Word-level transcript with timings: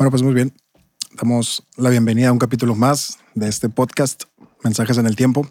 Bueno, 0.00 0.12
pues 0.12 0.22
muy 0.22 0.32
bien. 0.32 0.54
Damos 1.12 1.62
la 1.76 1.90
bienvenida 1.90 2.30
a 2.30 2.32
un 2.32 2.38
capítulo 2.38 2.74
más 2.74 3.18
de 3.34 3.48
este 3.48 3.68
podcast, 3.68 4.22
Mensajes 4.64 4.96
en 4.96 5.04
el 5.04 5.14
Tiempo. 5.14 5.46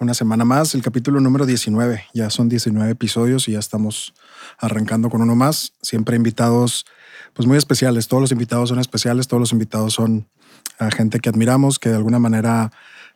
Una 0.00 0.14
semana 0.14 0.46
más, 0.46 0.74
el 0.74 0.80
capítulo 0.80 1.20
número 1.20 1.44
19. 1.44 2.02
Ya 2.14 2.30
son 2.30 2.48
19 2.48 2.90
episodios 2.90 3.46
y 3.46 3.52
ya 3.52 3.58
estamos 3.58 4.14
arrancando 4.56 5.10
con 5.10 5.20
uno 5.20 5.34
más. 5.34 5.74
Siempre 5.82 6.16
invitados, 6.16 6.86
pues 7.34 7.46
muy 7.46 7.58
especiales. 7.58 8.08
Todos 8.08 8.22
los 8.22 8.32
invitados 8.32 8.70
son 8.70 8.78
especiales, 8.78 9.28
todos 9.28 9.42
los 9.42 9.52
invitados 9.52 9.92
son 9.92 10.30
a 10.78 10.90
gente 10.90 11.20
que 11.20 11.28
admiramos, 11.28 11.78
que 11.78 11.90
de 11.90 11.96
alguna 11.96 12.18
manera 12.18 12.72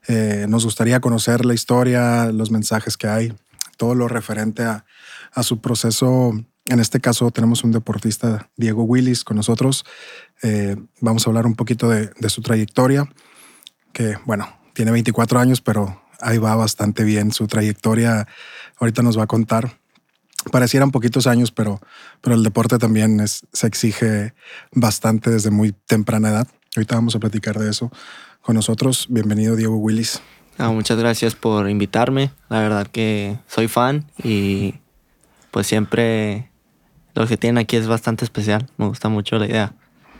eh, 0.06 0.44
nos 0.50 0.66
gustaría 0.66 1.00
conocer 1.00 1.46
la 1.46 1.54
historia, 1.54 2.30
los 2.30 2.50
mensajes 2.50 2.98
que 2.98 3.08
hay, 3.08 3.32
todo 3.78 3.94
lo 3.94 4.06
referente 4.06 4.64
a, 4.64 4.84
a 5.32 5.44
su 5.44 5.62
proceso 5.62 6.34
en 6.66 6.80
este 6.80 7.00
caso 7.00 7.30
tenemos 7.30 7.64
un 7.64 7.72
deportista, 7.72 8.50
Diego 8.56 8.84
Willis, 8.84 9.24
con 9.24 9.36
nosotros. 9.36 9.84
Eh, 10.42 10.76
vamos 11.00 11.26
a 11.26 11.30
hablar 11.30 11.46
un 11.46 11.54
poquito 11.54 11.88
de, 11.88 12.10
su 12.28 12.42
trayectoria, 12.42 13.08
que 13.92 14.16
bueno, 14.24 14.48
tiene 14.72 14.92
24 14.92 15.40
años, 15.40 15.60
pero 15.60 16.02
ahí 16.20 16.38
va 16.38 16.54
bastante 16.54 17.04
bien 17.04 17.32
su 17.32 17.46
trayectoria. 17.46 18.28
Ahorita 18.78 19.02
nos 19.02 19.18
va 19.18 19.24
a 19.24 19.26
contar. 19.26 19.78
Parecieran 20.50 20.90
poquitos 20.90 21.26
años, 21.26 21.52
pero, 21.52 21.80
pero 22.20 22.36
el 22.36 22.42
deporte 22.42 22.78
también 22.78 23.20
se 23.26 23.66
exige 23.66 24.34
bastante 24.72 25.30
desde 25.30 25.50
muy 25.50 25.72
temprana 25.72 26.30
edad. 26.30 26.48
Ahorita 26.76 26.94
vamos 26.94 27.14
a 27.14 27.20
platicar 27.20 27.58
de 27.58 27.70
eso 27.70 27.92
con 28.40 28.54
nosotros. 28.54 29.06
Bienvenido, 29.08 29.56
Diego 29.56 29.76
Willis. 29.76 30.20
Ah, 30.58 30.70
muchas 30.70 30.98
gracias 30.98 31.34
por 31.34 31.68
invitarme. 31.68 32.30
La 32.48 32.60
verdad 32.60 32.86
que 32.86 33.38
soy 33.46 33.68
fan 33.68 34.06
y 34.22 34.74
pues 35.50 35.66
siempre 35.66 36.51
lo 37.14 37.26
que 37.26 37.36
tienen 37.36 37.58
aquí 37.58 37.76
es 37.76 37.86
bastante 37.86 38.24
especial. 38.24 38.68
Me 38.76 38.86
gusta 38.86 39.08
mucho 39.08 39.38
la 39.38 39.46
idea. 39.46 39.74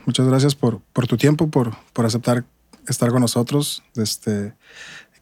Muchas 0.05 0.27
gracias 0.27 0.55
por, 0.55 0.81
por 0.93 1.07
tu 1.07 1.17
tiempo, 1.17 1.49
por, 1.49 1.75
por 1.93 2.05
aceptar 2.05 2.45
estar 2.87 3.09
con 3.09 3.21
nosotros. 3.21 3.83
Este, 3.95 4.53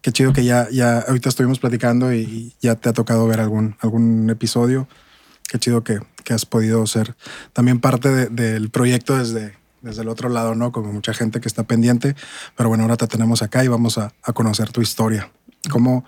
qué 0.01 0.11
chido 0.11 0.33
que 0.33 0.43
ya, 0.43 0.67
ya 0.71 0.99
ahorita 0.99 1.29
estuvimos 1.29 1.59
platicando 1.59 2.13
y 2.13 2.55
ya 2.61 2.75
te 2.75 2.89
ha 2.89 2.93
tocado 2.93 3.27
ver 3.27 3.39
algún, 3.39 3.75
algún 3.79 4.29
episodio. 4.29 4.87
Qué 5.47 5.59
chido 5.59 5.83
que, 5.83 5.99
que 6.23 6.33
has 6.33 6.45
podido 6.45 6.85
ser 6.87 7.15
también 7.53 7.79
parte 7.79 8.29
del 8.29 8.69
proyecto 8.69 9.17
desde, 9.17 9.57
desde 9.81 10.01
el 10.01 10.09
otro 10.09 10.29
lado, 10.29 10.55
¿no? 10.55 10.71
Como 10.71 10.91
mucha 10.91 11.13
gente 11.13 11.41
que 11.41 11.47
está 11.47 11.63
pendiente. 11.63 12.15
Pero 12.55 12.69
bueno, 12.69 12.83
ahora 12.83 12.97
te 12.97 13.07
tenemos 13.07 13.41
acá 13.41 13.63
y 13.63 13.67
vamos 13.67 13.97
a, 13.97 14.13
a 14.23 14.33
conocer 14.33 14.71
tu 14.71 14.81
historia. 14.81 15.29
¿Cómo, 15.69 16.05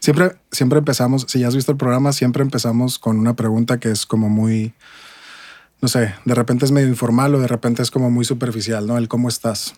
siempre, 0.00 0.36
siempre 0.50 0.78
empezamos, 0.78 1.26
si 1.28 1.40
ya 1.40 1.48
has 1.48 1.54
visto 1.54 1.72
el 1.72 1.78
programa, 1.78 2.12
siempre 2.12 2.42
empezamos 2.42 2.98
con 2.98 3.18
una 3.18 3.36
pregunta 3.36 3.78
que 3.78 3.90
es 3.90 4.06
como 4.06 4.28
muy, 4.28 4.74
no 5.80 5.88
sé, 5.88 6.14
de 6.24 6.34
repente 6.34 6.64
es 6.64 6.72
medio 6.72 6.88
informal 6.88 7.34
o 7.34 7.40
de 7.40 7.48
repente 7.48 7.82
es 7.82 7.90
como 7.90 8.10
muy 8.10 8.24
superficial, 8.24 8.86
¿no? 8.86 8.96
El 8.98 9.08
cómo 9.08 9.28
estás. 9.28 9.74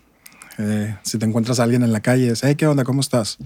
Eh, 0.59 0.97
si 1.03 1.19
te 1.19 1.27
encuentras 1.27 1.61
a 1.61 1.65
alguien 1.65 1.83
en 1.83 1.93
la 1.93 2.01
calle, 2.01 2.31
es, 2.31 2.43
hey, 2.43 2.55
¿qué 2.57 2.67
onda? 2.67 2.85
¿Cómo 2.85 3.01
estás? 3.01 3.39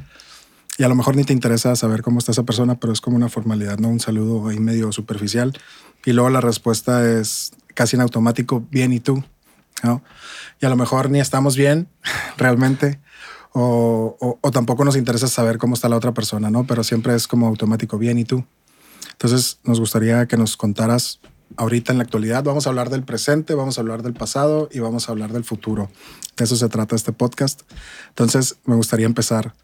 Y 0.78 0.84
a 0.84 0.88
lo 0.88 0.94
mejor 0.94 1.16
ni 1.16 1.24
te 1.24 1.32
interesa 1.32 1.76
saber 1.76 2.02
cómo 2.02 2.18
está 2.18 2.32
esa 2.32 2.44
persona, 2.44 2.78
pero 2.80 2.92
es 2.92 3.00
como 3.00 3.16
una 3.16 3.28
formalidad, 3.28 3.78
¿no? 3.78 3.88
Un 3.88 4.00
saludo 4.00 4.48
ahí 4.48 4.58
medio 4.58 4.90
superficial. 4.92 5.52
Y 6.04 6.12
luego 6.12 6.30
la 6.30 6.40
respuesta 6.40 7.08
es 7.08 7.52
casi 7.74 7.96
en 7.96 8.02
automático, 8.02 8.66
bien, 8.70 8.92
¿y 8.92 9.00
tú? 9.00 9.22
¿No? 9.82 10.02
Y 10.60 10.66
a 10.66 10.68
lo 10.68 10.76
mejor 10.76 11.10
ni 11.10 11.20
estamos 11.20 11.56
bien 11.56 11.88
realmente, 12.38 13.00
o, 13.52 14.38
o, 14.40 14.50
tampoco 14.50 14.84
nos 14.84 14.96
interesa 14.96 15.28
saber 15.28 15.58
cómo 15.58 15.74
está 15.74 15.88
la 15.90 15.96
otra 15.96 16.14
persona, 16.14 16.50
¿no? 16.50 16.66
Pero 16.66 16.84
siempre 16.84 17.14
es 17.14 17.28
como 17.28 17.46
automático, 17.46 17.98
bien, 17.98 18.18
¿y 18.18 18.24
tú? 18.24 18.44
Entonces 19.12 19.58
nos 19.64 19.78
gustaría 19.78 20.26
que 20.26 20.38
nos 20.38 20.56
contaras 20.56 21.20
ahorita 21.56 21.92
en 21.92 21.98
la 21.98 22.04
actualidad. 22.04 22.44
Vamos 22.44 22.66
a 22.66 22.70
hablar 22.70 22.90
del 22.90 23.02
presente, 23.02 23.54
vamos 23.54 23.78
a 23.78 23.80
hablar 23.80 24.02
del 24.02 24.14
pasado 24.14 24.68
y 24.72 24.80
vamos 24.80 25.08
a 25.08 25.12
hablar 25.12 25.32
del 25.32 25.44
futuro. 25.44 25.90
De 26.36 26.44
eso 26.44 26.56
se 26.56 26.68
trata 26.68 26.96
este 26.96 27.12
podcast. 27.12 27.62
Entonces, 28.08 28.56
me 28.64 28.74
gustaría 28.74 29.06
empezar 29.06 29.54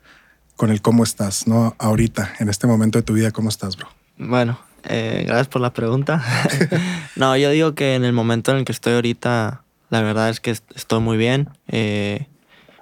con 0.57 0.71
el 0.71 0.83
cómo 0.83 1.05
estás, 1.05 1.47
¿no? 1.47 1.75
Ahorita, 1.79 2.35
en 2.41 2.49
este 2.49 2.67
momento 2.67 2.99
de 2.99 3.03
tu 3.03 3.13
vida, 3.13 3.31
¿cómo 3.31 3.49
estás, 3.49 3.77
bro? 3.77 3.89
Bueno, 4.17 4.59
eh, 4.85 5.25
gracias 5.27 5.49
por 5.49 5.61
la 5.61 5.73
pregunta. 5.73 6.23
no, 7.17 7.37
yo 7.37 7.51
digo 7.51 7.75
que 7.75 7.95
en 7.95 8.05
el 8.05 8.13
momento 8.13 8.51
en 8.51 8.59
el 8.59 8.65
que 8.65 8.73
estoy 8.73 8.95
ahorita, 8.95 9.63
la 9.91 10.03
verdad 10.03 10.31
es 10.31 10.41
que 10.41 10.51
estoy 10.51 11.01
muy 11.01 11.17
bien. 11.17 11.49
Eh, 11.69 12.27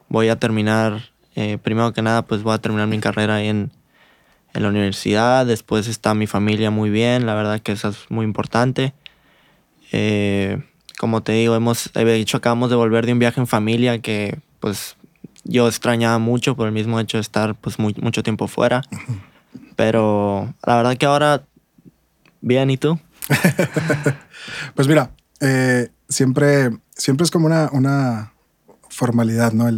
voy 0.09 0.29
a 0.29 0.39
terminar, 0.39 1.11
eh, 1.35 1.59
primero 1.63 1.93
que 1.93 2.03
nada, 2.03 2.23
pues 2.23 2.43
voy 2.43 2.55
a 2.55 2.59
terminar 2.59 2.89
mi 2.89 2.99
carrera 2.99 3.37
ahí 3.37 3.49
en, 3.49 3.73
en 4.57 4.63
la 4.63 4.71
universidad, 4.71 5.45
después 5.45 5.87
está 5.87 6.15
mi 6.15 6.27
familia 6.27 6.71
muy 6.71 6.89
bien, 6.89 7.27
la 7.27 7.35
verdad 7.35 7.61
que 7.61 7.73
eso 7.73 7.91
es 7.91 8.11
muy 8.11 8.25
importante. 8.25 8.95
Eh, 9.99 10.63
como 10.99 11.23
te 11.23 11.33
digo, 11.33 11.55
hemos 11.57 11.91
dicho, 11.95 12.37
acabamos 12.37 12.69
de 12.69 12.77
volver 12.77 13.07
de 13.07 13.15
un 13.15 13.19
viaje 13.19 13.41
en 13.41 13.47
familia 13.47 13.99
que 13.99 14.39
pues 14.61 14.97
yo 15.45 15.69
extrañaba 15.69 16.19
mucho 16.19 16.55
por 16.55 16.67
el 16.67 16.75
mismo 16.75 17.01
hecho 17.01 17.17
de 17.17 17.23
estar 17.23 17.55
pues 17.55 17.79
mucho 17.79 18.23
tiempo 18.23 18.47
fuera. 18.47 18.83
Pero 19.77 20.55
la 20.67 20.77
verdad 20.77 20.97
que 20.99 21.07
ahora, 21.07 21.45
bien, 22.43 22.69
¿y 22.69 22.77
tú? 22.77 22.99
pues 24.75 24.87
mira, 24.87 25.13
eh, 25.41 25.89
siempre, 26.11 26.71
siempre 26.95 27.25
es 27.25 27.31
como 27.31 27.47
una, 27.47 27.71
una 27.73 28.33
formalidad, 28.91 29.53
¿no? 29.53 29.71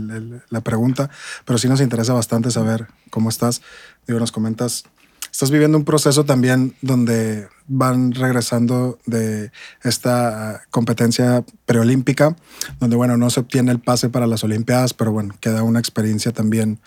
la 0.48 0.60
pregunta, 0.60 1.10
pero 1.44 1.58
sí 1.58 1.68
nos 1.68 1.80
interesa 1.80 2.12
bastante 2.12 2.50
saber 2.50 2.86
cómo 3.10 3.28
estás. 3.28 3.62
Digo, 4.06 4.20
nos 4.20 4.30
comentas, 4.30 4.84
estás 5.30 5.50
viviendo 5.50 5.78
un 5.78 5.84
proceso 5.84 6.24
también 6.24 6.74
donde 6.82 7.48
van 7.66 8.12
regresando 8.12 8.98
de 9.06 9.52
esta 9.82 10.62
competencia 10.70 11.44
preolímpica, 11.66 12.36
donde, 12.80 12.96
bueno, 12.96 13.16
no 13.16 13.30
se 13.30 13.40
obtiene 13.40 13.70
el 13.70 13.78
pase 13.78 14.08
para 14.08 14.26
las 14.26 14.44
Olimpiadas, 14.44 14.94
pero 14.94 15.12
bueno, 15.12 15.34
queda 15.40 15.62
una 15.62 15.78
experiencia 15.78 16.32
también 16.32 16.80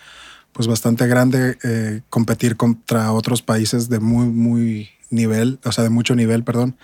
pues 0.51 0.67
bastante 0.67 1.07
grande 1.07 1.57
eh, 1.63 2.01
competir 2.09 2.57
contra 2.57 3.13
otros 3.13 3.41
países 3.41 3.89
de 3.89 3.99
muy, 3.99 4.27
muy 4.27 4.89
nivel, 5.09 5.59
o 5.63 5.71
sea, 5.71 5.83
de 5.83 5.89
mucho 5.89 6.15
nivel, 6.15 6.43
perdón. 6.43 6.75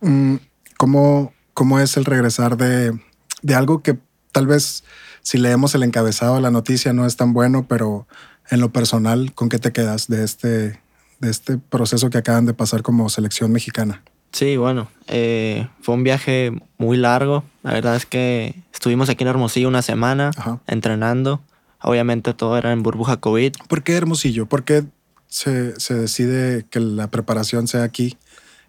Mm, 0.00 0.36
¿Cómo, 0.76 1.32
cómo 1.54 1.78
es 1.78 1.96
el 1.96 2.04
regresar 2.04 2.56
de, 2.56 2.98
de 3.42 3.54
algo 3.54 3.82
que 3.82 3.98
tal 4.32 4.46
vez 4.46 4.84
si 5.22 5.38
leemos 5.38 5.74
el 5.74 5.82
encabezado 5.82 6.34
de 6.34 6.42
la 6.42 6.50
noticia 6.50 6.92
no 6.92 7.06
es 7.06 7.16
tan 7.16 7.32
bueno, 7.32 7.66
pero 7.66 8.06
en 8.50 8.60
lo 8.60 8.72
personal, 8.72 9.32
¿con 9.34 9.48
qué 9.48 9.58
te 9.58 9.72
quedas 9.72 10.08
de 10.08 10.24
este, 10.24 10.80
de 11.20 11.30
este 11.30 11.58
proceso 11.58 12.10
que 12.10 12.18
acaban 12.18 12.46
de 12.46 12.54
pasar 12.54 12.82
como 12.82 13.08
selección 13.08 13.52
mexicana? 13.52 14.02
Sí, 14.32 14.56
bueno, 14.56 14.88
eh, 15.06 15.68
fue 15.80 15.94
un 15.94 16.02
viaje 16.02 16.52
muy 16.76 16.96
largo. 16.96 17.44
La 17.62 17.72
verdad 17.72 17.94
es 17.94 18.04
que 18.04 18.54
estuvimos 18.72 19.08
aquí 19.08 19.22
en 19.22 19.28
Hermosillo 19.28 19.68
una 19.68 19.82
semana 19.82 20.32
entrenando. 20.66 21.40
Obviamente 21.80 22.34
todo 22.34 22.58
era 22.58 22.72
en 22.72 22.82
burbuja 22.82 23.18
COVID. 23.18 23.52
¿Por 23.68 23.82
qué 23.84 23.94
Hermosillo? 23.94 24.46
¿Por 24.46 24.64
qué 24.64 24.84
se, 25.28 25.78
se 25.78 25.94
decide 25.94 26.66
que 26.68 26.80
la 26.80 27.10
preparación 27.10 27.68
sea 27.68 27.84
aquí? 27.84 28.18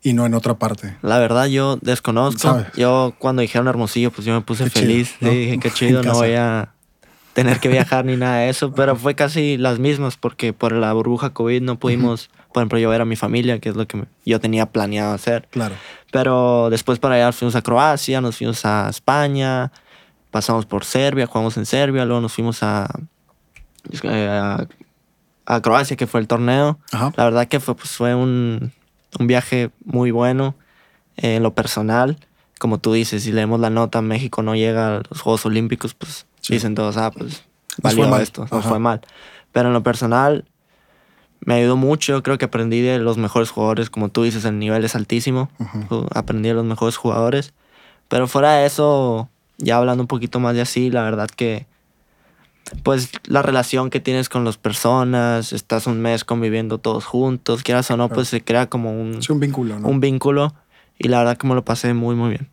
y 0.05 0.13
no 0.13 0.27
en 0.27 0.35
otra 0.35 0.59
parte. 0.59 0.95
La 1.01 1.17
verdad, 1.17 1.47
yo 1.47 1.79
desconozco. 1.81 2.63
Yo 2.77 3.15
cuando 3.17 3.41
dijeron 3.41 3.67
Hermosillo, 3.67 4.11
pues 4.11 4.23
yo 4.23 4.35
me 4.35 4.41
puse 4.41 4.69
feliz. 4.69 5.15
dije, 5.19 5.57
qué 5.59 5.71
chido, 5.71 6.03
no 6.03 6.13
voy 6.13 6.33
a 6.33 6.74
tener 7.35 7.59
que 7.59 7.67
viajar 7.67 8.05
ni 8.05 8.15
nada 8.17 8.37
de 8.37 8.49
eso. 8.49 8.73
Pero 8.73 8.95
fue 8.95 9.13
casi 9.13 9.57
las 9.57 9.77
mismas 9.77 10.17
porque 10.17 10.53
por 10.53 10.71
la 10.71 10.91
burbuja 10.93 11.31
COVID 11.31 11.61
no 11.61 11.77
pudimos, 11.77 12.31
por 12.51 12.61
ejemplo, 12.61 12.79
yo 12.79 12.89
ver 12.89 13.01
a 13.01 13.05
mi 13.05 13.15
familia, 13.15 13.59
que 13.59 13.69
es 13.69 13.75
lo 13.75 13.85
que 13.87 14.05
yo 14.25 14.39
tenía 14.39 14.65
planeado 14.65 15.13
hacer. 15.13 15.47
Claro. 15.51 15.75
Pero 16.11 16.69
después 16.71 16.97
para 16.97 17.15
allá 17.15 17.31
fuimos 17.33 17.55
a 17.55 17.61
Croacia, 17.61 18.21
nos 18.21 18.37
fuimos 18.37 18.65
a 18.65 18.89
España, 18.89 19.71
pasamos 20.31 20.65
por 20.65 20.85
Serbia, 20.85 21.27
jugamos 21.27 21.57
en 21.57 21.65
Serbia, 21.65 22.05
luego 22.05 22.21
nos 22.21 22.33
fuimos 22.33 22.63
a, 22.63 22.87
eh, 24.03 24.65
a, 25.45 25.61
Croacia, 25.61 25.97
que 25.97 26.07
fue 26.07 26.21
el 26.21 26.27
torneo. 26.27 26.79
La 26.91 27.25
verdad 27.25 27.47
que 27.47 27.59
fue, 27.59 27.75
pues, 27.75 27.91
fue 27.91 28.15
un, 28.15 28.71
un 29.19 29.27
viaje 29.27 29.71
muy 29.83 30.11
bueno 30.11 30.55
en 31.17 31.43
lo 31.43 31.53
personal. 31.53 32.17
Como 32.59 32.77
tú 32.77 32.93
dices, 32.93 33.23
si 33.23 33.33
leemos 33.33 33.59
la 33.59 33.69
nota, 33.69 34.01
México 34.01 34.41
no 34.41 34.55
llega 34.55 34.95
a 34.95 35.01
los 35.09 35.19
Juegos 35.19 35.45
Olímpicos, 35.45 35.93
pues 35.93 36.25
dicen 36.49 36.75
todos, 36.75 36.97
ah, 36.97 37.11
pues 37.11 37.43
valió 37.81 38.15
esto, 38.17 38.47
no 38.51 38.61
fue 38.61 38.79
mal. 38.79 39.01
Pero 39.51 39.69
en 39.69 39.73
lo 39.73 39.83
personal, 39.83 40.45
me 41.39 41.55
ayudó 41.55 41.77
mucho. 41.77 42.23
Creo 42.23 42.37
que 42.37 42.45
aprendí 42.45 42.81
de 42.81 42.99
los 42.99 43.17
mejores 43.17 43.49
jugadores. 43.49 43.89
Como 43.89 44.09
tú 44.09 44.23
dices, 44.23 44.43
el 44.45 44.59
nivel 44.59 44.83
es 44.83 44.95
altísimo. 44.95 45.49
Aprendí 46.13 46.49
de 46.49 46.55
los 46.55 46.65
mejores 46.65 46.97
jugadores. 46.97 47.53
Pero 48.09 48.27
fuera 48.27 48.53
de 48.53 48.65
eso, 48.65 49.29
ya 49.57 49.77
hablando 49.77 50.03
un 50.03 50.07
poquito 50.07 50.39
más 50.39 50.55
de 50.55 50.61
así, 50.61 50.91
la 50.91 51.03
verdad 51.03 51.29
que 51.29 51.67
pues 52.83 53.11
la 53.25 53.41
relación 53.41 53.89
que 53.89 53.99
tienes 53.99 54.27
con 54.27 54.43
las 54.43 54.57
personas, 54.57 55.53
estás 55.53 55.85
un 55.85 56.01
mes 56.01 56.23
conviviendo 56.23 56.79
todos 56.79 57.05
juntos, 57.05 57.61
quieras 57.61 57.89
o 57.91 57.97
no, 57.97 58.09
pues 58.09 58.27
se 58.29 58.43
crea 58.43 58.67
como 58.67 58.91
un, 58.91 59.19
un 59.29 59.39
vínculo, 59.39 59.79
¿no? 59.79 59.87
Un 59.87 59.99
vínculo 59.99 60.53
y 60.97 61.09
la 61.09 61.19
verdad 61.19 61.37
que 61.37 61.47
me 61.47 61.53
lo 61.53 61.63
pasé 61.63 61.93
muy, 61.93 62.15
muy 62.15 62.29
bien. 62.29 62.49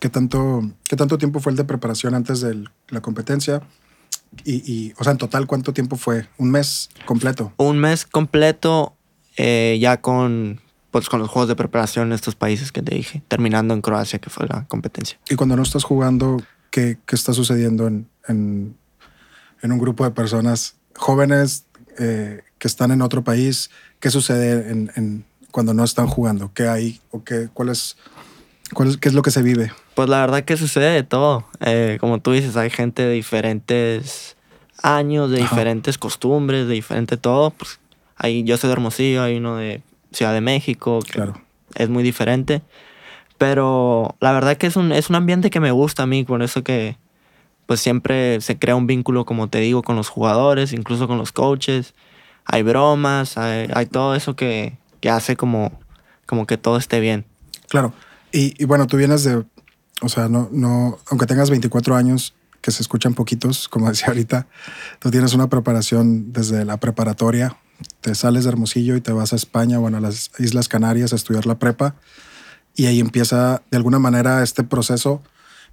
¿Qué 0.00 0.08
tanto, 0.08 0.62
qué 0.88 0.96
tanto 0.96 1.18
tiempo 1.18 1.40
fue 1.40 1.52
el 1.52 1.56
de 1.56 1.64
preparación 1.64 2.14
antes 2.14 2.40
de 2.40 2.64
la 2.88 3.00
competencia? 3.00 3.62
Y, 4.44 4.92
o 4.98 5.04
sea, 5.04 5.12
en 5.12 5.18
total, 5.18 5.46
¿cuánto 5.46 5.72
tiempo 5.72 5.96
fue? 5.96 6.28
¿Un 6.36 6.50
mes 6.50 6.90
completo? 7.06 7.52
Un 7.56 7.78
mes 7.78 8.04
completo, 8.04 8.94
eh, 9.36 9.78
ya 9.80 10.00
con 10.00 10.60
pues 10.90 11.08
con 11.08 11.20
los 11.20 11.28
juegos 11.28 11.48
de 11.48 11.56
preparación 11.56 12.08
en 12.08 12.12
estos 12.14 12.34
países 12.34 12.72
que 12.72 12.82
te 12.82 12.94
dije, 12.94 13.22
terminando 13.28 13.74
en 13.74 13.82
Croacia, 13.82 14.18
que 14.18 14.30
fue 14.30 14.46
la 14.46 14.66
competencia. 14.68 15.18
Y 15.28 15.34
cuando 15.34 15.54
no 15.54 15.62
estás 15.62 15.84
jugando, 15.84 16.42
¿qué, 16.70 16.98
qué 17.04 17.14
está 17.14 17.34
sucediendo 17.34 17.86
en, 17.86 18.08
en, 18.26 18.76
en, 19.62 19.72
un 19.72 19.78
grupo 19.78 20.04
de 20.04 20.12
personas 20.12 20.76
jóvenes 20.96 21.66
eh, 21.98 22.42
que 22.58 22.68
están 22.68 22.90
en 22.90 23.02
otro 23.02 23.22
país? 23.22 23.70
¿Qué 24.00 24.10
sucede 24.10 24.70
en, 24.70 24.90
en, 24.96 25.24
cuando 25.50 25.74
no 25.74 25.84
están 25.84 26.06
jugando? 26.06 26.52
¿Qué 26.54 26.68
hay? 26.68 27.00
¿O 27.10 27.22
qué, 27.22 27.50
cuál 27.52 27.68
es, 27.68 27.96
cuál 28.72 28.88
es, 28.88 28.96
qué 28.96 29.10
es 29.10 29.14
lo 29.14 29.22
que 29.22 29.30
se 29.30 29.42
vive? 29.42 29.70
Pues 29.98 30.08
la 30.08 30.20
verdad 30.20 30.44
que 30.44 30.56
sucede 30.56 30.92
de 30.92 31.02
todo. 31.02 31.44
Eh, 31.58 31.98
como 32.00 32.20
tú 32.20 32.30
dices, 32.30 32.56
hay 32.56 32.70
gente 32.70 33.02
de 33.02 33.14
diferentes 33.14 34.36
años, 34.80 35.28
de 35.28 35.42
Ajá. 35.42 35.56
diferentes 35.56 35.98
costumbres, 35.98 36.68
de 36.68 36.74
diferente 36.74 37.16
todo. 37.16 37.50
Pues 37.50 37.80
ahí 38.16 38.44
yo 38.44 38.56
soy 38.58 38.68
de 38.68 38.74
Hermosillo, 38.74 39.24
hay 39.24 39.38
uno 39.38 39.56
de 39.56 39.82
Ciudad 40.12 40.32
de 40.32 40.40
México, 40.40 41.00
que 41.04 41.14
Claro. 41.14 41.40
es 41.74 41.88
muy 41.88 42.04
diferente. 42.04 42.62
Pero 43.38 44.14
la 44.20 44.30
verdad 44.30 44.56
que 44.56 44.68
es 44.68 44.76
un, 44.76 44.92
es 44.92 45.10
un 45.10 45.16
ambiente 45.16 45.50
que 45.50 45.58
me 45.58 45.72
gusta 45.72 46.04
a 46.04 46.06
mí, 46.06 46.22
por 46.22 46.44
eso 46.44 46.62
que 46.62 46.96
pues 47.66 47.80
siempre 47.80 48.40
se 48.40 48.56
crea 48.56 48.76
un 48.76 48.86
vínculo, 48.86 49.24
como 49.24 49.48
te 49.48 49.58
digo, 49.58 49.82
con 49.82 49.96
los 49.96 50.08
jugadores, 50.08 50.72
incluso 50.72 51.08
con 51.08 51.18
los 51.18 51.32
coaches. 51.32 51.94
Hay 52.44 52.62
bromas, 52.62 53.36
hay, 53.36 53.68
hay 53.74 53.86
todo 53.86 54.14
eso 54.14 54.36
que, 54.36 54.74
que 55.00 55.10
hace 55.10 55.34
como, 55.34 55.72
como 56.24 56.46
que 56.46 56.56
todo 56.56 56.76
esté 56.76 57.00
bien. 57.00 57.24
Claro. 57.68 57.92
Y, 58.30 58.54
y, 58.62 58.64
bueno, 58.64 58.86
tú 58.86 58.96
vienes 58.96 59.24
de, 59.24 59.42
o 60.02 60.08
sea, 60.08 60.28
no, 60.28 60.48
no, 60.52 60.98
aunque 61.10 61.26
tengas 61.26 61.50
24 61.50 61.96
años, 61.96 62.34
que 62.60 62.70
se 62.70 62.82
escuchan 62.82 63.14
poquitos, 63.14 63.68
como 63.68 63.88
decía 63.88 64.08
ahorita, 64.08 64.46
tú 64.98 65.10
tienes 65.10 65.34
una 65.34 65.48
preparación 65.48 66.32
desde 66.32 66.64
la 66.64 66.78
preparatoria, 66.78 67.56
te 68.00 68.14
sales 68.14 68.44
de 68.44 68.50
Hermosillo 68.50 68.96
y 68.96 69.00
te 69.00 69.12
vas 69.12 69.32
a 69.32 69.36
España, 69.36 69.78
bueno, 69.78 69.98
a 69.98 70.00
las 70.00 70.32
Islas 70.38 70.68
Canarias 70.68 71.12
a 71.12 71.16
estudiar 71.16 71.46
la 71.46 71.58
prepa, 71.58 71.96
y 72.74 72.86
ahí 72.86 73.00
empieza 73.00 73.62
de 73.70 73.76
alguna 73.76 73.98
manera 73.98 74.42
este 74.42 74.64
proceso 74.64 75.22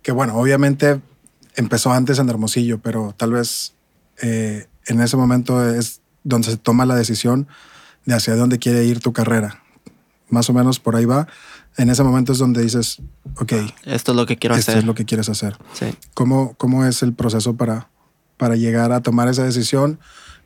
que, 0.01 0.12
bueno, 0.12 0.36
obviamente 0.36 1.01
empezó 1.56 1.92
antes 1.92 2.19
en 2.19 2.30
Hermosillo, 2.30 2.80
pero 2.80 3.13
tal 3.18 3.31
vez 3.31 3.74
eh, 4.21 4.68
en 4.88 5.01
ese 5.01 5.18
momento 5.18 5.68
es 5.68 6.01
donde 6.24 6.50
se 6.50 6.57
toma 6.57 6.86
la 6.86 6.95
decisión 6.95 7.48
de 8.06 8.16
hacia 8.16 8.36
dónde 8.36 8.60
quiere 8.60 8.86
ir 8.86 9.00
tu 9.00 9.13
carrera. 9.13 9.63
Más 10.30 10.50
o 10.50 10.54
menos 10.54 10.80
por 10.80 10.95
ahí 10.95 11.06
va. 11.06 11.28
En 11.77 11.89
ese 11.89 12.04
momento 12.04 12.31
es 12.31 12.38
donde 12.38 12.62
dices, 12.62 13.01
ok, 13.38 13.54
esto 13.83 14.12
es 14.12 14.16
lo 14.16 14.25
que 14.25 14.38
quiero 14.38 14.56
esto 14.56 14.72
hacer. 14.72 14.80
es 14.80 14.86
lo 14.86 14.95
que 14.95 15.06
quieres 15.06 15.30
hacer. 15.30 15.57
Sí. 15.74 15.88
¿Cómo, 16.13 16.54
¿Cómo 16.57 16.86
es 16.86 17.04
el 17.04 17.13
proceso 17.13 17.56
para, 17.56 17.89
para 18.38 18.56
llegar 18.56 18.92
a 18.92 19.01
tomar 19.01 19.27
esa 19.27 19.44
decisión? 19.44 20.00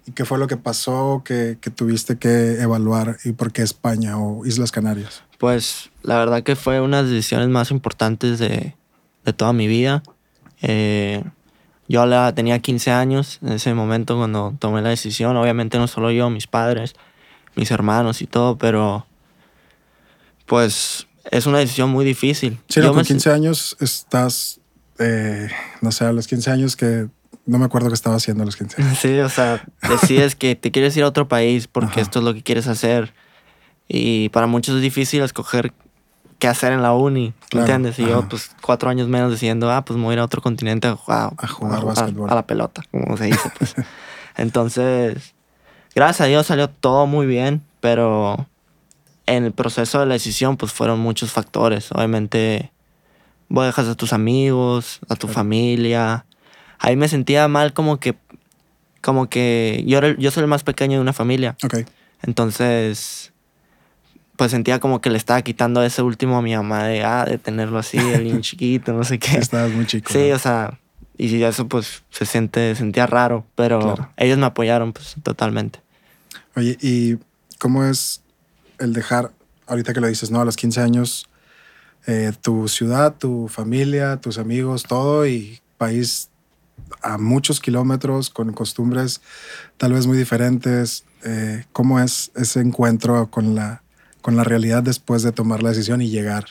¿Y 0.07 0.11
qué 0.11 0.25
fue 0.25 0.39
lo 0.39 0.47
que 0.47 0.57
pasó 0.57 1.21
que, 1.23 1.57
que 1.61 1.69
tuviste 1.69 2.17
que 2.17 2.61
evaluar? 2.61 3.17
¿Y 3.25 3.33
por 3.33 3.51
qué 3.51 3.61
España 3.61 4.17
o 4.17 4.45
Islas 4.45 4.71
Canarias? 4.71 5.23
Pues 5.37 5.91
la 6.01 6.17
verdad 6.17 6.43
que 6.43 6.55
fue 6.55 6.81
una 6.81 6.97
de 6.97 7.03
las 7.03 7.11
decisiones 7.11 7.49
más 7.49 7.69
importantes 7.69 8.39
de, 8.39 8.75
de 9.23 9.33
toda 9.33 9.53
mi 9.53 9.67
vida. 9.67 10.01
Eh, 10.61 11.23
yo 11.87 12.05
la, 12.05 12.33
tenía 12.35 12.59
15 12.59 12.91
años 12.91 13.39
en 13.41 13.53
ese 13.53 13.73
momento 13.73 14.17
cuando 14.17 14.55
tomé 14.59 14.81
la 14.81 14.89
decisión. 14.89 15.35
Obviamente 15.37 15.77
no 15.77 15.87
solo 15.87 16.11
yo, 16.11 16.29
mis 16.29 16.47
padres, 16.47 16.93
mis 17.55 17.71
hermanos 17.71 18.21
y 18.21 18.27
todo, 18.27 18.57
pero 18.57 19.05
pues 20.45 21.07
es 21.29 21.45
una 21.45 21.59
decisión 21.59 21.89
muy 21.89 22.05
difícil. 22.05 22.59
Sí, 22.67 22.79
no, 22.79 22.87
Yo 22.87 22.89
con 22.93 22.97
me- 23.01 23.05
15 23.05 23.31
años 23.31 23.77
estás, 23.79 24.59
eh, 24.99 25.49
no 25.81 25.91
sé, 25.91 26.05
a 26.05 26.11
los 26.11 26.27
15 26.27 26.51
años 26.51 26.75
que 26.75 27.07
no 27.45 27.57
me 27.57 27.65
acuerdo 27.65 27.87
qué 27.87 27.93
estaba 27.95 28.15
haciendo 28.15 28.43
a 28.43 28.45
los 28.45 28.55
15 28.55 28.81
años. 28.81 28.97
Sí, 29.01 29.17
o 29.19 29.29
sea, 29.29 29.63
decides 29.89 30.35
que 30.35 30.55
te 30.55 30.71
quieres 30.71 30.95
ir 30.97 31.03
a 31.03 31.07
otro 31.07 31.27
país 31.27 31.67
porque 31.67 31.91
Ajá. 31.93 32.01
esto 32.01 32.19
es 32.19 32.25
lo 32.25 32.33
que 32.33 32.43
quieres 32.43 32.67
hacer. 32.67 33.13
Y 33.87 34.29
para 34.29 34.45
muchos 34.47 34.75
es 34.75 34.81
difícil 34.81 35.21
escoger 35.23 35.73
qué 36.37 36.47
hacer 36.47 36.71
en 36.73 36.81
la 36.83 36.93
uni, 36.93 37.33
Claro, 37.49 37.65
¿entiendes? 37.65 37.99
Y 37.99 38.03
yo, 38.07 38.19
ajá. 38.19 38.29
pues, 38.29 38.51
cuatro 38.61 38.89
años 38.89 39.07
menos 39.07 39.31
diciendo, 39.31 39.71
ah, 39.71 39.83
pues 39.83 39.97
me 39.97 40.03
voy 40.05 40.11
a 40.11 40.13
ir 40.13 40.19
a 40.19 40.25
otro 40.25 40.41
continente 40.41 40.87
a 40.87 40.95
jugar, 40.95 41.33
A 41.37 41.47
jugar 41.47 41.83
básquetbol. 41.83 42.29
a 42.29 42.35
la 42.35 42.45
pelota, 42.47 42.83
como 42.91 43.17
se 43.17 43.25
dice, 43.25 43.51
pues. 43.57 43.75
Entonces, 44.37 45.33
gracias 45.95 46.21
a 46.21 46.25
Dios 46.25 46.45
salió 46.47 46.69
todo 46.69 47.07
muy 47.07 47.25
bien, 47.27 47.61
pero 47.81 48.47
en 49.35 49.45
el 49.45 49.51
proceso 49.51 49.99
de 49.99 50.05
la 50.05 50.13
decisión, 50.13 50.57
pues 50.57 50.71
fueron 50.73 50.99
muchos 50.99 51.31
factores. 51.31 51.91
Obviamente, 51.91 52.71
vos 53.47 53.65
dejas 53.65 53.87
a 53.87 53.95
tus 53.95 54.13
amigos, 54.13 54.99
a 55.09 55.15
tu 55.15 55.27
Claro. 55.27 55.33
familia. 55.35 56.25
Ahí 56.79 56.95
me 56.95 57.07
sentía 57.07 57.47
mal 57.47 57.73
como 57.73 57.99
que, 57.99 58.15
como 59.01 59.29
que 59.29 59.83
yo, 59.87 59.97
era 59.99 60.15
yo 60.17 60.31
soy 60.31 60.41
el 60.41 60.47
más 60.47 60.63
pequeño 60.63 60.97
de 60.97 61.01
una 61.01 61.13
familia. 61.13 61.55
Ok, 61.63 61.77
Entonces, 62.23 63.33
pues 64.35 64.51
sentía 64.51 64.79
como 64.79 65.01
que 65.01 65.09
le 65.09 65.17
estaba 65.17 65.41
quitando 65.41 65.83
ese 65.83 66.01
último 66.01 66.37
a 66.37 66.41
mi 66.41 66.55
mamá 66.55 66.85
de, 66.85 67.03
ah, 67.03 67.25
de 67.25 67.37
tenerlo 67.37 67.77
así, 67.79 67.97
el 67.97 68.23
niño 68.23 68.39
chiquito, 68.41 68.93
no 68.93 69.03
sé 69.03 69.19
qué. 69.19 69.37
estabas 69.37 69.71
muy 69.71 69.85
chico. 69.85 70.11
Sí, 70.11 70.29
¿no? 70.29 70.35
o 70.35 70.39
sea, 70.39 70.79
y 71.17 71.43
eso 71.43 71.67
pues 71.67 72.03
se 72.09 72.25
siente, 72.25 72.75
sentía 72.75 73.05
raro, 73.05 73.45
pero 73.55 73.79
Claro. 73.81 74.09
ellos 74.17 74.37
me 74.37 74.45
apoyaron 74.45 74.93
pues 74.93 75.15
totalmente. 75.23 75.79
Oye, 76.55 76.77
¿y 76.81 77.17
cómo 77.57 77.83
es 77.83 78.21
el 78.79 78.93
dejar, 78.93 79.31
ahorita 79.67 79.93
que 79.93 80.01
lo 80.01 80.07
dices, 80.07 80.31
¿no? 80.31 80.41
A 80.41 80.45
los 80.45 80.55
15 80.55 80.81
años, 80.81 81.27
eh, 82.07 82.31
tu 82.41 82.67
ciudad, 82.67 83.15
tu 83.17 83.47
familia, 83.47 84.17
tus 84.17 84.37
amigos, 84.37 84.83
todo 84.83 85.25
y 85.27 85.59
país 85.77 86.29
a 87.03 87.17
muchos 87.17 87.59
kilómetros, 87.59 88.29
con 88.29 88.51
costumbres 88.53 89.21
tal 89.77 89.93
vez 89.93 90.07
muy 90.07 90.17
diferentes. 90.17 91.03
eh, 91.23 91.65
¿Cómo 91.73 91.99
es 91.99 92.31
ese 92.35 92.61
encuentro 92.61 93.29
con 93.29 93.53
la, 93.55 93.83
con 94.21 94.35
la 94.37 94.43
realidad 94.43 94.81
después 94.83 95.21
de 95.23 95.31
tomar 95.31 95.61
la 95.61 95.69
decisión 95.69 96.01
y 96.01 96.09
llegar 96.09 96.45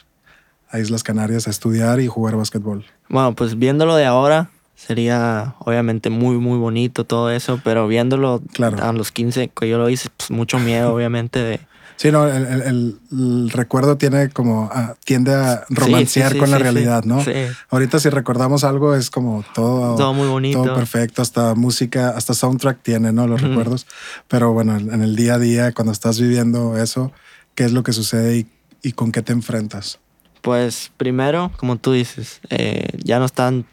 a 0.71 0.79
Islas 0.79 1.03
Canarias 1.03 1.47
a 1.47 1.51
estudiar 1.51 1.99
y 2.01 2.07
jugar 2.07 2.37
básquetbol? 2.37 2.85
Bueno, 3.09 3.35
pues 3.35 3.59
viéndolo 3.59 3.97
de 3.97 4.05
ahora 4.05 4.51
sería 4.77 5.55
obviamente 5.61 6.09
muy, 6.11 6.37
muy 6.37 6.59
bonito 6.59 7.05
todo 7.05 7.31
eso, 7.31 7.61
pero 7.65 7.89
viéndolo 7.89 8.43
Claro. 8.53 8.81
a 8.85 8.93
los 8.93 9.11
15 9.11 9.49
que 9.49 9.69
yo 9.69 9.77
lo 9.79 9.89
hice, 9.89 10.09
pues 10.17 10.31
mucho 10.31 10.59
miedo 10.59 10.95
obviamente 10.95 11.41
de... 11.41 11.61
Sí, 11.99 12.13
no, 12.13 12.29
el, 12.29 12.47
el- 12.47 12.63
el- 12.63 12.99
el 13.11 13.51
recuerdo 13.51 13.97
tiene 13.99 14.31
como, 14.31 14.71
ah, 14.73 14.95
tiende 15.05 15.35
a 15.35 15.65
romancear 15.69 16.29
Sí, 16.29 16.35
sí, 16.35 16.39
con 16.39 16.47
sí, 16.47 16.53
la 16.53 16.59
realidad. 16.59 17.03
¿no? 17.05 17.23
Sí, 17.25 17.33
Ahorita 17.71 17.99
si 17.99 18.09
recordamos 18.09 18.63
algo 18.63 18.95
es 18.95 19.11
como 19.11 19.45
todo, 19.53 19.97
todo 19.97 20.15
muy 20.15 20.29
bonito. 20.29 20.63
todo 20.63 20.75
perfecto, 20.77 21.23
hasta 21.23 21.57
música, 21.57 22.11
hasta 22.11 22.35
soundtrack 22.35 22.83
tiene, 22.83 23.13
¿no? 23.13 23.27
Los 23.27 23.43
recuerdos. 23.43 23.87
Pero 24.29 24.53
bueno, 24.53 24.77
en 24.77 25.03
el 25.03 25.17
día 25.17 25.35
a 25.35 25.39
día, 25.41 25.73
cuando 25.73 25.93
estás 25.93 26.21
viviendo 26.21 26.79
eso, 26.79 27.11
¿qué 27.57 27.65
es 27.65 27.73
lo 27.73 27.83
que 27.83 27.93
sucede 27.93 28.39
y, 28.39 28.47
y 28.83 28.93
con 28.93 29.11
qué 29.11 29.23
te 29.23 29.33
enfrentas? 29.33 29.99
Pues 30.41 30.93
primero, 30.97 31.51
como 31.57 31.77
tú 31.79 31.91
dices, 31.93 32.41
eh, 32.49 32.87
ya 33.03 33.19
no 33.19 33.25
están 33.25 33.67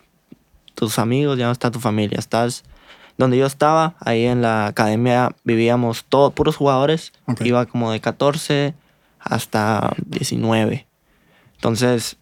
tus 0.73 0.97
amigos, 0.97 1.37
ya 1.37 1.45
no 1.45 1.51
está 1.51 1.69
tu 1.69 1.79
familia. 1.79 2.17
Estás 2.17 2.63
donde 3.17 3.37
yo 3.37 3.45
estaba, 3.45 3.95
ahí 3.99 4.25
en 4.25 4.41
la 4.41 4.67
academia 4.67 5.35
vivíamos 5.43 6.05
todos 6.07 6.33
puros 6.33 6.55
jugadores. 6.55 7.13
Iba 7.41 7.65
como 7.65 7.91
de 7.91 7.99
14 8.01 8.73
hasta 9.19 9.93
19. 10.05 10.87
Entonces, 11.55 12.17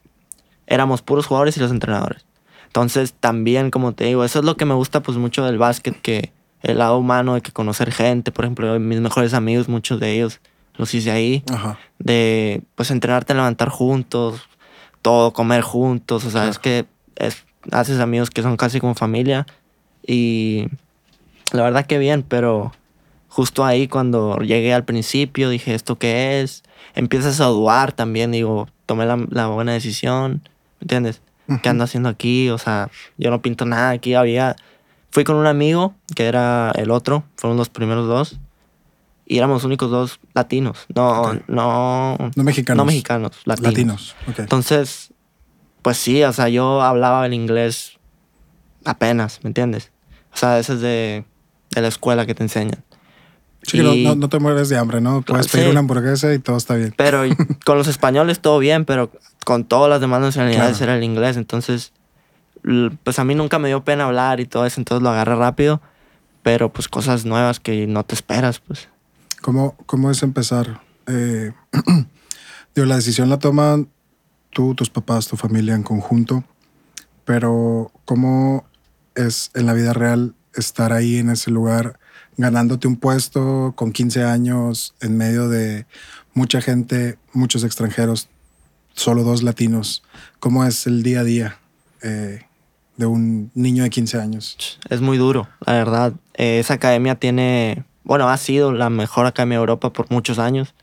éramos 0.68 1.02
puros 1.02 1.26
jugadores 1.26 1.58
y 1.58 1.60
los 1.60 1.72
entrenadores. 1.72 2.26
Entonces, 2.68 3.14
también, 3.14 3.72
como 3.72 3.94
te 3.94 4.06
digo, 4.06 4.24
eso 4.24 4.40
es 4.40 4.46
lo 4.46 4.58
que 4.58 4.66
me 4.66 4.74
gusta 4.74 5.02
pues 5.02 5.18
mucho 5.18 5.46
del 5.46 5.58
básquet, 5.58 6.00
que 6.02 6.32
el 6.62 6.80
lado 6.80 6.98
humano 6.98 7.36
de 7.36 7.42
que 7.42 7.52
conocer 7.52 7.92
gente, 7.92 8.32
por 8.32 8.46
ejemplo, 8.46 8.80
mis 8.80 9.00
mejores 9.00 9.34
amigos, 9.34 9.68
muchos 9.68 10.00
de 10.00 10.14
ellos 10.14 10.40
los 10.76 10.94
hice 10.94 11.12
ahí 11.12 11.44
Ajá. 11.52 11.78
de 12.00 12.64
pues 12.76 12.90
entrenarte 12.90 13.34
levantar 13.34 13.70
juntos, 13.70 14.42
todo, 15.02 15.34
comer 15.34 15.62
juntos, 15.62 16.26
o 16.26 16.32
sea, 16.32 16.48
es 16.48 16.58
que 16.58 16.86
es, 17.16 17.46
haces 17.72 18.00
amigos 18.00 18.30
que 18.30 18.42
son 18.42 18.58
casi 18.58 18.80
como 18.80 18.96
familia 18.96 19.46
y 20.06 20.68
la 21.54 21.64
verdad 21.64 21.86
que 21.86 21.98
bien, 21.98 22.24
pero 22.24 22.72
justo 23.28 23.64
ahí 23.66 23.88
cuando 23.88 24.38
llegué 24.40 24.74
al 24.74 24.84
principio 24.86 25.50
dije, 25.50 25.74
¿esto 25.74 25.98
qué 25.98 26.42
es? 26.42 26.64
Empiezas 26.96 27.40
a 27.40 27.46
dudar 27.46 27.92
también, 27.92 28.32
digo, 28.32 28.68
tomé 28.86 29.06
la, 29.06 29.18
la 29.30 29.48
buena 29.48 29.74
decisión, 29.74 30.42
¿me 30.80 30.86
entiendes? 30.86 31.22
¿Qué 31.62 31.70
ando 31.70 31.84
haciendo 31.84 32.10
aquí? 32.10 32.50
O 32.50 32.58
sea, 32.58 32.90
yo 33.18 33.30
no 33.30 33.42
pinto 33.42 33.66
nada 33.66 33.90
aquí, 33.92 34.14
había... 34.14 34.56
Fui 35.12 35.24
con 35.24 35.36
un 35.36 35.46
amigo, 35.46 35.94
que 36.16 36.26
era 36.26 36.72
el 36.76 36.90
otro, 36.90 37.24
fueron 37.36 37.58
los 37.58 37.70
primeros 37.70 38.08
dos, 38.08 38.40
y 39.26 39.38
éramos 39.38 39.58
los 39.58 39.66
únicos 39.66 39.92
dos 39.92 40.20
latinos, 40.34 40.86
no, 40.94 41.34
no, 41.48 42.18
No 42.36 42.44
mexicanos. 42.44 42.78
no 42.78 42.86
mexicanos, 42.86 43.32
latinos. 43.46 43.72
Latinos. 43.72 44.16
Ok. 44.28 44.40
Entonces, 44.40 45.14
pues 45.84 45.98
sí, 45.98 46.24
o 46.24 46.34
sea, 46.34 46.50
yo 46.50 46.82
hablaba 46.82 47.26
el 47.26 47.34
inglés 47.34 48.00
apenas, 48.86 49.40
¿me 49.44 49.50
entiendes? 49.50 49.92
O 50.34 50.38
sea, 50.38 50.58
eso 50.58 50.74
es 50.74 50.82
de, 50.82 51.26
de 51.76 51.82
la 51.82 51.88
escuela 51.88 52.26
que 52.26 52.36
te 52.36 52.44
enseñan. 52.44 52.84
Sí, 53.64 53.80
y- 53.80 54.04
no, 54.06 54.16
no 54.16 54.30
te 54.30 54.40
mueres 54.40 54.68
de 54.70 54.78
hambre, 54.78 55.00
¿no? 55.02 55.22
Puedes 55.22 55.48
pedir 55.48 55.66
Sí. 55.66 55.72
una 55.72 55.80
hamburguesa 55.80 56.34
y 56.34 56.40
todo 56.40 56.58
está 56.58 56.76
bien. 56.76 56.94
Pero 56.98 57.22
con 57.66 57.78
los 57.78 57.88
españoles 57.88 58.40
todo 58.42 58.60
bien, 58.60 58.84
pero 58.86 59.12
con 59.46 59.64
todas 59.66 59.90
las 59.90 60.02
demás 60.02 60.22
nacionalidades 60.22 60.78
Claro. 60.78 60.92
era 60.94 60.98
el 61.00 61.04
inglés. 61.06 61.38
Entonces, 61.38 61.94
pues 63.04 63.20
a 63.20 63.24
mí 63.24 63.36
nunca 63.36 63.60
me 63.60 63.68
dio 63.70 63.84
pena 63.84 64.06
hablar 64.06 64.40
y 64.40 64.46
todo 64.46 64.66
eso, 64.66 64.80
entonces 64.82 65.02
lo 65.04 65.10
agarré 65.10 65.36
rápido. 65.36 65.82
Pero 66.44 66.74
pues 66.74 66.90
cosas 66.90 67.24
nuevas 67.24 67.62
que 67.62 67.88
no 67.88 68.04
te 68.04 68.16
esperas, 68.16 68.60
pues. 68.60 68.90
¿Cómo, 69.42 69.76
cómo 69.86 70.12
es 70.12 70.24
empezar 70.24 70.82
eh, 71.08 71.54
digo, 72.76 72.86
la 72.88 72.96
decisión 72.96 73.30
la 73.30 73.40
toman 73.40 73.88
tú, 74.50 74.76
tus 74.76 74.90
papás, 74.90 75.28
tu 75.28 75.38
familia 75.38 75.74
en 75.76 75.84
conjunto, 75.84 76.44
pero 77.26 77.92
¿cómo 78.06 78.66
es 79.16 79.52
en 79.54 79.66
la 79.66 79.74
vida 79.74 79.94
real 79.94 80.34
estar 80.56 80.94
ahí 80.94 81.18
en 81.18 81.30
ese 81.30 81.52
lugar 81.52 82.00
ganándote 82.38 82.88
un 82.88 82.96
puesto 82.96 83.74
con 83.76 83.92
15 83.92 84.24
años 84.24 84.96
en 85.02 85.18
medio 85.18 85.50
de 85.50 85.86
mucha 86.34 86.62
gente, 86.62 87.18
muchos 87.32 87.64
extranjeros, 87.64 88.28
solo 88.94 89.24
dos 89.24 89.44
latinos? 89.44 90.04
¿Cómo 90.40 90.66
es 90.66 90.88
el 90.88 91.04
día 91.04 91.20
a 91.22 91.24
día 91.24 91.58
eh, 92.02 92.42
de 92.98 93.06
un 93.06 93.52
niño 93.54 93.84
de 93.84 93.90
15 93.90 94.20
años? 94.20 94.80
Es 94.90 95.02
muy 95.02 95.18
duro, 95.18 95.48
la 95.66 95.74
verdad. 95.74 96.14
Eh, 96.36 96.60
esa 96.60 96.76
academia 96.76 97.16
tiene, 97.16 97.84
bueno, 98.04 98.30
ha 98.30 98.38
sido 98.38 98.72
la 98.74 98.90
mejor 98.90 99.26
academia 99.26 99.58
de 99.58 99.62
Europa 99.62 99.94
por 99.94 100.10
muchos 100.12 100.40
años. 100.40 100.74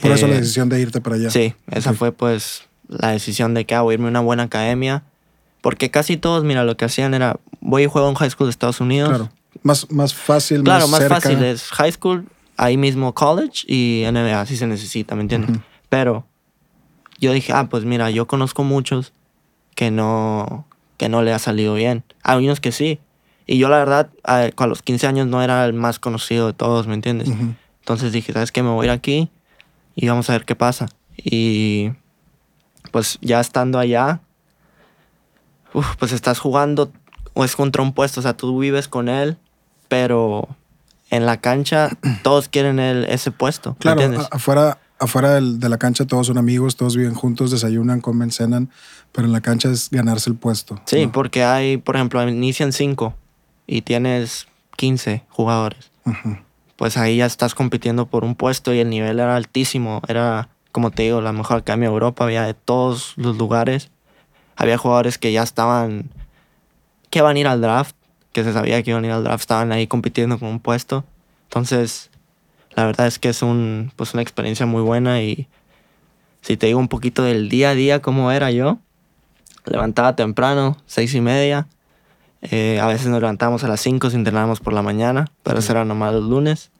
Por 0.00 0.12
eso 0.12 0.26
la 0.28 0.36
Eh, 0.36 0.40
decisión 0.40 0.68
de 0.68 0.80
irte 0.80 1.00
para 1.00 1.16
allá. 1.16 1.30
Sí, 1.30 1.54
esa 1.70 1.92
fue 1.94 2.12
pues 2.12 2.62
la 2.88 3.10
decisión 3.10 3.54
de 3.54 3.66
que 3.66 3.74
hago 3.74 3.92
irme 3.92 4.06
a 4.06 4.10
una 4.10 4.20
buena 4.20 4.44
academia. 4.44 5.02
Porque 5.60 5.90
casi 5.90 6.16
todos, 6.16 6.44
mira, 6.44 6.64
lo 6.64 6.76
que 6.76 6.84
hacían 6.86 7.14
era, 7.14 7.38
voy 7.60 7.82
y 7.84 7.86
juego 7.86 8.08
en 8.08 8.14
high 8.14 8.30
school 8.30 8.46
de 8.46 8.50
Estados 8.52 8.80
Unidos. 8.80 9.08
Claro. 9.10 9.30
Más, 9.62 9.90
más 9.90 10.14
fácil, 10.14 10.62
Claro, 10.62 10.82
más, 10.88 10.90
más 10.92 11.00
cerca. 11.00 11.14
fácil 11.20 11.42
es 11.42 11.64
high 11.72 11.92
school, 11.92 12.26
ahí 12.56 12.76
mismo 12.76 13.14
college 13.14 13.64
y 13.66 14.04
NBA, 14.06 14.46
si 14.46 14.56
se 14.56 14.66
necesita, 14.66 15.14
¿me 15.16 15.22
entiendes? 15.22 15.50
Ujú. 15.50 15.60
Pero 15.88 16.26
yo 17.18 17.32
dije, 17.32 17.52
ah, 17.52 17.68
pues 17.68 17.84
mira, 17.84 18.10
yo 18.10 18.26
conozco 18.26 18.62
muchos 18.64 19.12
que 19.74 19.90
no, 19.90 20.66
que 20.96 21.08
no 21.08 21.22
le 21.22 21.32
ha 21.32 21.38
salido 21.38 21.74
bien. 21.74 22.04
Hay 22.22 22.44
unos 22.44 22.60
que 22.60 22.72
sí. 22.72 23.00
Y 23.46 23.58
yo 23.58 23.68
la 23.68 23.78
verdad, 23.78 24.10
a, 24.24 24.48
a 24.56 24.66
los 24.66 24.82
15 24.82 25.06
años 25.08 25.26
no 25.26 25.42
era 25.42 25.64
el 25.66 25.72
más 25.74 25.98
conocido 25.98 26.46
de 26.46 26.52
todos, 26.52 26.86
¿me 26.86 26.94
entiendes? 26.94 27.28
Ujú. 27.28 27.54
Entonces 27.80 28.12
dije, 28.12 28.32
¿sabes 28.32 28.52
qué? 28.52 28.62
Me 28.62 28.70
voy 28.70 28.84
a 28.86 28.92
ir 28.92 28.96
aquí 28.96 29.28
y 29.96 30.08
vamos 30.08 30.30
a 30.30 30.34
ver 30.34 30.44
qué 30.44 30.54
pasa. 30.54 30.86
Y 31.16 31.90
pues 32.92 33.18
ya 33.20 33.40
estando 33.40 33.78
allá, 33.78 34.20
uf, 35.74 35.96
pues 35.98 36.12
estás 36.12 36.38
jugando 36.38 36.92
o 37.34 37.44
es 37.44 37.56
contra 37.56 37.82
un 37.82 37.92
puesto, 37.92 38.20
o 38.20 38.22
sea, 38.22 38.36
tú 38.36 38.58
vives 38.58 38.88
con 38.88 39.08
él, 39.08 39.36
pero 39.88 40.48
en 41.10 41.26
la 41.26 41.40
cancha 41.40 41.90
todos 42.22 42.48
quieren 42.48 42.78
el, 42.78 43.04
ese 43.04 43.30
puesto, 43.30 43.70
¿me 43.72 43.76
Claro, 43.78 44.02
entiendes? 44.02 44.28
afuera, 44.30 44.78
afuera 44.98 45.34
del- 45.34 45.58
de 45.60 45.68
la 45.68 45.78
cancha 45.78 46.06
todos 46.06 46.26
son 46.26 46.38
amigos, 46.38 46.76
todos 46.76 46.96
viven 46.96 47.14
juntos, 47.14 47.50
desayunan, 47.50 48.00
comen, 48.00 48.30
cenan, 48.30 48.70
pero 49.12 49.26
en 49.26 49.32
la 49.32 49.40
cancha 49.40 49.70
es 49.70 49.90
ganarse 49.90 50.30
el 50.30 50.36
puesto. 50.36 50.80
sí, 50.86 51.06
¿no? 51.06 51.12
porque 51.12 51.44
hay, 51.44 51.76
por 51.78 51.96
ejemplo, 51.96 52.26
inician 52.28 52.72
cinco 52.72 53.14
y 53.66 53.82
tienes 53.82 54.46
15 54.76 55.24
jugadores. 55.28 55.90
Pues 56.76 56.96
ahí 56.96 57.18
ya 57.18 57.26
estás 57.26 57.54
compitiendo 57.54 58.06
por 58.06 58.24
un 58.24 58.34
puesto 58.34 58.72
y 58.72 58.78
el 58.80 58.88
nivel 58.88 59.20
era 59.20 59.36
altísimo. 59.36 60.00
Era, 60.08 60.48
como 60.72 60.90
te 60.90 61.02
digo, 61.02 61.20
la 61.20 61.32
mejor 61.32 61.58
academia 61.58 61.88
de 61.88 61.92
Europa. 61.92 62.24
Había 62.24 62.42
de 62.44 62.54
todos 62.54 63.12
los 63.16 63.36
lugares. 63.36 63.90
Había 64.60 64.76
jugadores 64.76 65.16
que 65.16 65.32
ya 65.32 65.42
estaban, 65.42 66.10
que 67.08 67.20
iban 67.20 67.34
a 67.34 67.40
ir 67.40 67.46
al 67.46 67.62
draft, 67.62 67.96
que 68.32 68.44
se 68.44 68.52
sabía 68.52 68.82
que 68.82 68.90
iban 68.90 69.04
a 69.04 69.06
ir 69.06 69.12
al 69.14 69.24
draft, 69.24 69.40
estaban 69.40 69.72
ahí 69.72 69.86
compitiendo 69.86 70.38
con 70.38 70.50
un 70.50 70.60
puesto. 70.60 71.02
Entonces, 71.44 72.10
la 72.74 72.84
verdad 72.84 73.06
es 73.06 73.18
que 73.18 73.30
es 73.30 73.40
un, 73.40 73.90
pues 73.96 74.12
una 74.12 74.20
experiencia 74.20 74.66
muy 74.66 74.82
buena 74.82 75.22
y 75.22 75.48
si 76.42 76.58
te 76.58 76.66
digo 76.66 76.78
un 76.78 76.88
poquito 76.88 77.22
del 77.22 77.48
día 77.48 77.70
a 77.70 77.74
día, 77.74 78.02
cómo 78.02 78.30
era 78.32 78.50
yo, 78.50 78.76
levantaba 79.64 80.14
temprano, 80.14 80.76
seis 80.84 81.14
y 81.14 81.22
media. 81.22 81.66
Eh, 82.42 82.80
a 82.80 82.86
veces 82.86 83.06
nos 83.06 83.22
levantábamos 83.22 83.64
a 83.64 83.68
las 83.68 83.80
5 83.80 84.10
si 84.10 84.16
entrenábamos 84.16 84.60
por 84.60 84.74
la 84.74 84.82
mañana, 84.82 85.26
pero 85.42 85.60
eso 85.60 85.72
era 85.72 85.86
nomás 85.86 86.12
los 86.12 86.24
lunes. 86.24 86.70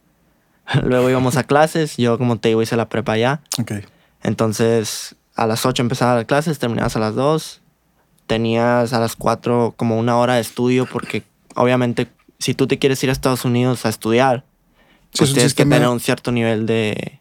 Luego 0.83 1.09
íbamos 1.09 1.35
a 1.35 1.45
clases, 1.45 1.97
yo 1.97 2.19
como 2.19 2.37
te 2.37 2.49
digo 2.49 2.61
hice 2.61 2.75
la 2.75 2.89
prepa 2.89 3.13
allá. 3.13 3.41
Ok. 3.59 3.71
Entonces 4.21 5.15
a 5.35 5.47
las 5.47 5.65
8 5.65 5.81
empezaba 5.81 6.15
las 6.15 6.25
clases, 6.25 6.59
terminabas 6.59 6.95
a 6.95 6.99
las 6.99 7.15
2. 7.15 7.60
Tenías 8.31 8.93
a 8.93 8.99
las 9.01 9.17
4 9.17 9.73
como 9.75 9.99
una 9.99 10.17
hora 10.17 10.35
de 10.35 10.39
estudio 10.39 10.85
porque 10.85 11.23
obviamente 11.53 12.07
si 12.39 12.53
tú 12.53 12.65
te 12.65 12.79
quieres 12.79 13.03
ir 13.03 13.09
a 13.09 13.11
Estados 13.11 13.43
Unidos 13.43 13.85
a 13.85 13.89
estudiar, 13.89 14.45
Sí, 15.11 15.17
pues 15.17 15.31
es 15.31 15.33
tienes 15.33 15.53
que 15.53 15.65
tener 15.65 15.89
un 15.89 15.99
cierto 15.99 16.31
nivel 16.31 16.65
de, 16.65 17.19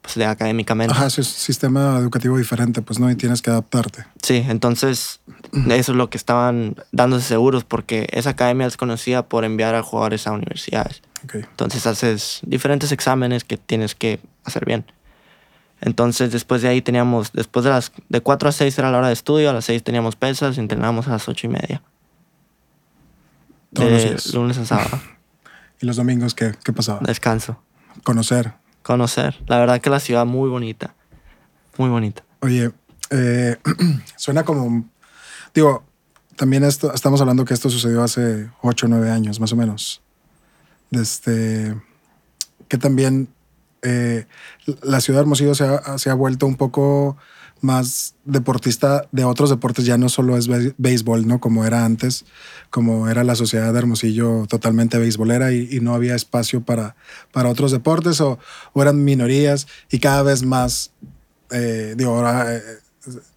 pues, 0.00 0.14
de 0.14 0.24
académicamente. 0.24 0.94
Ajá, 0.94 1.08
es 1.08 1.18
un 1.18 1.24
sistema 1.24 1.98
educativo 1.98 2.38
diferente, 2.38 2.80
pues 2.80 2.98
no, 2.98 3.10
y 3.10 3.16
tienes 3.16 3.42
que 3.42 3.50
adaptarte. 3.50 4.06
Sí, 4.22 4.42
entonces 4.48 5.20
eso 5.52 5.92
es 5.92 5.98
lo 5.98 6.08
que 6.08 6.16
estaban 6.16 6.76
dándose 6.90 7.28
seguros 7.28 7.64
porque 7.64 8.06
esa 8.12 8.30
academia 8.30 8.66
es 8.66 8.78
conocida 8.78 9.26
por 9.28 9.44
enviar 9.44 9.74
a 9.74 9.82
jugadores 9.82 10.26
a 10.26 10.32
universidades. 10.32 11.02
Entonces 11.34 11.86
haces 11.86 12.40
diferentes 12.46 12.92
exámenes 12.92 13.44
que 13.44 13.58
tienes 13.58 13.94
que 13.94 14.20
hacer 14.44 14.64
bien. 14.64 14.86
Entonces 15.80 16.32
después 16.32 16.62
de 16.62 16.68
ahí 16.68 16.80
teníamos, 16.82 17.32
después 17.32 17.64
de 17.64 17.70
las 17.70 17.92
de 18.08 18.20
4 18.20 18.48
a 18.48 18.52
6 18.52 18.78
era 18.78 18.90
la 18.90 18.98
hora 18.98 19.06
de 19.08 19.12
estudio, 19.12 19.50
a 19.50 19.52
las 19.52 19.64
6 19.66 19.82
teníamos 19.82 20.16
pesas, 20.16 20.58
entrenábamos 20.58 21.06
a 21.08 21.12
las 21.12 21.28
8 21.28 21.46
y 21.46 21.50
media. 21.50 21.82
Todos 23.72 23.90
los 23.90 24.02
De 24.02 24.08
días. 24.08 24.34
lunes 24.34 24.58
a 24.58 24.64
sábado. 24.64 25.00
¿Y 25.80 25.86
los 25.86 25.96
domingos 25.96 26.34
qué, 26.34 26.54
qué 26.64 26.72
pasaba? 26.72 27.00
Descanso. 27.02 27.60
Conocer. 28.04 28.54
Conocer. 28.82 29.36
La 29.46 29.58
verdad 29.58 29.80
que 29.80 29.90
la 29.90 30.00
ciudad 30.00 30.24
muy 30.24 30.48
bonita. 30.48 30.94
Muy 31.76 31.90
bonita. 31.90 32.24
Oye, 32.40 32.72
eh, 33.10 33.56
suena 34.16 34.44
como. 34.44 34.88
Digo, 35.54 35.84
también 36.36 36.64
esto, 36.64 36.92
estamos 36.94 37.20
hablando 37.20 37.44
que 37.44 37.52
esto 37.52 37.68
sucedió 37.68 38.02
hace 38.02 38.50
8 38.62 38.86
o 38.86 38.88
9 38.88 39.10
años, 39.10 39.40
más 39.40 39.52
o 39.52 39.56
menos. 39.56 40.02
Desde. 40.90 41.78
Que 42.68 42.78
también 42.78 43.28
eh, 43.88 44.26
la 44.82 45.00
ciudad 45.00 45.20
de 45.20 45.22
Hermosillo 45.22 45.54
se 45.54 46.10
ha, 46.10 46.14
vuelto 46.14 46.46
un 46.46 46.56
poco 46.56 47.16
más 47.60 48.16
deportista 48.24 49.06
de 49.12 49.22
otros 49.22 49.48
deportes, 49.48 49.84
ya 49.84 49.96
no 49.96 50.08
solo 50.08 50.36
es 50.36 50.48
béisbol, 50.76 51.28
¿no? 51.28 51.38
Como 51.38 51.64
era 51.64 51.84
antes, 51.84 52.24
como 52.70 53.08
era 53.08 53.22
la 53.22 53.36
sociedad 53.36 53.72
de 53.72 53.78
Hermosillo 53.78 54.46
totalmente 54.48 54.98
beisbolera 54.98 55.52
y, 55.52 55.78
no 55.80 55.94
había 55.94 56.16
espacio 56.16 56.62
para, 56.62 56.96
para 57.32 57.48
otros 57.48 57.70
deportes 57.70 58.20
o, 58.20 58.40
eran 58.74 59.04
minorías 59.04 59.68
y 59.88 60.00
cada 60.00 60.24
vez 60.24 60.42
más 60.42 60.90
eh, 61.52 61.94
eh, 61.96 62.60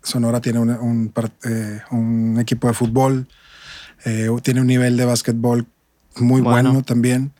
Sonora 0.02 0.42
tiene 0.42 0.60
un, 0.60 0.72
un 0.72 1.14
eh, 1.44 2.42
equipo 2.42 2.68
de 2.68 2.74
fútbol, 2.74 3.28
tiene 4.42 4.62
un 4.62 4.68
nivel 4.68 4.98
de 4.98 5.06
básquetbol 5.06 5.68
muy 6.22 6.42
bueno, 6.42 6.70
Bueno. 6.72 6.84
también. 6.86 7.32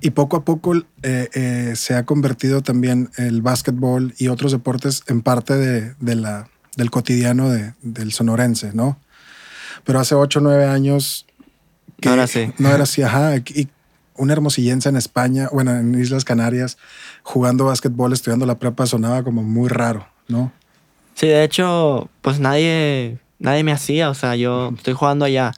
Y 0.00 0.10
poco 0.10 0.36
a 0.36 0.44
poco 0.44 0.74
eh, 1.02 1.28
eh, 1.34 1.72
se 1.76 1.94
ha 1.94 2.04
convertido 2.04 2.62
también 2.62 3.10
el 3.16 3.42
básquetbol 3.42 4.14
y 4.18 4.28
otros 4.28 4.52
deportes 4.52 5.02
en 5.06 5.22
parte 5.22 5.56
de, 5.56 5.94
de 6.00 6.14
la, 6.16 6.48
del 6.76 6.90
cotidiano 6.90 7.48
de- 7.50 7.74
del 7.82 8.12
sonorense, 8.12 8.72
¿no? 8.74 8.98
Pero 9.84 10.00
hace 10.00 10.14
8 10.14 10.40
o 10.40 10.42
9 10.42 10.66
años... 10.66 11.26
No 12.04 12.12
era 12.12 12.24
así. 12.24 12.52
No 12.58 12.68
era 12.70 12.82
así, 12.82 13.02
ajá. 13.02 13.36
Y 13.36 13.68
una 14.16 14.32
hermosillense 14.32 14.88
en 14.88 14.96
España, 14.96 15.48
bueno, 15.52 15.74
en 15.76 15.94
Islas 16.00 16.24
Canarias, 16.24 16.76
jugando 17.22 17.66
básquetbol, 17.66 18.12
estudiando 18.12 18.44
la 18.46 18.58
prepa, 18.58 18.86
sonaba 18.86 19.22
como 19.22 19.42
muy 19.42 19.68
raro, 19.68 20.06
¿no? 20.28 20.52
Sí, 21.14 21.26
de 21.28 21.44
hecho, 21.44 22.10
pues 22.20 22.38
nadie, 22.40 23.18
nadie 23.38 23.62
me 23.64 23.72
hacía. 23.72 24.10
O 24.10 24.14
sea, 24.14 24.36
yo 24.36 24.72
estoy 24.76 24.92
jugando 24.94 25.24
allá. 25.24 25.52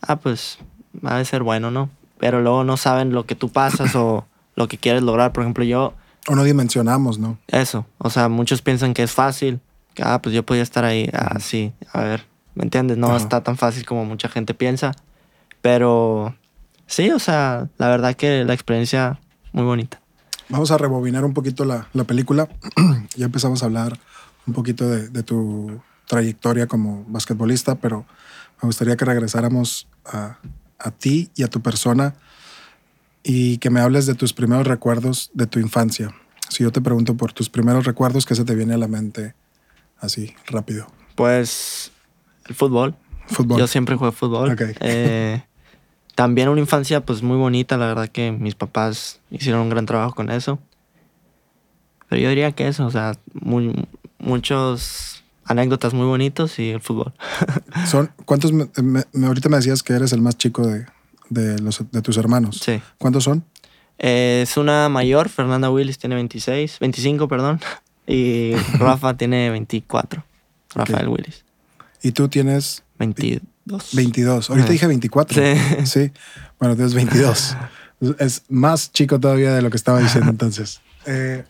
Ah, 0.00 0.16
pues 0.16 0.58
ha 1.02 1.18
de 1.18 1.24
ser 1.26 1.42
bueno, 1.42 1.70
¿no? 1.70 1.90
Pero 2.22 2.40
luego 2.40 2.62
no 2.62 2.76
saben 2.76 3.12
lo 3.12 3.26
que 3.26 3.34
tú 3.34 3.48
pasas 3.48 3.96
o 3.96 4.28
lo 4.54 4.68
que 4.68 4.78
quieres 4.78 5.02
lograr. 5.02 5.32
Por 5.32 5.42
ejemplo, 5.42 5.64
yo, 5.64 5.94
O 6.28 6.36
no 6.36 6.44
dimensionamos, 6.44 7.18
¿no? 7.18 7.36
eso. 7.48 7.84
O 7.98 8.10
sea, 8.10 8.28
muchos 8.28 8.62
piensan 8.62 8.94
que 8.94 9.02
es 9.02 9.10
fácil. 9.10 9.58
Que, 9.94 10.04
ah, 10.04 10.22
pues 10.22 10.32
yo 10.32 10.46
podía 10.46 10.62
estar 10.62 10.84
ahí. 10.84 11.10
Ah, 11.12 11.40
sí. 11.40 11.72
A 11.92 12.00
ver, 12.02 12.24
¿me 12.54 12.62
entiendes? 12.62 12.96
No 12.96 13.16
está 13.16 13.42
tan 13.42 13.56
fácil 13.56 13.84
como 13.84 14.04
mucha 14.04 14.28
gente 14.28 14.54
piensa. 14.54 14.92
Pero 15.62 16.36
sí, 16.86 17.10
o 17.10 17.18
sea, 17.18 17.68
la 17.76 17.88
verdad 17.88 18.14
que 18.14 18.44
la 18.44 18.54
experiencia 18.54 19.18
muy 19.50 19.64
bonita. 19.64 20.00
Vamos 20.48 20.70
a 20.70 20.78
rebobinar 20.78 21.24
un 21.24 21.34
poquito 21.34 21.64
la, 21.64 21.88
la 21.92 22.04
película. 22.04 22.48
ya 23.16 23.26
empezamos 23.26 23.64
a 23.64 23.66
hablar 23.66 23.98
un 24.46 24.54
poquito 24.54 24.88
de, 24.88 25.08
de 25.08 25.24
tu 25.24 25.80
trayectoria 26.06 26.68
como 26.68 27.04
basquetbolista, 27.08 27.74
pero 27.74 28.06
me 28.62 28.68
gustaría 28.68 28.96
que 28.96 29.04
regresáramos 29.04 29.88
a, 30.04 30.38
a 30.82 30.90
ti 30.90 31.30
y 31.34 31.42
a 31.42 31.48
tu 31.48 31.60
persona 31.60 32.14
y 33.22 33.58
que 33.58 33.70
me 33.70 33.80
hables 33.80 34.06
de 34.06 34.14
tus 34.14 34.32
primeros 34.32 34.66
recuerdos 34.66 35.30
de 35.32 35.46
tu 35.46 35.58
infancia. 35.60 36.14
Si 36.48 36.64
yo 36.64 36.72
te 36.72 36.80
pregunto 36.80 37.16
por 37.16 37.32
tus 37.32 37.48
primeros 37.48 37.86
recuerdos, 37.86 38.26
¿qué 38.26 38.34
se 38.34 38.44
te 38.44 38.54
viene 38.54 38.74
a 38.74 38.78
la 38.78 38.88
mente 38.88 39.34
así, 39.98 40.34
rápido? 40.46 40.86
Pues 41.14 41.92
el 42.46 42.54
fútbol. 42.54 42.94
Fútbol. 43.28 43.58
Yo 43.58 43.66
siempre 43.66 43.96
jugué 43.96 44.12
fútbol. 44.12 44.56
Eh, 44.80 45.42
también 46.14 46.48
una 46.48 46.60
infancia 46.60 47.04
pues 47.04 47.22
muy 47.22 47.36
bonita, 47.36 47.76
la 47.78 47.86
verdad 47.86 48.08
que 48.08 48.32
mis 48.32 48.54
papás 48.54 49.20
hicieron 49.30 49.62
un 49.62 49.70
gran 49.70 49.86
trabajo 49.86 50.14
con 50.14 50.30
eso. 50.30 50.58
Pero 52.08 52.20
yo 52.20 52.28
diría 52.28 52.52
que 52.52 52.68
eso, 52.68 52.84
o 52.84 52.90
sea, 52.90 53.16
muy, 53.32 53.86
muchos 54.18 55.21
anécdotas 55.52 55.94
muy 55.94 56.06
bonitos 56.06 56.58
y 56.58 56.70
el 56.70 56.80
fútbol. 56.80 57.12
Son, 57.86 58.10
¿Cuántos? 58.24 58.52
Me, 58.52 58.68
me- 58.82 59.26
ahorita 59.26 59.48
me 59.48 59.56
decías 59.56 59.82
que 59.82 59.92
eres 59.92 60.12
el 60.12 60.20
más 60.20 60.36
chico 60.36 60.66
de, 60.66 60.86
de, 61.30 61.58
los, 61.60 61.82
de 61.90 62.02
tus 62.02 62.16
hermanos. 62.16 62.60
Sí. 62.62 62.80
¿Cuántos 62.98 63.24
son? 63.24 63.44
Eh, 63.98 64.40
es 64.42 64.56
una 64.56 64.88
mayor, 64.88 65.28
Fernanda 65.28 65.70
Willis 65.70 65.98
tiene 65.98 66.16
26, 66.16 66.78
25, 66.80 67.28
perdón. 67.28 67.60
Y 68.06 68.54
Rafa 68.78 69.16
tiene 69.16 69.50
24. 69.50 70.24
Rafael 70.74 71.08
Willis. 71.08 71.44
¿Y 72.02 72.12
tú 72.12 72.28
tienes 72.28 72.82
22. 72.98 73.90
22. 73.92 74.50
Ahorita 74.50 74.68
dije 74.70 74.86
24. 74.86 75.40
Sí. 75.40 75.86
Sí. 75.86 76.10
Bueno, 76.58 76.74
tienes 76.74 76.94
22. 76.94 77.56
es 78.18 78.42
más 78.48 78.90
chico 78.92 79.20
todavía 79.20 79.54
de 79.54 79.62
lo 79.62 79.70
que 79.70 79.76
estaba 79.76 80.00
diciendo 80.00 80.30
entonces. 80.30 80.80
Eh, 81.06 81.44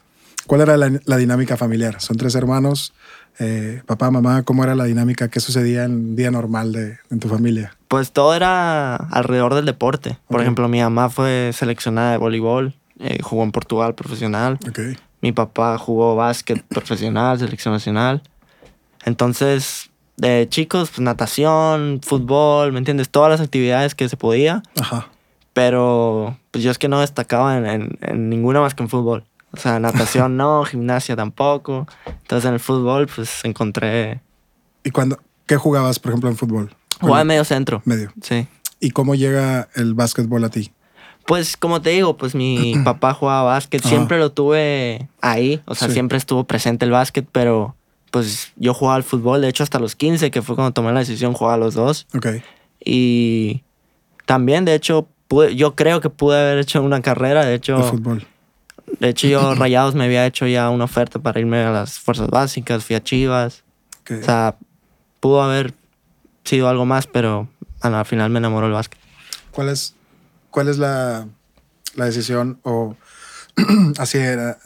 ¿Cuál 0.47 0.61
era 0.63 0.77
la, 0.77 0.91
la 1.05 1.17
dinámica 1.17 1.57
familiar? 1.57 2.01
Son 2.01 2.17
tres 2.17 2.35
hermanos. 2.35 2.93
Eh, 3.39 3.83
papá, 3.87 4.11
mamá, 4.11 4.43
¿cómo 4.43 4.63
era 4.65 4.75
la 4.75 4.85
dinámica? 4.85 5.29
¿Qué 5.29 5.41
sucedía 5.41 5.85
en 5.85 5.93
un 5.93 6.17
día 6.17 6.31
normal 6.31 6.73
de, 6.73 6.99
en 7.11 7.19
tu 7.21 7.29
familia? 7.29 7.77
Pues 7.89 8.13
todo 8.13 8.35
era 8.35 8.97
alrededor 8.97 9.55
del 9.55 9.65
deporte. 9.67 10.19
Por 10.29 10.41
ejemplo, 10.41 10.69
mi 10.69 10.81
mamá 10.81 11.11
fue 11.11 11.51
seleccionada 11.53 12.13
de 12.13 12.19
voleibol, 12.19 12.75
eh, 13.01 13.19
jugó 13.23 13.43
en 13.43 13.53
Portugal 13.53 13.95
profesional. 13.95 14.59
Mi 15.21 15.33
papá 15.33 15.77
jugó 15.79 16.15
básquet 16.17 16.63
profesional, 16.69 17.39
selección 17.39 17.75
nacional. 17.75 18.23
Entonces, 19.05 19.91
de 20.17 20.47
chicos, 20.49 20.91
pues 20.91 21.01
natación, 21.01 22.01
fútbol, 22.03 22.73
¿me 22.73 22.79
entiendes? 22.79 23.11
Todas 23.11 23.31
las 23.31 23.41
actividades 23.41 23.95
que 23.95 24.09
se 24.09 24.17
podía. 24.17 24.63
Ajá. 24.81 25.09
Pero 25.53 26.39
pues 26.51 26.65
yo 26.65 26.71
es 26.71 26.79
que 26.79 26.89
no 26.89 27.01
destacaba 27.01 27.57
en, 27.59 27.67
en- 27.67 27.99
en 28.01 28.29
ninguna 28.31 28.61
más 28.61 28.75
que 28.75 28.83
en 28.83 28.89
fútbol. 28.89 29.25
O 29.53 29.57
sea, 29.59 29.79
natación 29.79 30.37
no, 30.39 30.65
gimnasia 30.65 31.15
tampoco. 31.17 31.87
Entonces 32.07 32.49
en 32.49 32.55
el 32.55 32.61
fútbol 32.61 33.07
pues 33.15 33.45
encontré... 33.45 34.21
¿Y 34.85 34.91
cuando, 34.91 35.19
qué 35.47 35.57
jugabas, 35.57 35.99
por 35.99 36.11
ejemplo, 36.13 36.29
en 36.31 36.37
fútbol? 36.37 36.75
Jugaba 37.01 37.21
en 37.23 37.27
medio 37.29 37.45
centro. 37.45 37.83
medio. 37.85 38.13
Sí. 38.23 38.47
¿Y 38.81 38.91
cómo 38.91 39.15
llega 39.15 39.69
el 39.75 39.95
básquetbol 39.95 40.45
a 40.45 40.49
ti? 40.49 40.73
Pues 41.27 41.57
como 41.57 41.81
te 41.83 41.91
digo, 41.91 42.17
pues 42.17 42.35
mi 42.35 42.75
papá 42.85 43.15
jugaba 43.15 43.43
básquet. 43.45 43.81
Ajá. 43.81 43.89
Siempre 43.91 44.19
lo 44.19 44.33
tuve 44.33 45.09
ahí. 45.21 45.61
O 45.67 45.75
sea, 45.75 45.89
Sí. 45.89 45.95
siempre 45.95 46.19
estuvo 46.19 46.45
presente 46.45 46.85
el 46.85 46.91
básquet, 46.91 47.27
pero 47.31 47.77
pues 48.11 48.53
yo 48.57 48.75
jugaba 48.75 48.97
al 48.97 49.05
fútbol. 49.05 49.41
De 49.41 49.49
hecho, 49.49 49.63
hasta 49.63 49.79
los 49.79 49.95
15, 49.97 50.31
que 50.31 50.43
fue 50.43 50.55
cuando 50.57 50.73
tomé 50.73 50.93
la 50.93 50.99
decisión, 51.01 51.33
jugaba 51.33 51.55
a 51.55 51.59
los 51.59 51.75
dos. 51.75 52.07
Ok. 52.15 52.27
Y 52.85 53.63
también, 54.27 54.65
de 54.65 54.75
hecho, 54.75 55.07
pude- 55.29 55.55
yo 55.55 55.75
creo 55.77 56.01
que 56.01 56.11
pude 56.11 56.39
haber 56.41 56.59
hecho 56.59 56.83
una 56.83 57.01
carrera. 57.03 57.45
De 57.45 57.55
hecho, 57.55 57.77
El 57.77 57.85
fútbol. 57.85 58.27
De 59.01 59.09
hecho, 59.09 59.27
yo 59.27 59.55
Rayados 59.57 59.95
me 59.95 60.05
había 60.05 60.27
hecho 60.27 60.47
ya 60.47 60.71
una 60.71 60.85
oferta 60.85 61.19
para 61.19 61.41
irme 61.41 61.63
a 61.63 61.71
las 61.71 61.99
fuerzas 61.99 62.29
básicas, 62.29 62.85
fui 62.85 62.97
a 62.97 63.03
Chivas. 63.03 63.65
Ok. 64.01 64.13
O 64.21 64.25
sea, 64.25 64.57
pudo 65.21 65.43
haber 65.43 65.75
sido 66.45 66.69
algo 66.69 66.85
más, 66.85 67.07
pero 67.07 67.49
al 67.81 67.95
al 67.95 68.07
final 68.07 68.31
me 68.31 68.39
enamoró 68.39 68.67
el 68.67 68.73
básquet. 68.73 69.01
¿Cuál 69.51 69.69
es, 69.69 69.95
cuál 70.51 70.69
es 70.69 70.79
la, 70.79 71.27
la 71.95 72.05
decisión 72.07 72.59
o 72.63 72.97
así 73.99 74.19
a, 74.19 74.59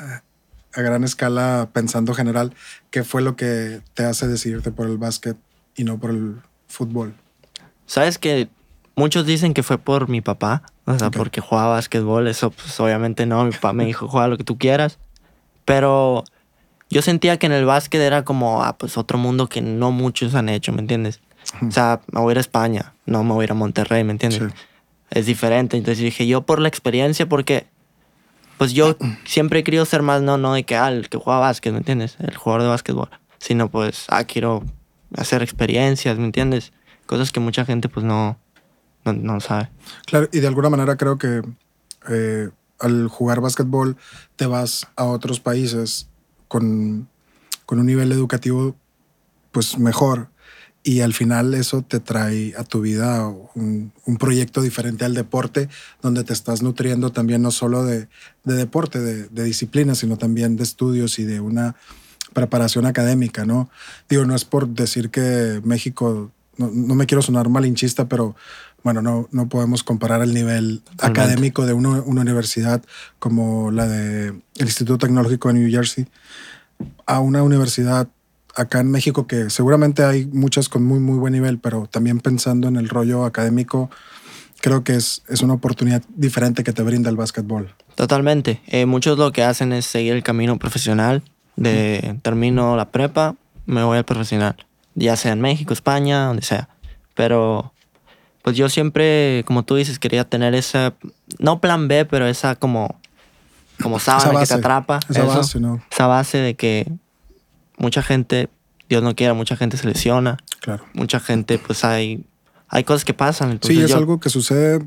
a 0.76 0.82
gran 0.82 1.04
escala, 1.04 1.68
pensando 1.72 2.14
general, 2.14 2.54
qué 2.90 3.02
fue 3.02 3.22
lo 3.22 3.36
que 3.36 3.80
te 3.94 4.04
hace 4.04 4.28
decidirte 4.28 4.70
por 4.70 4.86
el 4.86 4.98
básquet 4.98 5.36
y 5.74 5.84
no 5.84 5.98
por 5.98 6.10
el 6.10 6.36
fútbol? 6.68 7.14
Sabes 7.86 8.18
que 8.18 8.48
muchos 8.96 9.26
dicen 9.26 9.54
que 9.54 9.62
fue 9.62 9.78
por 9.78 10.08
mi 10.08 10.20
papá, 10.20 10.62
o 10.86 10.98
sea, 10.98 11.08
Ok. 11.08 11.16
porque 11.16 11.40
jugaba 11.40 11.74
básquetbol. 11.74 12.26
Eso, 12.28 12.50
pues 12.50 12.78
obviamente 12.80 13.26
no. 13.26 13.44
Mi 13.44 13.52
papá 13.52 13.72
me 13.72 13.84
dijo, 13.84 14.08
juega 14.08 14.26
lo 14.28 14.36
que 14.36 14.44
tú 14.44 14.58
quieras. 14.58 14.98
Pero 15.64 16.24
yo 16.90 17.02
sentía 17.02 17.38
que 17.38 17.46
en 17.46 17.52
el 17.52 17.64
básquet 17.64 18.00
era 18.00 18.24
como, 18.24 18.62
ah, 18.64 18.76
pues 18.78 18.96
otro 18.96 19.18
mundo 19.18 19.48
que 19.48 19.60
no 19.60 19.92
muchos 19.92 20.34
han 20.34 20.48
hecho, 20.48 20.72
¿me 20.72 20.80
entiendes? 20.80 21.20
O 21.66 21.70
sea, 21.70 22.00
me 22.10 22.20
voy 22.20 22.30
a 22.30 22.32
ir 22.32 22.38
a 22.38 22.40
España, 22.40 22.94
no 23.04 23.22
me 23.22 23.32
voy 23.32 23.42
a 23.42 23.44
ir 23.44 23.50
a 23.52 23.54
Monterrey, 23.54 24.02
¿me 24.02 24.12
entiendes? 24.12 24.42
Sí. 24.42 24.58
es 25.10 25.26
diferente. 25.26 25.76
Entonces 25.76 26.02
dije, 26.02 26.26
yo 26.26 26.42
por 26.42 26.60
la 26.60 26.68
experiencia, 26.68 27.28
porque 27.28 27.66
pues 28.58 28.72
yo 28.72 28.96
siempre 29.24 29.60
he 29.60 29.64
querido 29.64 29.84
ser 29.84 30.02
más, 30.02 30.22
no, 30.22 30.38
no 30.38 30.54
de 30.54 30.64
que, 30.64 30.76
ah, 30.76 30.88
el 30.88 31.08
que 31.08 31.18
juega 31.18 31.38
básquet, 31.40 31.72
¿me 31.72 31.78
entiendes? 31.78 32.16
El 32.18 32.36
jugador 32.36 32.62
de 32.62 32.68
básquetbol. 32.68 33.10
Sino 33.38 33.68
pues, 33.68 34.06
ah, 34.08 34.24
quiero 34.24 34.64
hacer 35.16 35.42
experiencias, 35.42 36.18
¿me 36.18 36.24
entiendes? 36.24 36.72
Cosas 37.06 37.30
que 37.30 37.38
mucha 37.40 37.64
gente 37.64 37.88
pues 37.88 38.04
no, 38.04 38.36
no, 39.06 39.34
no 39.34 39.40
sabe. 39.40 39.70
Claro, 40.06 40.28
y 40.32 40.40
de 40.40 40.46
alguna 40.46 40.70
manera 40.70 40.96
creo 40.96 41.18
que 41.18 41.42
eh, 42.08 42.50
al 42.78 43.08
jugar 43.08 43.40
básquetbol 43.40 43.96
te 44.36 44.46
vas 44.46 44.86
a 44.96 45.04
otros 45.04 45.40
países 45.40 46.08
con, 46.48 47.08
con 47.64 47.78
un 47.78 47.86
nivel 47.86 48.12
educativo 48.12 48.76
pues 49.52 49.78
mejor 49.78 50.28
y 50.82 51.00
al 51.00 51.14
final 51.14 51.54
eso 51.54 51.82
te 51.82 51.98
trae 51.98 52.54
a 52.56 52.62
tu 52.62 52.80
vida 52.80 53.26
un, 53.26 53.92
un 54.04 54.16
proyecto 54.18 54.62
diferente 54.62 55.04
al 55.04 55.14
deporte 55.14 55.68
donde 56.00 56.22
te 56.22 56.32
estás 56.32 56.62
nutriendo 56.62 57.10
también 57.10 57.42
no 57.42 57.50
solo 57.50 57.84
de, 57.84 58.08
de 58.44 58.54
deporte, 58.54 59.00
de, 59.00 59.24
de 59.28 59.42
disciplina, 59.42 59.96
sino 59.96 60.16
también 60.16 60.54
de 60.54 60.62
estudios 60.62 61.18
y 61.18 61.24
de 61.24 61.40
una 61.40 61.74
preparación 62.34 62.86
académica, 62.86 63.44
¿no? 63.44 63.68
Digo, 64.08 64.26
no 64.26 64.36
es 64.36 64.44
por 64.44 64.68
decir 64.68 65.10
que 65.10 65.60
México, 65.64 66.30
no, 66.56 66.70
no 66.72 66.94
me 66.94 67.06
quiero 67.06 67.22
sonar 67.22 67.48
malinchista, 67.48 68.08
pero 68.08 68.36
bueno, 68.86 69.02
no, 69.02 69.28
no 69.32 69.48
podemos 69.48 69.82
comparar 69.82 70.22
el 70.22 70.32
nivel 70.32 70.80
Totalmente. 70.84 71.20
académico 71.20 71.66
de 71.66 71.72
una, 71.72 72.02
una 72.02 72.20
universidad 72.20 72.84
como 73.18 73.72
la 73.72 73.88
del 73.88 74.42
Instituto 74.60 74.98
Tecnológico 74.98 75.48
de 75.48 75.54
New 75.54 75.68
Jersey 75.68 76.06
a 77.04 77.18
una 77.18 77.42
universidad 77.42 78.06
acá 78.54 78.78
en 78.78 78.92
México 78.92 79.26
que 79.26 79.50
seguramente 79.50 80.04
hay 80.04 80.26
muchas 80.26 80.68
con 80.68 80.84
muy, 80.84 81.00
muy 81.00 81.18
buen 81.18 81.32
nivel, 81.32 81.58
pero 81.58 81.88
también 81.90 82.20
pensando 82.20 82.68
en 82.68 82.76
el 82.76 82.88
rollo 82.88 83.24
académico, 83.24 83.90
creo 84.60 84.84
que 84.84 84.94
es, 84.94 85.24
es 85.26 85.42
una 85.42 85.54
oportunidad 85.54 86.04
diferente 86.14 86.62
que 86.62 86.72
te 86.72 86.84
brinda 86.84 87.10
el 87.10 87.16
básquetbol. 87.16 87.74
Totalmente. 87.96 88.62
Eh, 88.68 88.86
muchos 88.86 89.18
lo 89.18 89.32
que 89.32 89.42
hacen 89.42 89.72
es 89.72 89.84
seguir 89.84 90.12
el 90.12 90.22
camino 90.22 90.60
profesional. 90.60 91.24
De 91.56 92.20
termino 92.22 92.76
la 92.76 92.92
prepa, 92.92 93.34
me 93.64 93.82
voy 93.82 93.98
al 93.98 94.04
profesional. 94.04 94.54
Ya 94.94 95.16
sea 95.16 95.32
en 95.32 95.40
México, 95.40 95.72
España, 95.72 96.26
donde 96.26 96.42
sea. 96.42 96.68
Pero 97.16 97.72
pues 98.46 98.56
yo 98.56 98.68
siempre, 98.68 99.42
como 99.44 99.64
tú 99.64 99.74
dices, 99.74 99.98
quería 99.98 100.22
tener 100.22 100.54
ese, 100.54 100.92
no 101.40 101.60
plan 101.60 101.88
B, 101.88 102.04
pero 102.04 102.28
esa 102.28 102.54
como, 102.54 102.94
como 103.82 103.98
sábana 103.98 104.38
que 104.38 104.46
te 104.46 104.54
atrapa. 104.54 105.00
esa 105.10 105.24
eso. 105.24 105.26
base, 105.38 105.58
¿no? 105.58 105.82
Esa 105.90 106.06
base 106.06 106.38
de 106.38 106.54
que 106.54 106.86
mucha 107.76 108.02
gente, 108.02 108.48
Dios 108.88 109.02
no 109.02 109.16
quiera, 109.16 109.34
mucha 109.34 109.56
gente 109.56 109.76
se 109.76 109.88
lesiona. 109.88 110.36
Claro. 110.60 110.84
Mucha 110.94 111.18
gente, 111.18 111.58
pues 111.58 111.84
hay, 111.84 112.24
hay 112.68 112.84
cosas 112.84 113.04
que 113.04 113.14
pasan. 113.14 113.50
Entonces 113.50 113.78
sí, 113.78 113.82
es 113.82 113.90
yo- 113.90 113.96
algo 113.96 114.20
que 114.20 114.30
sucede 114.30 114.80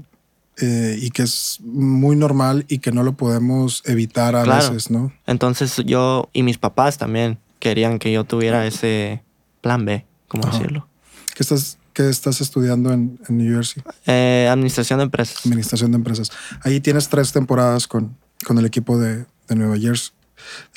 eh, 0.61 0.97
y 1.01 1.09
que 1.09 1.23
es 1.23 1.57
muy 1.61 2.15
normal 2.15 2.63
y 2.69 2.77
que 2.79 2.93
no 2.93 3.03
lo 3.03 3.17
podemos 3.17 3.83
evitar 3.85 4.37
a 4.37 4.43
Claro. 4.43 4.71
veces, 4.71 4.89
¿no? 4.89 5.11
Entonces 5.27 5.81
yo 5.85 6.29
y 6.31 6.43
mis 6.43 6.57
papás 6.57 6.97
también 6.97 7.39
querían 7.59 7.99
que 7.99 8.09
yo 8.13 8.23
tuviera 8.23 8.65
ese 8.65 9.21
plan 9.59 9.83
B, 9.83 10.05
¿cómo 10.29 10.45
Ajá. 10.45 10.53
decirlo? 10.57 10.87
¿Qué 11.35 11.43
estás, 11.43 11.77
qué 11.93 12.09
estás 12.09 12.41
estudiando 12.41 12.91
en, 12.91 13.19
en 13.27 13.37
New 13.37 13.53
Jersey? 13.53 13.83
Eh, 14.05 14.47
administración 14.51 14.99
de 14.99 15.03
empresas. 15.05 15.45
Administración 15.45 15.91
de 15.91 15.97
empresas. 15.97 16.31
Ahí 16.61 16.79
tienes 16.79 17.09
tres 17.09 17.31
temporadas 17.31 17.87
con, 17.87 18.17
con 18.45 18.57
el 18.57 18.65
equipo 18.65 18.97
de, 18.97 19.25
de 19.47 19.55
Nueva 19.55 19.77
Jersey. 19.77 20.13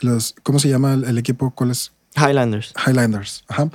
Los, 0.01 0.35
¿Cómo 0.43 0.59
se 0.59 0.69
llama 0.69 0.95
el, 0.95 1.05
el 1.05 1.19
equipo? 1.19 1.53
¿Cuál 1.53 1.71
es? 1.71 1.93
Highlanders. 2.17 2.75
Highlanders. 2.87 3.45
Ajá. 3.49 3.71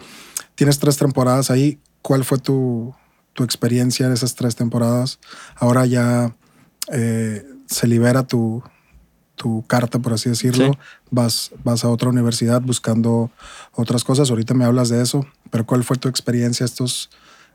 Tienes 0.56 0.80
tres 0.80 0.98
temporadas 0.98 1.50
ahí. 1.50 1.80
¿Cuál 2.02 2.24
fue 2.24 2.38
tu, 2.38 2.94
tu 3.34 3.44
experiencia 3.44 4.06
en 4.06 4.14
esas 4.14 4.36
tres 4.36 4.56
temporadas? 4.56 5.20
Ahora 5.56 5.86
ya 5.86 6.36
eh, 6.92 7.46
se 7.68 7.88
libera 7.88 8.24
tu, 8.24 8.64
tu 9.36 9.66
carta, 9.68 10.00
por 10.00 10.14
así 10.14 10.30
decirlo. 10.30 10.74
Sí. 10.74 10.80
Vas, 11.10 11.52
vas 11.64 11.84
a 11.84 11.90
otra 11.90 12.10
universidad 12.10 12.62
buscando 12.62 13.32
otras 13.74 14.04
cosas. 14.04 14.30
Ahorita 14.30 14.54
me 14.54 14.66
hablas 14.66 14.90
de 14.90 15.02
eso. 15.02 15.26
Pero 15.52 15.66
¿cuál 15.66 15.84
fue 15.84 15.98
tu 15.98 16.08
experiencia 16.08 16.66
estos, 16.66 17.10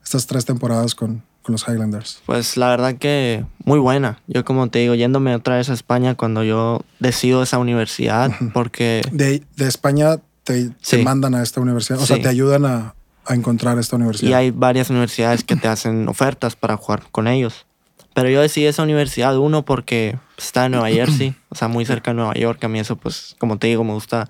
estas 0.05 0.27
tres 0.27 0.45
temporadas 0.45 0.95
con, 0.95 1.23
con 1.43 1.53
los 1.53 1.67
Highlanders? 1.69 2.21
Pues 2.27 2.57
la 2.57 2.69
verdad 2.69 2.97
que 2.97 3.45
muy 3.65 3.79
buena. 3.79 4.19
Yo 4.27 4.45
como 4.45 4.69
te 4.69 4.81
digo, 4.81 4.95
yéndome 4.95 5.35
otra 5.35 5.57
vez 5.57 5.69
a 5.71 5.75
España 5.75 6.15
cuando 6.15 6.45
yo 6.45 6.83
decido 7.01 7.43
esa 7.43 7.59
universidad, 7.59 8.31
porque 8.55 9.03
De, 9.13 9.43
de 9.57 9.69
España 9.69 10.19
te, 10.45 10.71
te 10.89 11.03
mandan 11.03 11.35
a 11.35 11.43
esta 11.43 11.61
universidad. 11.61 12.01
O 12.01 12.07
sea, 12.07 12.21
te 12.21 12.29
ayudan 12.29 12.65
a, 12.67 12.95
a 13.27 13.35
encontrar 13.35 13.79
esta 13.79 13.97
universidad. 13.97 14.31
y 14.31 14.35
hay 14.35 14.51
varias 14.51 14.91
universidades 14.91 15.45
que 15.45 15.57
te 15.57 15.69
hacen 15.69 16.09
ofertas 16.09 16.57
para 16.57 16.77
jugar 16.77 17.03
con 17.13 17.29
ellos. 17.29 17.67
Pero 18.15 18.29
yo 18.29 18.43
decidí 18.43 18.67
esa 18.67 18.83
universidad, 18.83 19.39
uno, 19.39 19.65
porque 19.65 20.19
está 20.37 20.67
en 20.67 20.73
Nueva 20.73 20.91
Jersey, 20.91 21.35
o 21.49 21.55
sea, 21.55 21.69
muy 21.69 21.87
cerca 21.87 22.11
de 22.11 22.17
Nueva 22.17 22.35
York. 22.35 22.63
A 22.65 22.69
mí 22.69 22.79
eso, 22.79 22.97
pues, 22.97 23.35
como 23.39 23.57
te 23.59 23.69
digo, 23.69 23.85
me 23.85 23.95
gusta 23.95 24.29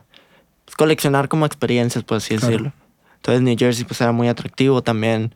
pues, 0.65 0.77
coleccionar 0.77 1.29
como 1.29 1.47
experiencias, 1.47 2.05
por 2.05 2.19
así 2.19 2.37
Claro. 2.37 2.47
decirlo. 2.47 2.73
Entonces, 3.23 3.41
New 3.43 3.55
Jersey, 3.57 3.85
pues, 3.85 4.01
era 4.01 4.11
muy 4.11 4.27
atractivo. 4.27 4.83
También 4.83 5.33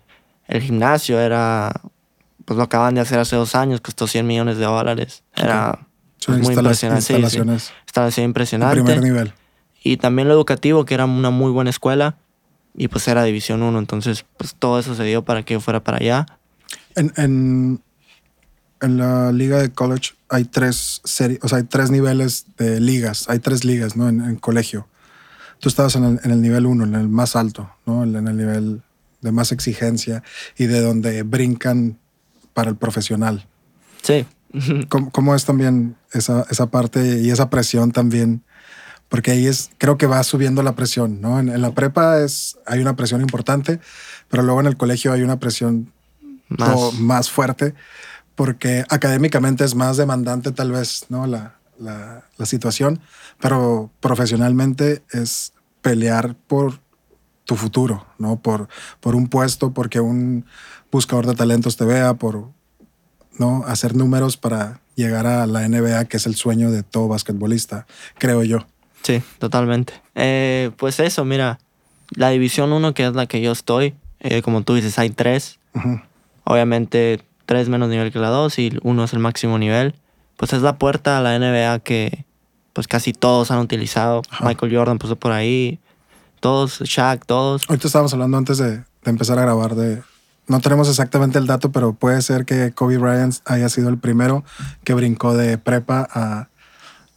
el 0.48 0.60
gimnasio 0.60 1.20
era, 1.20 1.72
pues, 2.44 2.56
lo 2.56 2.64
acaban 2.64 2.96
de 2.96 3.00
hacer 3.00 3.20
hace 3.20 3.36
dos 3.36 3.54
años, 3.54 3.80
costó 3.80 4.08
100 4.08 4.26
millones 4.26 4.56
de 4.58 4.64
dólares. 4.64 5.22
Era 5.36 5.86
Son 6.18 6.40
muy 6.40 6.52
impresionante. 6.52 7.02
sí, 7.02 7.06
sí. 7.06 7.12
instalaciones 7.14 7.72
Instalación 7.86 8.24
de 8.24 8.26
impresionante. 8.26 8.74
primer 8.82 9.02
nivel. 9.02 9.32
Y 9.84 9.98
también 9.98 10.26
lo 10.26 10.34
educativo, 10.34 10.84
que 10.84 10.94
era 10.94 11.04
una 11.04 11.30
muy 11.30 11.52
buena 11.52 11.70
escuela. 11.70 12.16
Y 12.76 12.88
pues 12.88 13.06
era 13.06 13.22
División 13.22 13.62
1. 13.62 13.78
Entonces, 13.78 14.24
pues 14.36 14.56
todo 14.58 14.80
eso 14.80 14.96
se 14.96 15.04
dio 15.04 15.24
para 15.24 15.44
que 15.44 15.54
yo 15.54 15.60
fuera 15.60 15.84
para 15.84 15.98
allá. 15.98 16.26
En, 16.96 17.12
en, 17.16 17.80
en 18.82 18.96
la 18.98 19.30
liga 19.30 19.58
de 19.62 19.70
college, 19.70 20.14
hay 20.28 20.44
tres 20.44 21.02
series, 21.04 21.38
o 21.44 21.48
sea, 21.48 21.58
hay 21.58 21.64
tres 21.64 21.92
niveles 21.92 22.46
de 22.58 22.80
ligas, 22.80 23.28
hay 23.28 23.38
tres 23.38 23.64
ligas, 23.64 23.96
¿no? 23.96 24.08
En, 24.08 24.20
en 24.22 24.34
colegio. 24.36 24.88
Tú 25.60 25.68
estabas 25.68 25.96
en 25.96 26.04
el, 26.04 26.20
en 26.22 26.30
el 26.30 26.42
nivel 26.42 26.66
uno, 26.66 26.84
en 26.84 26.94
el 26.94 27.08
más 27.08 27.36
alto, 27.36 27.70
¿no? 27.86 28.04
En 28.04 28.14
el 28.28 28.36
nivel 28.36 28.82
de 29.20 29.32
más 29.32 29.52
exigencia 29.52 30.22
y 30.56 30.66
de 30.66 30.80
donde 30.80 31.22
brincan 31.22 31.98
para 32.54 32.70
el 32.70 32.76
profesional. 32.76 33.46
Sí. 34.02 34.26
¿Cómo, 34.88 35.10
cómo 35.10 35.34
es 35.34 35.44
también 35.44 35.96
esa, 36.12 36.46
esa 36.50 36.66
parte 36.66 37.20
y 37.20 37.30
esa 37.30 37.50
presión 37.50 37.92
también? 37.92 38.42
Porque 39.08 39.30
ahí 39.30 39.46
es, 39.46 39.70
creo 39.78 39.98
que 39.98 40.06
va 40.06 40.22
subiendo 40.24 40.62
la 40.62 40.74
presión, 40.74 41.20
¿no? 41.20 41.38
En, 41.38 41.48
en 41.48 41.62
la 41.62 41.72
prepa 41.72 42.20
es, 42.20 42.58
hay 42.66 42.80
una 42.80 42.96
presión 42.96 43.20
importante, 43.20 43.80
pero 44.28 44.42
luego 44.42 44.60
en 44.60 44.66
el 44.66 44.76
colegio 44.76 45.12
hay 45.12 45.22
una 45.22 45.38
presión 45.38 45.92
Más. 46.48 46.94
más 46.94 47.30
fuerte, 47.30 47.74
porque 48.34 48.84
académicamente 48.88 49.64
es 49.64 49.74
más 49.74 49.96
demandante 49.96 50.50
tal 50.52 50.72
vez, 50.72 51.06
¿no? 51.08 51.26
La, 51.26 51.56
la, 51.78 52.24
la 52.36 52.46
situación, 52.46 53.00
pero 53.40 53.90
profesionalmente 54.00 55.02
es 55.12 55.52
pelear 55.82 56.34
por 56.46 56.80
tu 57.44 57.56
futuro, 57.56 58.06
¿no? 58.18 58.36
Por, 58.40 58.68
por 59.00 59.14
un 59.14 59.28
puesto, 59.28 59.72
porque 59.72 60.00
un 60.00 60.44
buscador 60.90 61.26
de 61.26 61.34
talentos 61.34 61.76
te 61.76 61.84
vea, 61.84 62.14
por 62.14 62.50
¿no? 63.38 63.64
hacer 63.66 63.94
números 63.94 64.36
para 64.36 64.80
llegar 64.94 65.26
a 65.26 65.46
la 65.46 65.68
NBA, 65.68 66.06
que 66.06 66.16
es 66.16 66.26
el 66.26 66.34
sueño 66.34 66.70
de 66.70 66.82
todo 66.82 67.08
basquetbolista, 67.08 67.86
creo 68.18 68.42
yo. 68.42 68.66
Sí, 69.02 69.22
totalmente. 69.38 69.92
Eh, 70.14 70.70
pues 70.76 70.98
eso, 70.98 71.24
mira, 71.24 71.58
la 72.10 72.30
División 72.30 72.72
1, 72.72 72.94
que 72.94 73.06
es 73.06 73.14
la 73.14 73.26
que 73.26 73.40
yo 73.40 73.52
estoy, 73.52 73.94
eh, 74.20 74.42
como 74.42 74.62
tú 74.62 74.74
dices, 74.74 74.98
hay 74.98 75.10
tres. 75.10 75.58
Obviamente, 76.44 77.22
tres 77.44 77.68
menos 77.68 77.88
nivel 77.88 78.10
que 78.10 78.18
la 78.18 78.28
2 78.28 78.58
y 78.58 78.78
uno 78.82 79.04
es 79.04 79.12
el 79.12 79.18
máximo 79.18 79.58
nivel. 79.58 79.94
Pues 80.36 80.52
es 80.52 80.62
la 80.62 80.76
puerta 80.76 81.18
a 81.18 81.20
la 81.20 81.38
NBA 81.38 81.78
que 81.80 82.24
pues 82.72 82.88
casi 82.88 83.12
todos 83.12 83.50
han 83.50 83.58
utilizado. 83.58 84.22
Ajá. 84.30 84.44
Michael 84.44 84.76
Jordan 84.76 84.98
pasó 84.98 85.16
por 85.16 85.32
ahí. 85.32 85.78
Todos, 86.40 86.80
Shaq, 86.80 87.24
todos. 87.24 87.64
Ahorita 87.68 87.86
estábamos 87.86 88.12
hablando 88.12 88.36
antes 88.36 88.58
de, 88.58 88.78
de 88.78 88.84
empezar 89.04 89.38
a 89.38 89.42
grabar 89.42 89.74
de... 89.74 90.02
No 90.46 90.60
tenemos 90.60 90.88
exactamente 90.88 91.38
el 91.38 91.46
dato, 91.46 91.72
pero 91.72 91.94
puede 91.94 92.22
ser 92.22 92.44
que 92.44 92.72
Kobe 92.72 92.98
Bryant 92.98 93.34
haya 93.46 93.68
sido 93.68 93.88
el 93.88 93.98
primero 93.98 94.44
que 94.84 94.94
brincó 94.94 95.34
de 95.34 95.58
prepa 95.58 96.06
a, 96.12 96.48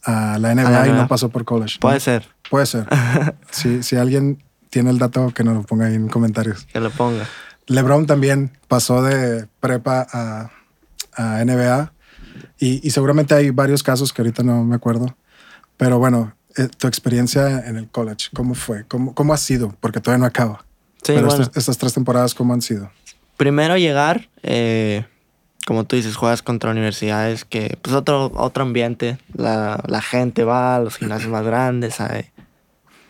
a 0.02 0.38
la 0.38 0.54
NBA, 0.54 0.70
la 0.70 0.88
y 0.88 0.92
no 0.92 1.06
pasó 1.06 1.28
por 1.28 1.44
college. 1.44 1.76
¿no? 1.76 1.80
Puede 1.80 2.00
ser 2.00 2.26
Puede 2.50 2.66
ser. 2.66 2.86
si, 3.50 3.82
si 3.82 3.96
alguien 3.96 4.42
tiene 4.68 4.90
el 4.90 4.98
dato, 4.98 5.32
que 5.32 5.44
nos 5.44 5.54
lo 5.54 5.62
ponga 5.62 5.86
ahí 5.86 5.94
en 5.94 6.08
comentarios. 6.08 6.66
que 6.66 6.80
lo 6.80 6.90
ponga. 6.90 7.24
LeBron 7.66 8.06
también 8.06 8.58
pasó 8.66 9.02
de 9.02 9.46
prepa 9.60 10.06
a, 10.12 10.50
a 11.14 11.44
NBA 11.44 11.92
y, 12.58 12.86
y 12.86 12.90
seguramente 12.90 13.34
hay 13.34 13.50
varios 13.50 13.82
casos 13.82 14.12
que 14.12 14.22
ahorita 14.22 14.42
no 14.42 14.64
me 14.64 14.76
acuerdo. 14.76 15.16
Pero 15.76 15.98
bueno, 15.98 16.34
eh, 16.56 16.68
tu 16.76 16.86
experiencia 16.86 17.66
en 17.66 17.76
el 17.76 17.88
college, 17.88 18.28
¿cómo 18.34 18.54
fue? 18.54 18.84
¿Cómo, 18.86 19.14
cómo 19.14 19.32
ha 19.32 19.36
sido? 19.36 19.74
Porque 19.80 20.00
todavía 20.00 20.20
no 20.20 20.26
acaba. 20.26 20.64
Sí, 21.02 21.12
Pero 21.14 21.28
bueno. 21.28 21.44
estas 21.54 21.78
tres 21.78 21.94
temporadas, 21.94 22.34
¿cómo 22.34 22.52
han 22.52 22.60
sido? 22.60 22.90
Primero 23.36 23.78
llegar, 23.78 24.28
eh, 24.42 25.06
como 25.66 25.84
tú 25.84 25.96
dices, 25.96 26.16
juegas 26.16 26.42
contra 26.42 26.70
universidades 26.70 27.44
que, 27.44 27.78
pues 27.80 27.94
otro, 27.94 28.32
otro 28.34 28.64
ambiente, 28.64 29.18
la, 29.32 29.82
la 29.86 30.02
gente 30.02 30.44
va 30.44 30.76
a 30.76 30.80
los 30.80 30.96
gimnasios 30.96 31.30
más 31.30 31.44
grandes, 31.44 32.00
hay, 32.00 32.26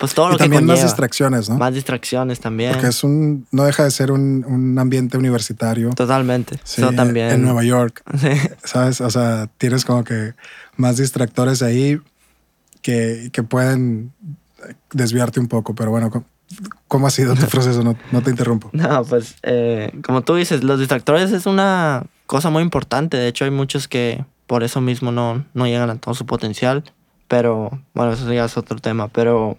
pues 0.00 0.14
todo 0.14 0.28
y 0.28 0.32
lo 0.32 0.38
que 0.38 0.44
también 0.44 0.64
más 0.64 0.82
distracciones, 0.82 1.50
¿no? 1.50 1.58
Más 1.58 1.74
distracciones 1.74 2.40
también. 2.40 2.72
Porque 2.72 2.86
es 2.88 3.04
un, 3.04 3.46
no 3.52 3.64
deja 3.64 3.84
de 3.84 3.90
ser 3.90 4.10
un, 4.10 4.46
un 4.48 4.78
ambiente 4.78 5.18
universitario. 5.18 5.90
Totalmente. 5.90 6.58
Sí, 6.64 6.80
Eso 6.80 6.92
también. 6.92 7.28
En 7.32 7.42
Nueva 7.42 7.62
York, 7.64 8.02
Sí. 8.18 8.30
¿sabes? 8.64 9.02
O 9.02 9.10
sea, 9.10 9.50
tienes 9.58 9.84
como 9.84 10.02
que 10.02 10.32
más 10.78 10.96
distractores 10.96 11.60
ahí 11.62 12.00
que, 12.80 13.28
que 13.30 13.42
pueden 13.42 14.14
desviarte 14.90 15.38
un 15.38 15.48
poco. 15.48 15.74
Pero 15.74 15.90
bueno, 15.90 16.08
¿cómo, 16.08 16.24
cómo 16.88 17.06
ha 17.06 17.10
sido 17.10 17.34
tu 17.34 17.44
proceso? 17.50 17.82
No, 17.84 17.94
no 18.10 18.22
te 18.22 18.30
interrumpo. 18.30 18.70
No, 18.72 19.04
pues 19.04 19.34
eh, 19.42 19.92
como 20.02 20.22
tú 20.22 20.34
dices, 20.34 20.64
los 20.64 20.78
distractores 20.78 21.30
es 21.30 21.44
una 21.44 22.06
cosa 22.24 22.48
muy 22.48 22.62
importante. 22.62 23.18
De 23.18 23.28
hecho, 23.28 23.44
hay 23.44 23.50
muchos 23.50 23.86
que 23.86 24.24
por 24.46 24.62
eso 24.62 24.80
mismo 24.80 25.12
no, 25.12 25.44
no 25.52 25.66
llegan 25.66 25.90
a 25.90 25.96
todo 25.96 26.14
su 26.14 26.24
potencial. 26.24 26.84
Pero 27.28 27.82
bueno, 27.92 28.14
eso 28.14 28.32
ya 28.32 28.46
es 28.46 28.56
otro 28.56 28.78
tema. 28.78 29.08
Pero 29.08 29.58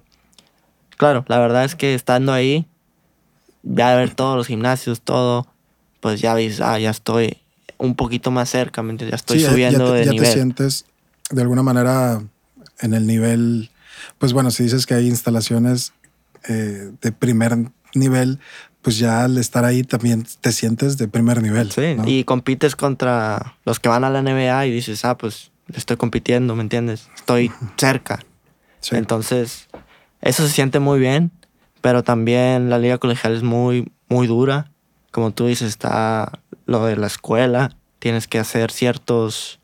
claro, 1.01 1.25
la 1.27 1.39
verdad 1.39 1.65
es 1.65 1.73
que 1.73 1.95
estando 1.95 2.31
ahí, 2.31 2.67
ya 3.63 3.95
ver 3.95 4.13
todos 4.13 4.37
los 4.37 4.45
gimnasios, 4.45 5.01
todo, 5.01 5.47
pues 5.99 6.21
ya 6.21 6.35
ves, 6.35 6.61
ah, 6.61 6.77
ya 6.77 6.91
estoy 6.91 7.37
un 7.79 7.95
poquito 7.95 8.29
más 8.29 8.49
cerca, 8.51 8.83
¿me? 8.83 8.95
Ya 9.09 9.15
estoy 9.15 9.39
Sí, 9.39 9.45
subiendo 9.47 9.87
ya, 9.87 10.03
te, 10.03 10.09
de 10.11 10.15
ya 10.17 10.21
te 10.21 10.31
sientes 10.31 10.85
de 11.31 11.41
alguna 11.41 11.63
manera 11.63 12.21
en 12.81 12.93
el 12.93 13.07
nivel. 13.07 13.71
Pues 14.19 14.31
bueno, 14.31 14.51
si 14.51 14.61
dices 14.61 14.85
que 14.85 14.93
hay 14.93 15.07
instalaciones 15.07 15.93
eh, 16.47 16.91
de 17.01 17.11
primer 17.11 17.57
nivel, 17.95 18.37
pues 18.83 18.99
ya 18.99 19.23
al 19.23 19.39
estar 19.39 19.65
ahí 19.65 19.81
también 19.81 20.27
te 20.41 20.51
sientes 20.51 20.99
de 20.99 21.07
primer 21.07 21.41
nivel. 21.41 21.71
Sí, 21.71 21.95
¿no? 21.95 22.07
y 22.07 22.25
compites 22.25 22.75
contra 22.75 23.55
los 23.65 23.79
que 23.79 23.89
van 23.89 24.03
a 24.03 24.11
la 24.11 24.21
NBA 24.21 24.67
y 24.67 24.71
dices, 24.71 25.03
ah, 25.03 25.17
pues 25.17 25.49
estoy 25.73 25.97
compitiendo, 25.97 26.55
¿me 26.55 26.61
entiendes? 26.61 27.09
Estoy 27.15 27.51
cerca. 27.77 28.19
Sí. 28.81 28.95
Entonces, 28.95 29.67
eso 30.21 30.43
se 30.45 30.53
siente 30.53 30.79
muy 30.79 30.99
bien, 30.99 31.31
pero 31.81 32.03
también 32.03 32.69
la 32.69 32.77
liga 32.79 32.97
colegial 32.97 33.33
es 33.35 33.43
muy, 33.43 33.91
muy 34.07 34.27
dura. 34.27 34.71
Como 35.11 35.31
tú 35.31 35.47
dices, 35.47 35.67
está 35.69 36.39
lo 36.65 36.85
de 36.85 36.95
la 36.95 37.07
escuela, 37.07 37.71
tienes 37.99 38.27
que 38.27 38.39
hacer 38.39 38.71
ciertos, 38.71 39.59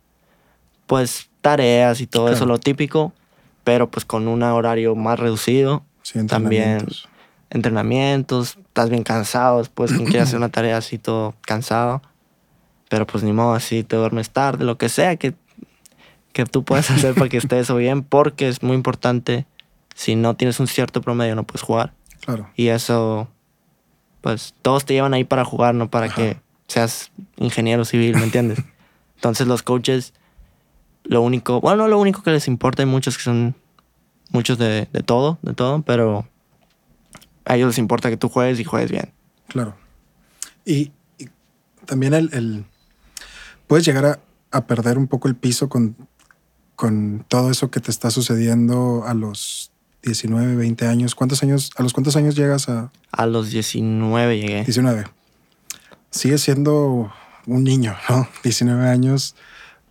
pues, 0.88 1.30
tareas 1.42 2.02
y 2.02 2.08
todo 2.08 2.24
Claro. 2.26 2.36
eso, 2.36 2.46
lo 2.46 2.58
típico, 2.60 3.14
pero 3.64 3.90
pues 3.90 4.04
con 4.06 4.28
un 4.28 4.44
horario 4.44 4.96
más 4.96 5.20
reducido, 5.20 5.84
Sí, 6.02 6.26
también 6.26 6.86
entrenamientos. 7.50 8.58
estás 8.58 8.90
bien 8.90 9.04
cansado, 9.04 9.60
después 9.60 9.92
quien 9.92 10.06
quiere 10.06 10.22
hacer 10.22 10.38
una 10.38 10.50
tarea 10.58 10.78
así 10.78 10.98
todo 10.98 11.36
cansado, 11.42 12.02
pero 12.90 13.06
pues 13.08 13.24
ni 13.24 13.34
modo, 13.34 13.54
así 13.54 13.84
te 13.84 13.96
duermes 13.96 14.30
tarde, 14.30 14.66
lo 14.66 14.78
que 14.78 14.90
sea 14.90 15.16
que, 15.18 15.34
que 16.34 16.46
tú 16.46 16.64
puedas 16.64 16.90
hacer 16.92 17.14
para 17.16 17.30
que 17.30 17.38
estés 17.44 17.74
bien, 17.76 18.04
porque 18.04 18.48
es 18.48 18.64
muy 18.64 18.76
importante, 18.76 19.46
si 19.98 20.16
no 20.16 20.36
tienes 20.36 20.60
un 20.60 20.68
cierto 20.68 21.02
promedio 21.02 21.34
no 21.36 21.44
puedes 21.44 21.64
jugar, 21.64 21.94
Claro. 22.22 22.50
y 22.56 22.68
eso, 22.68 23.28
pues 24.22 24.54
todos 24.62 24.86
te 24.86 24.94
llevan 24.94 25.14
ahí 25.16 25.24
para 25.24 25.44
jugar, 25.44 25.74
no 25.74 25.90
para 25.90 26.06
Ajá. 26.06 26.16
que 26.16 26.38
seas 26.68 27.12
ingeniero 27.38 27.84
civil, 27.84 28.16
¿me 28.16 28.24
entiendes? 28.24 28.60
Entonces 29.16 29.48
los 29.48 29.64
coaches, 29.64 30.14
lo 31.04 31.22
único, 31.24 31.60
bueno, 31.62 31.78
no 31.84 31.88
lo 31.88 32.00
único 32.00 32.22
que 32.22 32.30
les 32.32 32.48
importa, 32.48 32.84
hay 32.84 32.88
muchos 32.88 33.18
que 33.18 33.24
son 33.24 33.56
muchos 34.30 34.58
de, 34.60 34.88
de 34.94 35.02
todo, 35.02 35.40
de 35.42 35.54
todo, 35.56 35.82
pero 35.82 36.28
a 37.46 37.56
ellos 37.56 37.70
les 37.70 37.78
importa 37.80 38.10
que 38.12 38.18
tú 38.18 38.30
juegues 38.30 38.60
y 38.60 38.64
juegues 38.66 38.92
bien. 38.92 39.12
Claro. 39.48 39.74
Y, 40.66 40.92
y 41.18 41.30
también 41.86 42.14
el, 42.14 42.30
el- 42.34 42.66
puedes 43.66 43.86
llegar 43.86 44.06
a, 44.06 44.20
a 44.52 44.68
perder 44.68 44.98
un 45.00 45.08
poco 45.08 45.28
el 45.30 45.36
piso 45.36 45.70
con, 45.70 45.96
con 46.76 47.26
todo 47.28 47.50
eso 47.50 47.72
que 47.72 47.80
te 47.80 47.90
está 47.90 48.12
sucediendo 48.12 49.04
a 49.08 49.14
los 49.16 49.72
19, 50.12 50.56
20 50.56 50.88
años. 50.88 51.14
¿Cuántos 51.16 51.44
años, 51.44 51.72
a 51.76 51.84
los 51.84 51.94
cuántos 51.94 52.16
años 52.16 52.36
llegas 52.36 52.70
a 52.70 52.92
A 53.12 53.26
los 53.26 53.52
19 53.52 54.40
llegué. 54.40 54.64
19? 54.64 55.06
Sigues 56.10 56.42
siendo 56.42 57.12
un 57.46 57.64
niño, 57.64 57.96
¿no? 58.10 58.28
19 58.44 58.88
años. 58.90 59.36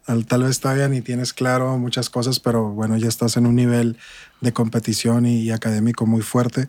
al- 0.06 0.26
Tal 0.26 0.42
vez 0.44 0.58
todavía 0.60 0.88
ni 0.88 1.02
tienes 1.02 1.32
claro 1.32 1.76
muchas 1.78 2.10
cosas, 2.10 2.40
pero 2.40 2.70
bueno, 2.70 2.96
ya 2.96 3.08
estás 3.08 3.36
en 3.36 3.46
un 3.46 3.54
nivel 3.54 3.98
de 4.40 4.52
competición 4.52 5.26
y, 5.26 5.40
y 5.42 5.50
académico 5.50 6.06
muy 6.06 6.22
fuerte. 6.22 6.68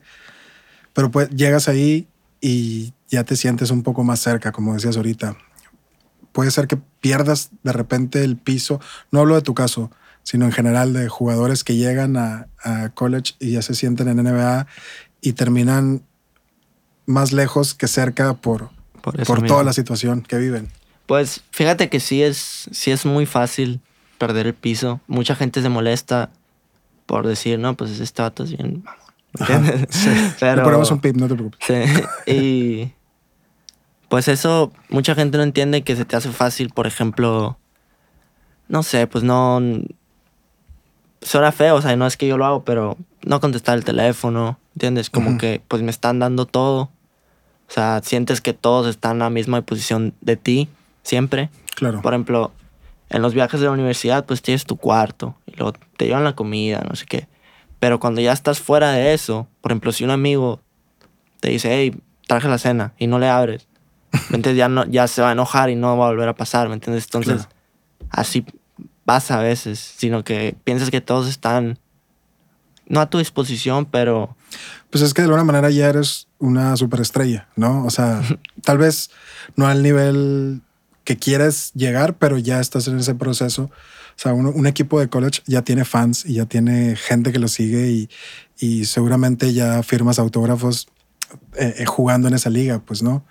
Pero 0.94 1.10
pues 1.12 1.30
llegas 1.30 1.68
ahí 1.68 2.08
y 2.42 2.94
ya 3.10 3.24
te 3.24 3.36
sientes 3.36 3.72
un 3.72 3.84
poco 3.84 4.04
más 4.04 4.20
cerca, 4.20 4.52
como 4.52 4.74
decías 4.74 4.98
ahorita. 4.98 5.38
Puede 6.34 6.52
ser 6.52 6.68
que 6.68 6.78
pierdas 7.00 7.50
de 7.64 7.72
repente 7.72 8.24
el 8.24 8.36
piso. 8.38 8.80
No 9.12 9.22
hablo 9.22 9.36
de 9.36 9.42
tu 9.42 9.54
caso, 9.54 9.90
sino 10.28 10.44
en 10.44 10.52
general 10.52 10.92
de 10.92 11.08
jugadores 11.08 11.64
que 11.64 11.78
llegan 11.78 12.18
a, 12.18 12.48
a 12.62 12.90
college 12.90 13.36
y 13.40 13.52
ya 13.52 13.62
se 13.62 13.74
sienten 13.74 14.10
en 14.10 14.18
NBA 14.22 14.68
y 15.22 15.32
terminan 15.32 16.04
más 17.06 17.32
lejos 17.32 17.74
que 17.74 17.88
cerca 17.88 18.34
por, 18.34 18.70
Por, 19.02 19.48
toda 19.48 19.64
la 19.64 19.72
situación 19.72 20.24
que 20.24 20.38
viven. 20.38 20.68
Pues 21.06 21.44
fíjate 21.52 21.88
que 21.88 22.02
sí 22.02 22.24
es, 22.24 22.68
sí 22.74 22.92
es 22.92 23.06
muy 23.06 23.26
fácil 23.26 23.80
perder 24.18 24.48
el 24.48 24.54
piso. 24.54 25.00
Mucha 25.08 25.34
gente 25.34 25.62
se 25.62 25.70
molesta 25.70 26.30
por 27.06 27.26
decir, 27.26 27.58
no, 27.58 27.78
pues 27.78 27.98
este 27.98 28.22
vato 28.22 28.44
es 28.44 28.50
bien... 28.52 28.84
mamón", 28.84 29.00
¿me 29.40 29.46
Ajá, 29.46 29.56
entiendes? 29.56 29.88
sí. 29.96 30.10
Pero- 30.42 30.58
Le 30.58 30.62
ponemos 30.64 30.92
un 30.92 31.00
pip, 31.00 31.16
no 31.16 31.30
te 31.30 31.36
preocupes. 31.36 31.66
Sí, 31.66 32.30
y 32.30 32.92
pues 34.10 34.28
eso, 34.28 34.74
mucha 34.90 35.16
gente 35.16 35.38
no 35.38 35.44
entiende 35.44 35.84
que 35.84 35.96
se 35.96 36.04
te 36.04 36.18
hace 36.18 36.34
fácil, 36.34 36.72
por 36.72 36.86
ejemplo, 36.86 37.58
no 38.68 38.84
sé, 38.84 39.08
pues 39.08 39.24
no... 39.24 39.62
Suena 41.28 41.52
feo, 41.52 41.76
o 41.76 41.82
sea, 41.82 41.96
no 41.98 42.08
es 42.08 42.16
que 42.16 42.26
yo 42.28 42.38
lo 42.38 42.46
hago, 42.46 42.64
pero 42.64 42.98
no 43.26 43.40
contestar 43.42 43.78
el 43.78 43.84
teléfono, 43.84 44.58
¿entiendes? 44.76 45.10
Como 45.10 45.32
Ujú. 45.32 45.38
que 45.40 45.62
pues 45.68 45.82
me 45.82 45.92
están 45.92 46.20
dando 46.20 46.46
todo. 46.46 46.84
O 46.84 47.72
sea, 47.72 48.00
sientes 48.02 48.40
que 48.40 48.54
todos 48.54 48.88
están 48.88 49.14
en 49.14 49.20
la 49.20 49.30
misma 49.30 49.62
posición 49.62 50.14
de 50.22 50.38
ti, 50.38 50.70
siempre. 51.04 51.50
Claro. 51.76 52.02
Por 52.02 52.14
ejemplo, 52.14 52.52
en 53.10 53.22
los 53.22 53.34
viajes 53.34 53.60
de 53.60 53.66
la 53.66 53.74
universidad, 53.74 54.26
pues 54.26 54.42
tienes 54.42 54.66
tu 54.66 54.78
cuarto 54.78 55.36
y 55.46 55.56
luego 55.58 55.74
te 55.98 56.06
llevan 56.06 56.24
la 56.24 56.34
comida, 56.34 56.86
no 56.90 56.96
sé 56.96 57.06
qué. 57.06 57.28
Pero 57.80 58.00
cuando 58.00 58.22
ya 58.22 58.32
estás 58.32 58.60
fuera 58.62 58.92
de 58.94 59.14
eso, 59.14 59.48
por 59.62 59.72
ejemplo, 59.74 59.92
si 59.92 60.06
un 60.06 60.12
amigo 60.12 60.62
te 61.42 61.50
dice, 61.50 61.70
hey, 61.74 62.02
traje 62.26 62.48
la 62.48 62.58
cena 62.58 62.94
y 62.98 63.08
no 63.08 63.20
le 63.20 63.28
abres, 63.28 63.68
entonces 64.32 64.56
ya, 64.56 64.70
no, 64.70 64.86
ya 64.86 65.08
se 65.08 65.22
va 65.22 65.30
a 65.30 65.32
enojar 65.34 65.70
y 65.70 65.76
no 65.76 65.98
va 65.98 66.06
a 66.06 66.10
volver 66.10 66.30
a 66.30 66.36
pasar, 66.36 66.70
¿me 66.70 66.76
entiendes? 66.76 67.04
Entonces, 67.04 67.48
Claro. 67.48 67.50
así 68.12 68.46
pasa 69.08 69.40
a 69.40 69.42
veces, 69.42 69.80
sino 69.80 70.26
que 70.26 70.58
piensas 70.66 70.92
que 70.92 71.00
todos 71.00 71.30
están, 71.30 71.80
no 72.90 73.00
a 73.00 73.10
tu 73.10 73.20
disposición, 73.20 73.86
pero 73.86 74.36
Pues 74.90 75.02
es 75.02 75.14
que 75.14 75.22
de 75.22 75.28
alguna 75.28 75.46
manera 75.46 75.70
ya 75.70 75.88
eres 75.88 76.28
una 76.40 76.76
superestrella, 76.76 77.48
¿no? 77.56 77.86
O 77.86 77.90
sea, 77.90 78.22
tal 78.64 78.78
vez 78.78 79.10
no 79.56 79.66
al 79.66 79.82
nivel 79.82 80.62
que 81.06 81.16
quieres 81.16 81.72
llegar, 81.74 82.18
pero 82.18 82.38
ya 82.38 82.60
estás 82.60 82.90
en 82.90 83.00
ese 83.00 83.16
proceso. 83.16 83.64
O 83.64 84.20
sea, 84.20 84.34
un, 84.34 84.46
un 84.46 84.68
equipo 84.68 85.00
de 85.00 85.08
college 85.08 85.42
ya 85.46 85.62
tiene 85.62 85.86
fans 85.86 86.26
y 86.26 86.34
ya 86.34 86.46
tiene 86.46 86.98
gente 86.98 87.32
que 87.32 87.40
lo 87.40 87.48
sigue 87.48 87.90
y, 87.90 88.10
y 88.60 88.84
seguramente 88.86 89.54
ya 89.54 89.84
firmas 89.84 90.20
autógrafos 90.20 90.90
eh, 91.56 91.76
eh, 91.78 91.86
jugando 91.86 92.28
en 92.28 92.34
esa 92.34 92.50
liga, 92.50 92.80
pues, 92.80 93.02
¿no? 93.02 93.24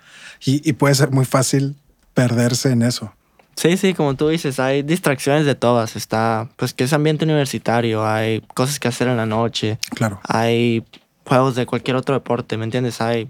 Y, 0.43 0.67
y 0.67 0.73
puede 0.73 0.95
ser 0.95 1.11
muy 1.11 1.25
fácil 1.25 1.75
perderse 2.15 2.71
en 2.71 2.81
eso. 2.81 3.13
Sí, 3.57 3.75
sí, 3.75 3.93
como 3.95 4.13
tú 4.15 4.27
dices, 4.29 4.59
hay 4.59 4.83
distracciones 4.83 5.45
de 5.47 5.55
todas. 5.55 5.95
Está, 5.95 6.47
pues 6.57 6.73
que 6.75 6.83
es 6.83 6.93
ambiente 6.93 7.25
universitario, 7.25 8.05
hay 8.07 8.41
cosas 8.53 8.79
que 8.79 8.87
hacer 8.87 9.07
en 9.07 9.17
la 9.17 9.25
noche, 9.25 9.79
Claro. 9.95 10.19
hay 10.23 10.85
juegos 11.25 11.55
de 11.55 11.65
cualquier 11.65 11.97
otro 11.97 12.13
deporte, 12.13 12.55
¿me 12.57 12.65
entiendes? 12.65 13.01
Hay... 13.01 13.29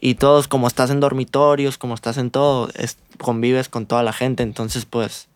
Y 0.00 0.16
todos, 0.16 0.48
como 0.48 0.66
estás 0.66 0.90
en 0.90 0.98
dormitorios, 0.98 1.78
como 1.78 1.94
estás 1.94 2.16
en 2.18 2.30
todo, 2.30 2.70
es- 2.74 2.98
convives 3.18 3.68
con 3.68 3.86
toda 3.86 4.02
la 4.02 4.12
gente, 4.12 4.42
entonces 4.42 4.84
pues 4.84 5.28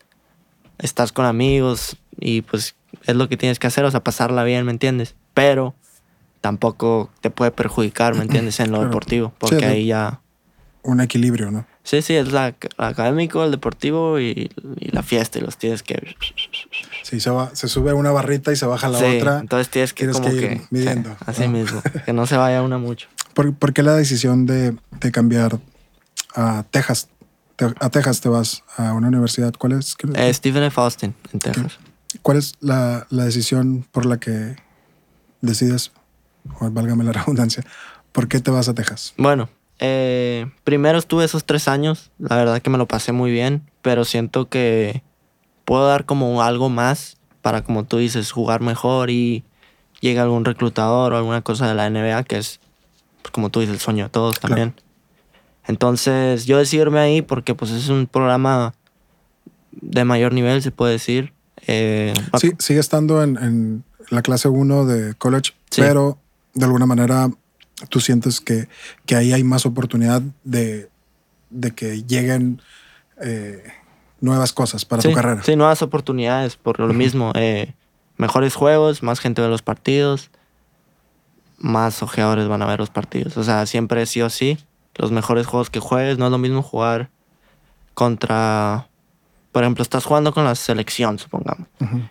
estás 0.77 1.11
con 1.13 1.25
amigos 1.25 1.95
y 2.19 2.41
pues 2.41 2.75
es 3.05 3.15
lo 3.15 3.29
que 3.29 3.37
tienes 3.37 3.59
que 3.59 3.67
hacer, 3.67 3.85
o 3.85 3.91
sea, 3.91 4.03
pasarla 4.03 4.43
bien, 4.43 4.65
¿me 4.65 4.71
entiendes? 4.71 5.15
Pero 5.33 5.73
tampoco 6.41 7.09
te 7.21 7.29
puede 7.29 7.51
perjudicar, 7.51 8.13
¿me 8.15 8.23
entiendes? 8.23 8.59
En 8.59 8.71
lo 8.71 8.77
Claro. 8.79 8.89
deportivo, 8.89 9.33
porque 9.39 9.59
Sí, 9.59 9.65
ahí 9.65 9.85
ya... 9.87 10.19
Un 10.83 10.99
equilibrio, 10.99 11.49
¿no? 11.51 11.65
Sí, 11.85 12.01
sí, 12.01 12.15
es 12.15 12.31
la, 12.33 12.53
la 12.77 12.87
académico, 12.87 13.43
el 13.45 13.51
deportivo 13.51 14.19
y, 14.19 14.51
y 14.79 14.91
la 14.91 15.03
fiesta 15.03 15.37
y 15.39 15.41
los 15.43 15.55
tienes 15.57 15.83
que... 15.83 16.15
Sí, 17.03 17.19
se, 17.19 17.29
va, 17.29 17.55
se 17.55 17.67
sube 17.67 17.93
una 17.93 18.11
barrita 18.11 18.51
y 18.51 18.55
se 18.55 18.65
baja 18.65 18.89
la 18.89 18.97
sí, 18.99 19.05
otra. 19.17 19.39
entonces 19.39 19.69
tienes 19.69 19.93
que 19.93 20.05
tienes 20.05 20.17
como 20.17 20.29
que 20.31 20.39
que... 20.39 20.53
ir 20.55 20.61
midiendo, 20.71 21.11
sí, 21.11 21.17
así 21.27 21.41
¿no? 21.43 21.49
mismo, 21.49 21.81
que 22.05 22.11
no 22.11 22.25
se 22.25 22.35
vaya 22.37 22.61
una 22.63 22.77
mucho. 22.79 23.07
¿Por, 23.35 23.53
por 23.55 23.71
qué 23.71 23.83
la 23.83 23.95
decisión 23.95 24.45
de, 24.47 24.75
de 24.99 25.11
cambiar 25.11 25.59
a 26.35 26.63
Texas? 26.71 27.07
Te- 27.55 27.65
a 27.79 27.89
Texas 27.89 28.19
te 28.19 28.29
vas 28.29 28.63
a 28.75 28.93
una 28.93 29.07
universidad. 29.09 29.53
¿Cuál 29.57 29.73
es, 29.73 29.95
qué- 29.95 30.07
Eh, 30.15 30.33
Stephen 30.33 30.63
F. 30.63 30.81
Austin, 30.81 31.13
en 31.31 31.39
Texas. 31.39 31.77
¿cuál 32.21 32.37
es 32.37 32.53
la, 32.61 33.05
la 33.11 33.25
decisión 33.25 33.85
por 33.91 34.05
la 34.07 34.17
que 34.19 34.55
decides, 35.41 35.91
o 36.59 36.69
válgame 36.71 37.03
la 37.03 37.11
redundancia, 37.13 37.63
por 38.11 38.27
qué 38.27 38.39
te 38.39 38.49
vas 38.51 38.67
a 38.69 38.73
Texas? 38.73 39.13
Bueno, 39.17 39.49
eh, 39.79 40.47
primero 40.63 40.97
estuve 40.97 41.25
esos 41.25 41.45
tres 41.45 41.67
años, 41.67 42.11
la 42.17 42.35
verdad 42.37 42.61
que 42.61 42.69
me 42.69 42.77
lo 42.77 42.87
pasé 42.87 43.11
muy 43.11 43.31
bien, 43.31 43.69
pero 43.81 44.05
siento 44.05 44.47
que 44.49 45.03
puedo 45.65 45.87
dar 45.87 46.05
como 46.05 46.41
algo 46.41 46.69
más 46.69 47.17
para, 47.41 47.63
como 47.63 47.83
tú 47.83 47.97
dices, 47.97 48.31
jugar 48.31 48.61
mejor 48.61 49.09
y 49.09 49.43
llegue 50.01 50.19
algún 50.19 50.45
reclutador 50.45 51.13
o 51.13 51.17
alguna 51.17 51.41
cosa 51.41 51.67
de 51.67 51.75
la 51.75 51.89
NBA, 51.89 52.23
que 52.23 52.37
es, 52.37 52.59
pues, 53.21 53.31
como 53.31 53.49
tú 53.49 53.59
dices, 53.59 53.75
el 53.75 53.81
sueño 53.81 54.05
de 54.05 54.09
todos 54.09 54.39
Claro. 54.39 54.55
también. 54.55 54.75
Entonces, 55.67 56.45
yo 56.45 56.57
decidí 56.57 56.81
irme 56.81 56.99
ahí 56.99 57.21
porque 57.21 57.55
pues 57.55 57.71
es 57.71 57.89
un 57.89 58.05
programa 58.07 58.73
de 59.71 60.05
mayor 60.05 60.33
nivel, 60.33 60.61
se 60.61 60.71
puede 60.71 60.93
decir. 60.93 61.33
Eh, 61.67 62.13
Sí, 62.39 62.51
sigue 62.59 62.79
estando 62.79 63.23
en, 63.23 63.37
en 63.37 63.83
la 64.09 64.21
clase 64.21 64.47
1 64.47 64.85
de 64.85 65.15
college, 65.15 65.53
Sí. 65.71 65.81
pero 65.81 66.19
de 66.53 66.65
alguna 66.65 66.85
manera 66.85 67.29
tú 67.89 67.99
sientes 67.99 68.41
que, 68.41 68.67
que 69.05 69.15
ahí 69.15 69.33
hay 69.33 69.43
más 69.43 69.65
oportunidad 69.65 70.21
de, 70.43 70.89
de 71.49 71.71
que 71.71 72.03
lleguen 72.03 72.61
eh, 73.21 73.63
nuevas 74.21 74.53
cosas 74.53 74.85
para 74.85 75.01
sí, 75.01 75.09
tu 75.09 75.15
carrera. 75.15 75.43
Sí, 75.43 75.55
nuevas 75.55 75.81
oportunidades, 75.81 76.55
por 76.55 76.79
lo 76.79 76.93
mismo. 76.93 77.31
eh, 77.35 77.73
mejores 78.17 78.55
juegos, 78.55 79.03
más 79.03 79.19
gente 79.19 79.41
ve 79.41 79.47
los 79.47 79.61
partidos, 79.61 80.31
más 81.57 82.01
ojeadores 82.01 82.47
van 82.47 82.61
a 82.61 82.65
ver 82.65 82.79
los 82.79 82.89
partidos. 82.89 83.37
O 83.37 83.43
sea, 83.43 83.65
siempre 83.65 84.05
sí 84.05 84.21
o 84.21 84.29
sí, 84.29 84.57
los 84.95 85.11
mejores 85.11 85.45
juegos 85.45 85.69
que 85.69 85.79
juegues, 85.79 86.17
no 86.17 86.25
es 86.25 86.31
lo 86.31 86.37
mismo 86.37 86.61
jugar 86.61 87.09
contra, 87.93 88.87
por 89.51 89.63
ejemplo, 89.63 89.81
estás 89.81 90.05
jugando 90.05 90.33
con 90.33 90.43
la 90.43 90.55
selección, 90.55 91.17
supongamos, 91.19 91.67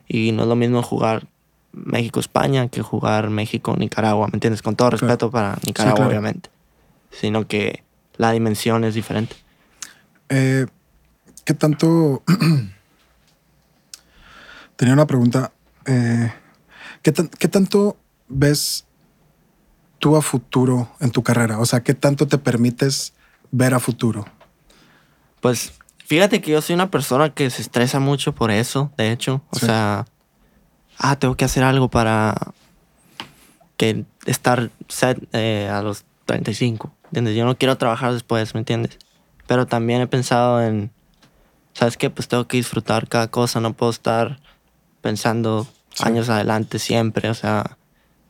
y 0.09 0.33
no 0.33 0.43
es 0.43 0.49
lo 0.49 0.57
mismo 0.57 0.83
jugar 0.83 1.27
México-España 1.75 2.69
que 2.69 2.83
jugar 2.83 3.31
México-Nicaragua, 3.31 4.29
¿me 4.29 4.35
entiendes? 4.37 4.63
Con 4.63 4.77
todo 4.77 4.91
Claro. 4.91 5.07
respeto 5.07 5.31
para 5.31 5.59
Nicaragua, 5.67 5.97
claro. 5.97 6.11
obviamente, 6.11 6.51
sino 7.11 7.47
que 7.47 7.83
la 8.17 8.31
dimensión 8.33 8.85
es 8.85 8.95
diferente. 8.95 9.35
Eh, 10.29 10.67
¿Qué 11.45 11.55
tanto... 11.55 12.23
Tenía 14.77 14.95
una 14.95 15.07
pregunta. 15.07 15.53
eh, 15.87 16.33
¿qué, 17.03 17.13
qué 17.39 17.49
tanto 17.49 17.97
ves 18.29 18.87
tú 19.99 20.17
a 20.17 20.23
futuro 20.23 20.89
en 21.01 21.11
tu 21.11 21.23
carrera? 21.23 21.59
O 21.59 21.67
sea, 21.67 21.83
¿qué 21.83 21.95
tanto 21.95 22.27
te 22.27 22.39
permites 22.39 23.13
ver 23.51 23.75
a 23.75 23.79
futuro? 23.81 24.25
Pues 25.41 25.73
fíjate 26.07 26.41
que 26.41 26.51
yo 26.53 26.61
soy 26.63 26.75
una 26.75 26.91
persona 26.91 27.35
que 27.35 27.51
se 27.51 27.63
estresa 27.63 28.01
mucho 28.01 28.35
por 28.35 28.51
eso, 28.51 28.91
de 28.97 29.13
hecho. 29.13 29.43
O 29.51 29.59
Sí. 29.59 29.67
sea, 29.67 30.07
ah, 30.99 31.17
tengo 31.17 31.37
que 31.37 31.45
hacer 31.45 31.63
algo 31.65 31.89
para 31.89 32.35
que 33.77 34.05
estar 34.27 34.71
set 34.89 35.19
eh, 35.33 35.69
a 35.71 35.83
los 35.83 36.05
35, 36.27 36.95
¿entiendes? 37.07 37.37
Yo 37.37 37.45
no 37.45 37.57
quiero 37.57 37.77
trabajar 37.77 38.13
después, 38.13 38.55
¿me 38.55 38.61
entiendes? 38.61 38.99
Pero 39.47 39.67
también 39.67 40.01
he 40.01 40.07
pensado 40.07 40.63
en, 40.63 40.91
¿sabes 41.75 41.97
qué? 41.97 42.09
Pues 42.11 42.29
tengo 42.29 42.47
que 42.47 42.57
disfrutar 42.57 43.09
cada 43.09 43.29
cosa, 43.29 43.61
no 43.61 43.73
puedo 43.73 43.91
estar 43.91 44.39
pensando 45.01 45.67
Sí. 45.93 46.03
años 46.07 46.29
adelante 46.29 46.79
siempre, 46.81 47.29
o 47.31 47.35
sea, 47.35 47.77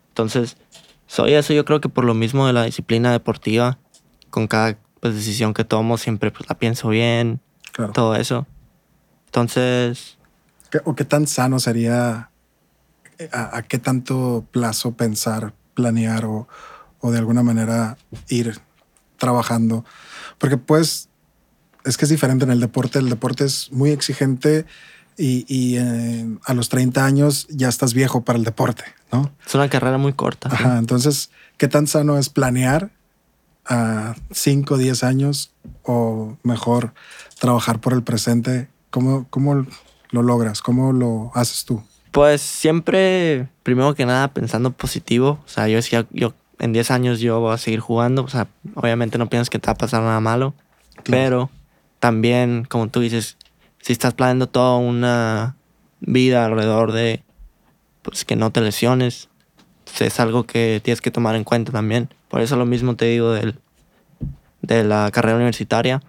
entonces 0.09 0.57
soy 1.07 1.33
eso, 1.35 1.53
yo 1.55 1.65
creo 1.65 1.81
que 1.81 1.89
por 1.89 2.05
lo 2.05 2.13
mismo 2.15 2.47
de 2.47 2.53
la 2.53 2.65
disciplina 2.65 3.11
deportiva, 3.13 3.79
con 4.31 4.47
cada 4.49 4.77
pues, 5.01 5.15
decisión 5.15 5.55
que 5.55 5.65
tomo 5.65 5.97
siempre 5.97 6.31
pues, 6.31 6.49
la 6.49 6.57
pienso 6.59 6.89
bien, 6.89 7.41
Claro. 7.73 7.93
todo 7.93 8.15
eso. 8.17 8.47
Entonces, 9.27 10.17
¿Qué- 10.71 10.81
¿O 10.85 10.95
qué 10.95 11.05
tan 11.05 11.27
sano 11.27 11.59
sería, 11.59 12.31
a, 13.33 13.57
a 13.57 13.63
qué 13.63 13.79
tanto 13.79 14.47
plazo 14.51 14.93
pensar, 14.93 15.55
planear 15.75 16.25
o, 16.25 16.49
o 17.01 17.11
de 17.11 17.19
alguna 17.19 17.43
manera 17.43 17.97
ir 18.29 18.61
trabajando? 19.19 19.85
Porque 20.39 20.57
pues 20.57 21.09
es 21.85 21.97
que 21.97 22.07
es 22.07 22.09
diferente 22.09 22.45
en 22.45 22.51
el 22.51 22.61
deporte. 22.61 22.99
El 22.99 23.11
deporte 23.11 23.45
es 23.45 23.71
muy 23.71 23.91
exigente 23.91 24.67
y, 25.17 25.45
y, 25.49 25.77
eh, 25.77 26.39
a 26.45 26.55
los 26.55 26.69
30 26.69 27.05
años 27.05 27.47
ya 27.49 27.69
estás 27.69 27.95
viejo 27.95 28.25
para 28.25 28.39
el 28.39 28.45
deporte, 28.45 28.85
¿no? 29.13 29.31
es 29.47 29.55
una 29.55 29.69
carrera 29.69 29.97
muy 29.97 30.13
corta. 30.13 30.51
¿sí? 30.51 30.57
Ajá, 30.59 30.79
entonces, 30.79 31.31
¿qué 31.57 31.69
tan 31.69 31.87
sano 31.87 32.19
es 32.19 32.31
planear 32.31 32.91
a 33.65 34.17
5 34.33 34.75
o 34.75 34.77
10 34.77 35.05
años 35.05 35.53
o 35.85 36.37
mejor 36.43 36.95
trabajar 37.39 37.81
por 37.81 37.93
el 37.93 38.03
presente? 38.03 38.69
¿Cómo, 38.91 39.27
¿Cómo 39.31 39.67
lo 40.11 40.23
logras? 40.23 40.63
¿Cómo 40.63 40.93
lo 40.93 41.31
haces 41.35 41.65
tú? 41.65 41.83
Pues 42.15 42.43
siempre, 42.43 43.49
primero 43.65 43.93
que 43.97 44.07
nada, 44.07 44.29
pensando 44.29 44.71
positivo. 44.71 45.41
O 45.45 45.49
sea, 45.49 45.67
yo 45.67 45.75
decía, 45.75 46.07
yo 46.13 46.33
en 46.61 46.73
10 46.73 46.93
años 46.93 47.19
yo 47.19 47.41
voy 47.41 47.53
a 47.53 47.59
seguir 47.59 47.81
jugando. 47.81 48.23
O 48.23 48.29
sea, 48.29 48.47
obviamente 48.77 49.19
no 49.19 49.29
piensas 49.29 49.51
que 49.51 49.59
te 49.59 49.67
va 49.67 49.73
a 49.73 49.77
pasar 49.77 50.01
nada 50.01 50.21
malo. 50.21 50.55
Pero 51.03 51.51
también, 51.99 52.67
como 52.69 52.87
tú 52.87 53.01
dices, 53.01 53.37
si 53.81 53.93
estás 53.93 54.15
planeando 54.15 54.49
toda 54.49 54.77
una 54.77 55.57
vida 55.99 56.45
alrededor 56.45 56.93
de, 56.93 57.25
pues 58.03 58.25
que 58.25 58.37
no 58.37 58.53
te 58.53 58.61
lesiones, 58.61 59.29
es 59.99 60.21
algo 60.21 60.45
que 60.45 60.81
tienes 60.85 61.01
que 61.01 61.11
tomar 61.11 61.35
en 61.35 61.43
cuenta 61.43 61.73
también. 61.73 62.11
Por 62.29 62.43
eso 62.43 62.55
lo 62.55 62.65
mismo 62.65 62.95
te 62.95 63.07
digo 63.07 63.33
del, 63.33 63.59
de 64.63 64.85
la 64.85 65.11
carrera 65.11 65.35
universitaria. 65.35 66.01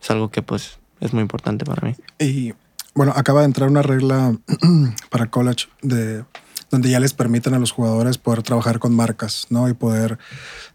Es 0.00 0.10
algo 0.10 0.30
que 0.30 0.40
pues 0.40 0.78
es 1.00 1.12
muy 1.12 1.20
importante 1.20 1.66
para 1.66 1.86
mí. 1.86 1.94
Y 2.18 2.54
bueno, 2.94 3.12
acaba 3.16 3.40
de 3.40 3.46
entrar 3.46 3.68
una 3.68 3.82
regla 3.82 4.36
para 5.10 5.30
college 5.30 5.68
de 5.82 6.24
donde 6.70 6.88
ya 6.88 7.00
les 7.00 7.12
permiten 7.12 7.52
a 7.54 7.58
los 7.58 7.70
jugadores 7.70 8.16
poder 8.16 8.42
trabajar 8.42 8.78
con 8.78 8.94
marcas, 8.94 9.46
¿no? 9.50 9.68
Y 9.68 9.74
poder 9.74 10.18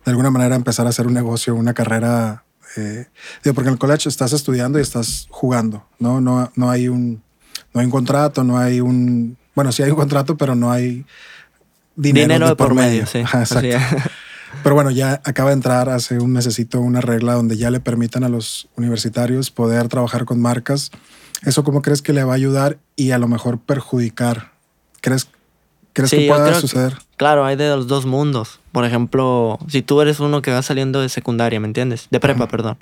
de 0.06 0.12
alguna 0.12 0.30
manera 0.30 0.56
empezar 0.56 0.86
a 0.86 0.90
hacer 0.90 1.08
un 1.08 1.14
negocio, 1.14 1.56
una 1.56 1.74
carrera. 1.74 2.44
eh, 2.76 3.08
digo, 3.44 3.56
porque 3.56 3.70
en 3.70 3.74
el 3.74 3.80
college 3.80 4.08
estás 4.08 4.32
estudiando 4.32 4.78
y 4.78 4.84
estás 4.84 5.28
jugando, 5.32 5.88
¿no? 5.98 6.22
No, 6.22 6.52
no 6.56 6.70
hay 6.70 6.88
un 6.88 7.24
no 7.74 7.82
hay 7.82 7.86
un 7.86 7.92
contrato, 7.92 8.44
no 8.44 8.58
hay 8.58 8.80
un 8.80 9.38
bueno, 9.56 9.72
sí 9.72 9.82
hay 9.82 9.90
un 9.90 9.96
contrato, 9.96 10.38
pero 10.38 10.54
no 10.54 10.72
hay 10.72 11.04
dinero, 11.96 12.48
de 12.48 12.56
por 12.56 12.76
medio, 12.76 13.08
sí. 13.08 13.20
Ajá, 13.20 13.42
Así 13.42 13.56
exacto. 13.68 14.10
Pero 14.64 14.76
bueno, 14.76 14.92
ya 14.92 15.22
acaba 15.26 15.50
de 15.50 15.56
entrar 15.56 15.90
hace 15.90 16.20
un 16.20 16.34
necesito 16.34 16.80
una 16.80 17.02
regla 17.02 17.34
donde 17.34 17.58
ya 17.58 17.70
le 17.70 17.80
permitan 17.80 18.24
a 18.24 18.30
los 18.30 18.70
universitarios 18.76 19.52
poder 19.52 19.88
trabajar 19.88 20.26
con 20.26 20.40
marcas 20.40 20.92
¿Eso 21.46 21.64
cómo 21.64 21.82
crees 21.82 22.02
que 22.02 22.14
le 22.14 22.24
va 22.24 22.34
a 22.34 22.36
ayudar 22.36 22.78
y 22.96 23.12
a 23.12 23.18
lo 23.20 23.28
mejor 23.28 23.60
perjudicar? 23.60 24.52
¿Crees, 25.02 25.28
crees 25.94 26.10
Sí, 26.10 26.18
que 26.18 26.28
pueda 26.30 26.54
que- 26.54 26.60
suceder? 26.60 26.98
Claro, 27.16 27.46
hay 27.46 27.56
de 27.56 27.70
los 27.70 27.88
dos 27.88 28.06
mundos. 28.06 28.60
Por 28.72 28.86
ejemplo, 28.86 29.58
si 29.68 29.82
tú 29.82 30.02
eres 30.02 30.20
uno 30.20 30.42
que 30.42 30.52
va 30.52 30.62
saliendo 30.62 31.02
de 31.02 31.10
secundaria, 31.10 31.60
¿me 31.60 31.68
entiendes? 31.68 32.08
De 32.12 32.20
prepa, 32.20 32.48
perdón. 32.48 32.78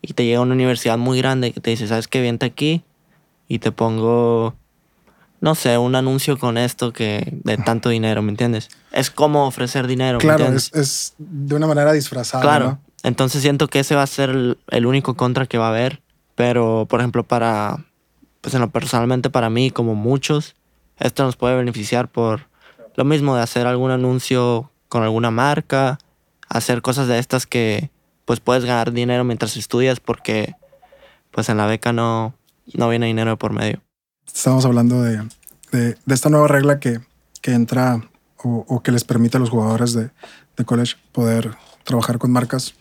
Y 0.00 0.12
te 0.14 0.24
llega 0.24 0.38
a 0.38 0.42
una 0.42 0.54
universidad 0.54 0.96
muy 0.98 1.18
grande 1.18 1.52
que 1.52 1.60
te 1.60 1.70
dice, 1.70 1.86
¿sabes 1.88 2.08
qué? 2.08 2.20
Vente 2.22 2.46
aquí 2.46 2.82
y 3.48 3.58
te 3.58 3.72
pongo, 3.72 4.54
no 5.40 5.54
sé, 5.54 5.76
un 5.78 5.94
anuncio 5.94 6.38
con 6.38 6.56
esto 6.58 6.92
que 6.92 7.30
de 7.44 7.56
tanto 7.58 7.88
dinero, 7.90 8.22
¿me 8.22 8.30
entiendes? 8.30 8.68
Es 8.92 9.10
como 9.10 9.46
ofrecer 9.46 9.86
dinero, 9.86 10.18
¿me 10.18 10.24
Claro, 10.24 10.46
es 10.54 11.14
de 11.18 11.54
una 11.54 11.66
manera 11.66 11.92
disfrazada. 11.92 12.42
Claro. 12.42 12.64
¿no? 12.66 12.80
Entonces 13.02 13.42
siento 13.42 13.68
que 13.68 13.80
ese 13.80 13.94
va 13.94 14.02
a 14.02 14.06
ser 14.06 14.30
el, 14.30 14.58
el 14.68 14.86
único 14.86 15.14
contra 15.14 15.44
que 15.46 15.58
va 15.58 15.66
a 15.66 15.70
haber. 15.70 16.00
Pero, 16.36 16.86
por 16.88 17.00
ejemplo, 17.00 17.22
para, 17.22 17.84
pues 18.44 18.52
en 18.54 18.60
lo 18.60 18.68
personalmente 18.68 19.30
para 19.30 19.48
mí, 19.48 19.70
como 19.70 19.94
muchos, 19.94 20.54
esto 20.98 21.24
nos 21.24 21.34
puede 21.34 21.56
beneficiar 21.56 22.08
por 22.08 22.42
lo 22.94 23.06
mismo 23.06 23.34
de 23.34 23.40
hacer 23.42 23.66
algún 23.66 23.90
anuncio 23.90 24.70
con 24.90 25.02
alguna 25.02 25.30
marca, 25.30 25.98
hacer 26.50 26.82
cosas 26.82 27.08
de 27.08 27.18
estas 27.18 27.46
que 27.46 27.88
pues 28.26 28.40
puedes 28.40 28.66
ganar 28.66 28.92
dinero 28.92 29.24
mientras 29.24 29.56
estudias 29.56 29.98
porque 29.98 30.56
pues 31.30 31.48
en 31.48 31.56
la 31.56 31.64
beca 31.64 31.94
no, 31.94 32.34
no 32.74 32.90
viene 32.90 33.06
dinero 33.06 33.30
de 33.30 33.36
por 33.38 33.54
medio. 33.54 33.80
Estamos 34.26 34.66
hablando 34.66 35.00
de, 35.00 35.26
de- 35.72 35.96
esta 36.06 36.28
nueva 36.28 36.46
regla 36.46 36.78
que, 36.80 37.00
que 37.40 37.54
entra 37.54 38.02
o, 38.42 38.66
o 38.68 38.82
que 38.82 38.92
les 38.92 39.04
permite 39.04 39.38
a 39.38 39.40
los 39.40 39.48
jugadores 39.48 39.94
de, 39.94 40.10
de 40.58 40.64
college 40.66 40.96
poder 41.12 41.56
trabajar 41.82 42.18
con 42.18 42.30
marcas. 42.30 42.74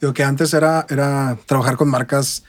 Digo 0.00 0.12
que 0.14 0.22
antes 0.22 0.54
era, 0.54 0.86
era 0.88 1.36
trabajar 1.46 1.76
con 1.76 1.88
marcas 1.88 2.44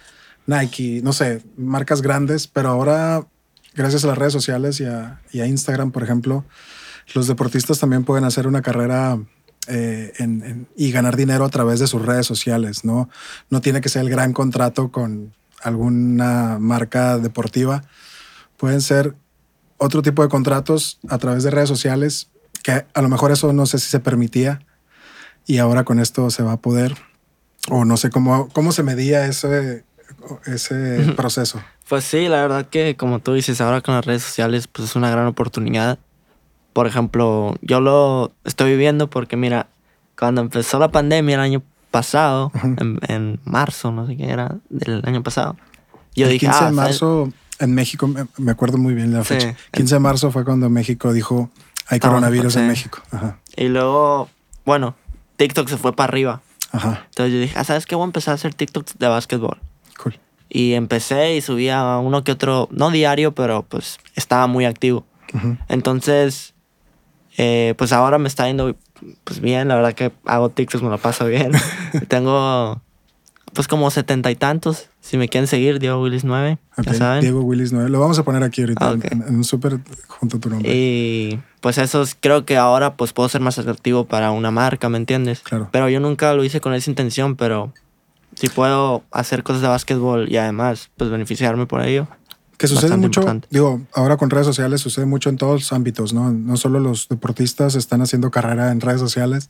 Nike, 0.49 1.01
no 1.03 1.13
sé, 1.13 1.43
marcas 1.57 2.01
grandes, 2.01 2.47
pero 2.47 2.69
ahora, 2.69 3.27
gracias 3.75 4.03
a 4.03 4.07
las 4.07 4.17
redes 4.17 4.33
sociales 4.33 4.81
y 4.81 4.85
a, 4.85 5.45
Instagram, 5.45 5.91
por 5.91 6.01
ejemplo, 6.01 6.43
los 7.13 7.27
deportistas 7.27 7.77
también 7.77 8.03
pueden 8.03 8.23
hacer 8.23 8.47
una 8.47 8.63
carrera 8.63 9.19
eh, 9.67 10.65
y 10.75 10.91
ganar 10.91 11.15
dinero 11.15 11.45
a 11.45 11.49
través 11.49 11.79
de 11.79 11.85
sus 11.85 12.03
redes 12.03 12.25
sociales, 12.25 12.83
¿no? 12.83 13.09
No 13.51 13.61
tiene 13.61 13.79
que 13.79 13.89
ser 13.89 14.01
el 14.01 14.09
gran 14.09 14.33
contrato 14.33 14.91
con 14.91 15.35
alguna 15.61 16.57
marca 16.59 17.19
deportiva. 17.19 17.83
Pueden 18.57 18.81
ser 18.81 19.15
otro 19.77 20.01
tipo 20.01 20.23
de 20.23 20.29
contratos 20.29 20.99
a 21.09 21.19
través 21.19 21.43
de 21.43 21.51
redes 21.51 21.69
sociales, 21.69 22.29
que 22.63 22.85
a 22.91 23.01
lo 23.03 23.09
mejor 23.09 23.31
eso 23.31 23.53
no 23.53 23.67
sé 23.67 23.77
si 23.77 23.87
se 23.87 23.99
permitía 23.99 24.65
y 25.45 25.59
ahora 25.59 25.83
con 25.83 25.99
esto 25.99 26.31
se 26.31 26.41
va 26.41 26.53
a 26.53 26.57
poder, 26.57 26.95
o 27.69 27.85
no 27.85 27.97
sé 27.97 28.09
cómo, 28.09 28.49
cómo 28.49 28.71
se 28.71 28.83
medía 28.83 29.25
ese, 29.27 29.83
ese 30.45 31.13
proceso. 31.15 31.61
Pues 31.87 32.03
sí, 32.03 32.27
la 32.27 32.37
verdad 32.41 32.67
que 32.67 32.95
como 32.95 33.19
tú 33.19 33.33
dices, 33.33 33.61
ahora 33.61 33.81
con 33.81 33.95
las 33.95 34.05
redes 34.05 34.23
sociales 34.23 34.67
pues 34.67 34.89
es 34.89 34.95
una 34.95 35.09
gran 35.09 35.25
oportunidad. 35.27 35.99
Por 36.73 36.87
ejemplo, 36.87 37.55
yo 37.61 37.79
lo 37.81 38.31
estoy 38.45 38.71
viviendo 38.71 39.09
porque 39.09 39.35
mira, 39.37 39.67
cuando 40.17 40.41
empezó 40.41 40.77
la 40.79 40.89
pandemia 40.89 41.35
el 41.35 41.41
año 41.41 41.63
pasado, 41.91 42.51
en, 42.63 42.99
en 43.07 43.39
marzo, 43.43 43.91
no 43.91 44.05
sé 44.05 44.15
qué 44.15 44.29
era, 44.29 44.57
del 44.69 45.01
año 45.05 45.23
pasado, 45.23 45.57
yo 46.15 46.25
el 46.27 46.33
dije, 46.33 46.45
15 46.45 46.47
ah, 46.47 46.69
de 46.69 46.75
¿sabes? 46.75 46.75
marzo 46.75 47.33
en 47.59 47.73
México, 47.73 48.07
me, 48.07 48.25
me 48.37 48.51
acuerdo 48.51 48.77
muy 48.77 48.93
bien 48.93 49.11
la 49.13 49.23
Sí. 49.23 49.33
fecha. 49.33 49.55
15 49.71 49.95
de 49.95 49.99
marzo 49.99 50.31
fue 50.31 50.45
cuando 50.45 50.69
México 50.69 51.11
dijo, 51.11 51.49
hay 51.87 51.99
coronavirus 51.99 52.55
en. 52.57 52.67
México. 52.67 52.99
Ajá, 53.11 53.39
Y 53.57 53.67
luego, 53.67 54.29
bueno, 54.65 54.95
TikTok 55.37 55.67
se 55.67 55.77
fue 55.77 55.93
para 55.95 56.09
arriba. 56.09 56.41
ajá, 56.71 57.05
Entonces 57.09 57.33
yo 57.33 57.39
dije, 57.41 57.55
ah, 57.57 57.63
¿sabes 57.63 57.85
qué? 57.87 57.95
Voy 57.95 58.03
a 58.03 58.05
empezar 58.05 58.33
a 58.33 58.35
hacer 58.35 58.53
TikToks 58.53 58.97
de 58.99 59.07
básquetbol. 59.07 59.57
Cool. 60.01 60.17
Y 60.49 60.73
empecé 60.73 61.35
y 61.35 61.41
subía 61.41 61.97
uno 61.97 62.23
que 62.23 62.31
otro, 62.31 62.67
no 62.71 62.89
diario, 62.89 63.33
pero 63.33 63.63
pues 63.63 63.99
estaba 64.15 64.47
muy 64.47 64.65
activo. 64.65 65.05
Entonces, 65.67 66.53
eh, 67.37 67.73
pues 67.77 67.91
ahora 67.93 68.17
me 68.17 68.27
está 68.27 68.47
yendo 68.47 68.75
pues 69.23 69.39
bien, 69.39 69.67
la 69.67 69.75
verdad 69.75 69.93
que 69.93 70.11
hago 70.25 70.49
TikToks, 70.49 70.83
me 70.83 70.89
lo 70.89 70.97
paso 70.97 71.25
bien. 71.25 71.51
Tengo 72.07 72.81
pues 73.53 73.67
como 73.67 73.89
setenta 73.91 74.29
y 74.31 74.35
tantos. 74.35 74.89
Si 75.01 75.17
me 75.17 75.27
quieren 75.29 75.47
seguir, 75.47 75.79
Diego 75.79 76.01
Willis 76.01 76.23
9, 76.23 76.57
Ok, 76.77 76.85
ya 76.85 76.93
saben. 76.93 77.21
Diego 77.21 77.41
Willis 77.41 77.71
9. 77.71 77.89
Lo 77.89 77.99
vamos 77.99 78.19
a 78.19 78.23
poner 78.23 78.43
aquí 78.43 78.61
ahorita 78.61 78.89
Ah, 78.89 78.97
en, 79.11 79.21
en 79.23 79.35
un 79.37 79.43
súper 79.43 79.79
junto 80.07 80.37
a 80.37 80.39
tu 80.39 80.49
nombre. 80.49 80.71
Y 80.71 81.39
pues 81.61 81.77
eso 81.77 82.01
es- 82.03 82.15
creo 82.19 82.45
que 82.45 82.57
ahora 82.57 82.95
pues 82.95 83.13
puedo 83.13 83.27
ser 83.29 83.41
más 83.41 83.57
atractivo 83.57 84.05
para 84.05 84.31
una 84.31 84.51
marca, 84.51 84.89
¿me 84.89 84.97
entiendes? 84.97 85.39
Claro. 85.41 85.69
Pero 85.71 85.89
yo 85.89 85.99
nunca 85.99 86.33
lo 86.33 86.43
hice 86.43 86.59
con 86.61 86.73
esa 86.73 86.89
intención, 86.91 87.35
pero 87.35 87.73
si 88.39 88.47
puedo 88.49 89.03
hacer 89.11 89.43
cosas 89.43 89.61
de 89.61 89.67
básquetbol 89.67 90.29
y 90.31 90.37
además 90.37 90.89
pues 90.97 91.09
beneficiarme 91.09 91.65
por 91.65 91.81
ello. 91.83 92.07
Que 92.57 92.67
sucede 92.67 92.95
mucho, 92.97 93.21
importante. 93.21 93.47
digo, 93.51 93.81
ahora 93.93 94.17
con 94.17 94.29
redes 94.29 94.45
sociales 94.45 94.81
sucede 94.81 95.05
mucho 95.05 95.29
en 95.29 95.37
todos 95.37 95.61
los 95.61 95.73
ámbitos, 95.73 96.13
¿no? 96.13 96.31
No 96.31 96.57
solo 96.57 96.79
los 96.79 97.07
deportistas 97.07 97.75
están 97.75 98.01
haciendo 98.01 98.31
carrera 98.31 98.71
en 98.71 98.81
redes 98.81 98.99
sociales, 98.99 99.49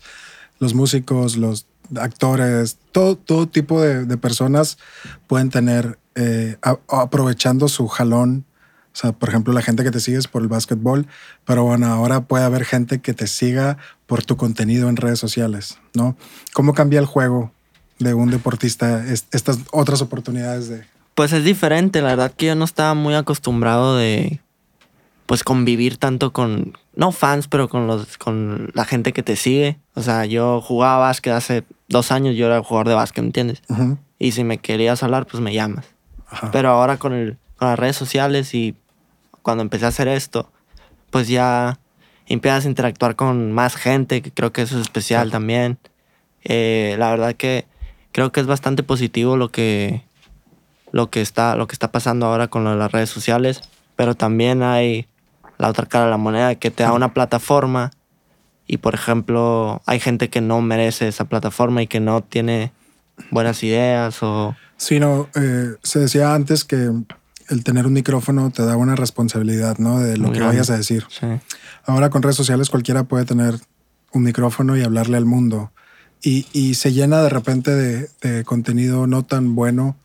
los 0.60 0.73
músicos, 0.75 1.36
los 1.38 1.65
actores, 1.99 2.78
todo, 2.91 3.15
todo 3.15 3.47
tipo 3.47 3.82
de, 3.82 4.06
de 4.06 4.17
personas 4.17 4.78
pueden 5.28 5.49
tener, 5.49 5.97
eh, 6.15 6.58
a- 6.62 6.78
aprovechando 6.89 7.67
su 7.67 7.88
jalón, 7.88 8.45
o 8.93 8.95
sea, 8.99 9.12
por 9.12 9.30
ejemplo, 9.30 9.54
la 9.54 9.62
gente 9.62 9.84
que 9.84 9.91
te 9.91 9.99
sigue 9.99 10.17
es 10.17 10.28
por 10.28 10.41
el 10.41 10.47
básquetbol, 10.47 11.08
pero 11.45 11.63
bueno, 11.63 11.88
ahora 11.88 12.21
puede 12.21 12.43
haber 12.43 12.65
gente 12.65 12.99
que 13.02 13.13
te 13.13 13.28
siga 13.28 13.78
por 14.06 14.23
tu 14.23 14.36
contenido 14.38 14.89
en 14.89 14.97
redes 14.97 15.19
sociales, 15.19 15.78
¿no? 15.93 16.15
¿Cómo 16.54 16.73
cambia 16.73 16.99
el 16.99 17.06
juego 17.06 17.52
de 17.99 18.13
un 18.13 18.31
deportista 18.31 19.05
es- 19.05 19.27
estas 19.31 19.59
otras 19.71 20.01
oportunidades 20.01 20.69
de... 20.69 20.83
Pues 21.15 21.33
es 21.33 21.43
diferente, 21.43 22.01
la 22.01 22.09
verdad 22.09 22.31
que 22.35 22.47
yo 22.47 22.55
no 22.55 22.65
estaba 22.65 22.93
muy 22.93 23.13
acostumbrado 23.13 23.97
de 23.97 24.39
pues 25.25 25.43
convivir 25.43 25.97
tanto 25.97 26.31
con 26.33 26.75
no 26.95 27.12
fans, 27.12 27.47
pero 27.47 27.69
con 27.69 27.85
los 27.88 28.17
con 28.17 28.71
la 28.73 28.83
gente 28.85 29.13
que 29.13 29.21
te 29.21 29.35
sigue. 29.35 29.77
O 29.93 30.01
sea, 30.01 30.25
yo 30.25 30.59
jugaba 30.62 30.97
básquet 30.97 31.33
hace 31.33 31.63
dos 31.88 32.12
años, 32.12 32.35
yo 32.35 32.47
era 32.47 32.63
jugador 32.63 32.88
de 32.88 32.95
básquet, 32.95 33.21
¿me 33.23 33.27
entiendes? 33.27 33.62
Y 34.17 34.31
si 34.31 34.43
me 34.43 34.57
querías 34.57 35.03
hablar, 35.03 35.27
pues 35.27 35.41
me 35.43 35.53
llamas. 35.53 35.85
ajá. 36.27 36.49
Pero 36.51 36.69
ahora 36.69 36.97
con, 36.97 37.13
el, 37.13 37.38
con 37.57 37.67
las 37.67 37.77
redes 37.77 37.95
sociales 37.95 38.55
y 38.55 38.75
cuando 39.43 39.62
empecé 39.62 39.85
a 39.85 39.89
hacer 39.89 40.07
esto, 40.07 40.49
pues 41.12 41.27
ya 41.27 41.79
empiezas 42.27 42.65
a 42.65 42.69
interactuar 42.69 43.15
con 43.15 43.51
más 43.51 43.75
gente, 43.75 44.21
que 44.21 44.31
creo 44.31 44.51
que 44.51 44.63
eso 44.63 44.75
es 44.77 44.81
especial 44.81 45.29
también. 45.31 45.77
Eh, 46.43 46.95
la 46.97 47.09
verdad 47.12 47.35
que 47.35 47.65
creo 48.11 48.31
que 48.31 48.39
es 48.39 48.47
bastante 48.47 48.83
positivo 48.83 49.37
lo 49.37 49.49
que, 49.49 50.03
lo 50.91 51.09
que, 51.09 51.21
está, 51.21 51.55
lo 51.55 51.67
que 51.67 51.73
está 51.73 51.91
pasando 51.91 52.25
ahora 52.25 52.47
con 52.47 52.63
lo 52.63 52.71
de 52.71 52.77
las 52.77 52.91
redes 52.91 53.09
sociales, 53.09 53.61
pero 53.95 54.15
también 54.15 54.63
hay 54.63 55.07
la 55.57 55.69
otra 55.69 55.85
cara 55.85 56.05
de 56.05 56.11
la 56.11 56.17
moneda 56.17 56.55
que 56.55 56.71
te 56.71 56.83
da 56.83 56.93
una 56.93 57.13
plataforma 57.13 57.91
y 58.65 58.77
por 58.77 58.93
ejemplo 58.93 59.81
hay 59.85 59.99
gente 59.99 60.29
que 60.29 60.41
no 60.41 60.61
merece 60.61 61.07
esa 61.07 61.25
plataforma 61.25 61.81
y 61.81 61.87
que 61.87 61.99
no 61.99 62.21
tiene 62.21 62.71
buenas 63.31 63.63
ideas 63.63 64.21
o... 64.23 64.55
Sí, 64.77 64.99
no, 64.99 65.27
eh, 65.35 65.75
se 65.83 65.99
decía 65.99 66.33
antes 66.33 66.63
que 66.63 66.89
el 67.49 67.63
tener 67.63 67.85
un 67.85 67.93
micrófono 67.93 68.51
te 68.51 68.63
da 68.63 68.77
una 68.77 68.95
responsabilidad, 68.95 69.77
¿no? 69.79 69.99
De 69.99 70.17
lo 70.17 70.27
Muy 70.27 70.33
que 70.33 70.39
grande. 70.39 70.57
vayas 70.57 70.69
a 70.69 70.77
decir. 70.77 71.05
Sí. 71.09 71.25
Ahora 71.85 72.09
con 72.09 72.21
redes 72.21 72.37
sociales 72.37 72.69
cualquiera 72.69 73.03
puede 73.03 73.25
tener 73.25 73.55
un 74.13 74.23
micrófono 74.23 74.77
y 74.77 74.83
hablarle 74.83 75.17
al 75.17 75.25
mundo. 75.25 75.71
Y, 76.21 76.45
y 76.53 76.73
se 76.75 76.91
llena 76.91 77.21
de 77.23 77.29
repente 77.29 77.71
de, 77.71 78.10
de 78.21 78.43
contenido 78.43 79.08
no 79.08 79.23
tan 79.23 79.55
bueno 79.55 79.95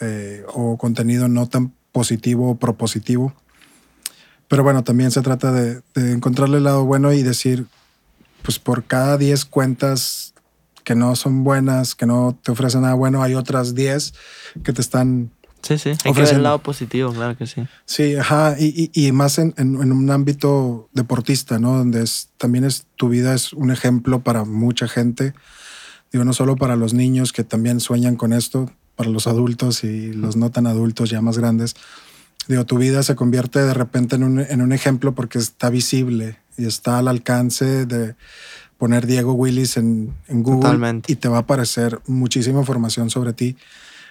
eh, 0.00 0.44
o 0.54 0.78
contenido 0.78 1.28
no 1.28 1.46
tan 1.48 1.72
positivo 1.92 2.50
o 2.50 2.54
propositivo. 2.58 3.34
Pero 4.48 4.62
bueno, 4.62 4.82
también 4.84 5.10
se 5.10 5.20
trata 5.20 5.52
de, 5.52 5.82
de 5.94 6.12
encontrarle 6.12 6.56
el 6.58 6.64
lado 6.64 6.84
bueno 6.84 7.12
y 7.12 7.22
decir, 7.22 7.66
pues 8.42 8.58
por 8.58 8.84
cada 8.84 9.18
10 9.18 9.44
cuentas 9.44 10.32
que 10.84 10.94
no 10.94 11.16
son 11.16 11.44
buenas, 11.44 11.94
que 11.94 12.06
no 12.06 12.38
te 12.42 12.50
ofrecen 12.50 12.80
nada 12.82 12.94
bueno, 12.94 13.22
hay 13.22 13.34
otras 13.34 13.74
10 13.74 14.14
que 14.64 14.72
te 14.72 14.80
están 14.80 15.30
Sí, 15.60 15.76
sí. 15.76 15.90
Hay 16.04 16.12
que 16.14 16.20
ver 16.22 16.34
el 16.36 16.42
lado 16.44 16.60
positivo, 16.62 17.12
claro 17.12 17.36
que 17.36 17.46
sí. 17.46 17.66
Sí, 17.84 18.14
ajá, 18.14 18.54
y, 18.58 18.90
y- 18.94 19.06
y 19.08 19.12
más 19.12 19.38
en, 19.38 19.52
en- 19.58 19.74
en 19.82 19.90
un 19.92 20.08
ámbito 20.10 20.88
deportista, 20.92 21.58
¿no? 21.58 21.76
Donde 21.76 22.04
es, 22.04 22.28
también 22.38 22.62
es, 22.64 22.86
tu 22.94 23.08
vida 23.08 23.34
es 23.34 23.52
un 23.52 23.72
ejemplo 23.72 24.20
para 24.20 24.44
mucha 24.44 24.86
gente. 24.86 25.34
Digo, 26.12 26.24
no 26.24 26.32
solo 26.32 26.56
para 26.56 26.76
los 26.76 26.94
niños 26.94 27.32
que 27.32 27.44
también 27.44 27.80
sueñan 27.80 28.16
con 28.16 28.32
esto, 28.32 28.70
para 28.96 29.10
los 29.10 29.26
adultos 29.26 29.84
y 29.84 30.12
los 30.12 30.36
no 30.36 30.50
tan 30.50 30.66
adultos 30.66 31.10
ya 31.10 31.20
más 31.20 31.38
grandes. 31.38 31.76
Digo, 32.48 32.64
tu 32.64 32.78
vida 32.78 33.02
se 33.02 33.14
convierte 33.14 33.60
de 33.60 33.74
repente 33.74 34.16
en 34.16 34.24
un, 34.24 34.40
en 34.40 34.62
un 34.62 34.72
ejemplo 34.72 35.14
porque 35.14 35.38
está 35.38 35.70
visible 35.70 36.38
y 36.56 36.64
está 36.66 36.98
al 36.98 37.08
alcance 37.08 37.86
de 37.86 38.16
poner 38.78 39.06
Diego 39.06 39.34
Willis 39.34 39.76
en, 39.76 40.14
en 40.28 40.42
Google 40.42 40.62
Totalmente. 40.62 41.12
y 41.12 41.16
te 41.16 41.28
va 41.28 41.38
a 41.38 41.40
aparecer 41.40 42.00
muchísima 42.06 42.60
información 42.60 43.10
sobre 43.10 43.32
ti. 43.32 43.56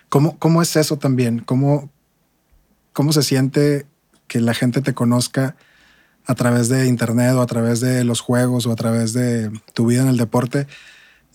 ¿Cómo, 0.09 0.37
cómo 0.37 0.61
es 0.61 0.75
eso 0.75 0.97
también? 0.97 1.39
¿Cómo, 1.39 1.89
¿Cómo 2.93 3.11
se 3.11 3.23
siente 3.23 3.85
que 4.27 4.39
la 4.39 4.53
gente 4.53 4.81
te 4.81 4.93
conozca 4.93 5.55
a 6.25 6.35
través 6.35 6.69
de 6.69 6.87
internet 6.87 7.33
o 7.33 7.41
a 7.41 7.45
través 7.45 7.79
de 7.79 8.03
los 8.03 8.19
juegos 8.19 8.65
o 8.67 8.71
a 8.71 8.75
través 8.75 9.13
de 9.13 9.51
tu 9.73 9.87
vida 9.87 10.01
en 10.01 10.09
el 10.09 10.17
deporte 10.17 10.67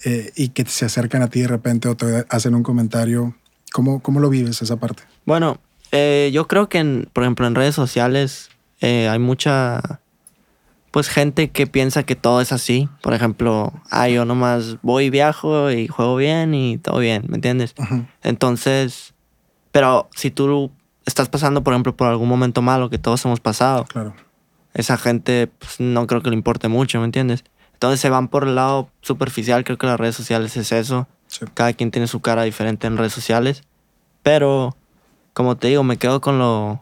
eh, 0.05 0.31
y 0.37 0.49
que 0.51 0.65
se 0.67 0.85
acercan 0.85 1.23
a 1.23 1.29
ti 1.29 1.41
de 1.43 1.49
repente 1.49 1.89
o 1.89 1.97
te 1.97 2.25
hacen 2.29 2.55
un 2.55 2.63
comentario? 2.63 3.35
¿Cómo, 3.73 4.01
cómo 4.03 4.21
lo 4.21 4.29
vives 4.29 4.61
esa 4.63 4.77
parte? 4.77 5.03
Bueno, 5.25 5.59
Eh, 5.95 6.31
yo 6.33 6.47
creo 6.49 6.71
que, 6.71 6.79
en, 6.79 7.11
por 7.13 7.23
ejemplo, 7.23 7.47
en 7.47 7.55
redes 7.55 7.75
sociales 7.75 8.49
eh, 8.81 9.09
hay 9.11 9.19
mucha, 9.19 10.01
pues, 10.91 11.09
gente 11.11 11.51
que 11.51 11.67
piensa 11.67 12.03
que 12.05 12.17
todo 12.17 12.41
es 12.41 12.51
así. 12.51 12.89
Por 13.03 13.13
ejemplo, 13.13 13.75
ah, 13.91 14.09
yo 14.09 14.25
nomás 14.25 14.79
voy, 14.81 15.11
viajo 15.11 15.71
y 15.71 15.89
juego 15.89 16.17
bien 16.17 16.55
y 16.55 16.79
todo 16.79 16.99
bien, 16.99 17.25
¿me 17.29 17.35
entiendes? 17.37 17.75
Entonces, 18.23 19.13
pero 19.71 20.09
si 20.17 20.31
tú 20.31 20.71
estás 21.05 21.29
pasando, 21.29 21.63
por 21.63 21.75
ejemplo, 21.75 21.95
por 21.95 22.09
algún 22.09 22.29
momento 22.29 22.63
malo 22.63 22.89
que 22.89 22.99
todos 22.99 23.23
hemos 23.27 23.41
pasado, 23.41 23.85
Claro. 23.85 24.15
esa 24.73 24.97
gente 24.97 25.49
pues, 25.59 25.79
no 25.81 26.07
creo 26.07 26.23
que 26.23 26.31
le 26.31 26.37
importe 26.37 26.69
mucho, 26.69 27.01
¿me 27.01 27.05
entiendes? 27.07 27.45
Entonces 27.83 27.99
se 27.99 28.11
van 28.11 28.29
por 28.29 28.45
el 28.47 28.55
lado 28.55 28.89
superficial, 29.01 29.65
creo 29.65 29.77
que 29.77 29.89
las 29.89 29.99
redes 29.99 30.15
sociales 30.15 30.57
es 30.57 30.71
eso. 30.71 31.09
Sí. 31.27 31.47
Cada 31.53 31.73
quien 31.73 31.91
tiene 31.91 32.07
su 32.07 32.21
cara 32.21 32.45
diferente 32.45 32.87
en 32.87 32.97
redes 32.97 33.13
sociales. 33.13 33.65
Pero, 34.23 34.77
como 35.33 35.57
te 35.57 35.67
digo, 35.67 35.83
me 35.83 35.97
quedo 35.97 36.21
con 36.21 36.39
lo. 36.39 36.81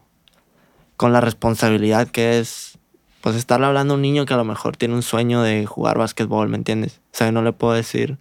con 0.98 1.14
la 1.14 1.22
responsabilidad 1.22 2.08
que 2.08 2.38
es. 2.38 2.78
Pues 3.22 3.34
estarle 3.34 3.64
hablando 3.64 3.94
a 3.94 3.96
un 3.96 4.02
niño 4.02 4.26
que 4.26 4.34
a 4.34 4.36
lo 4.36 4.44
mejor 4.44 4.76
tiene 4.76 4.92
un 4.94 5.00
sueño 5.02 5.40
de 5.40 5.64
jugar 5.64 5.96
básquetbol, 5.96 6.50
¿me 6.50 6.58
entiendes? 6.58 7.00
O 7.14 7.16
sea, 7.16 7.32
no 7.32 7.40
le 7.40 7.54
puedo 7.54 7.72
decir. 7.72 8.18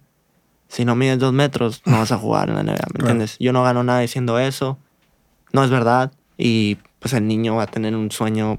Si 0.68 0.86
no 0.86 0.96
mides 0.96 1.18
dos 1.18 1.34
metros, 1.34 1.82
no 1.84 1.98
vas 1.98 2.12
a 2.12 2.16
jugar 2.16 2.48
en 2.48 2.54
la 2.54 2.62
NBA, 2.62 2.70
¿me 2.72 2.76
Claro. 2.78 3.00
entiendes? 3.00 3.36
Yo 3.38 3.52
no 3.52 3.62
gano 3.62 3.84
nada 3.84 4.00
diciendo 4.00 4.38
eso. 4.38 4.78
No 5.52 5.62
es 5.64 5.68
verdad. 5.68 6.12
Y 6.38 6.78
pues 6.98 7.12
el 7.12 7.26
niño 7.28 7.56
va 7.56 7.64
a 7.64 7.66
tener 7.66 7.94
un 7.94 8.10
sueño 8.10 8.58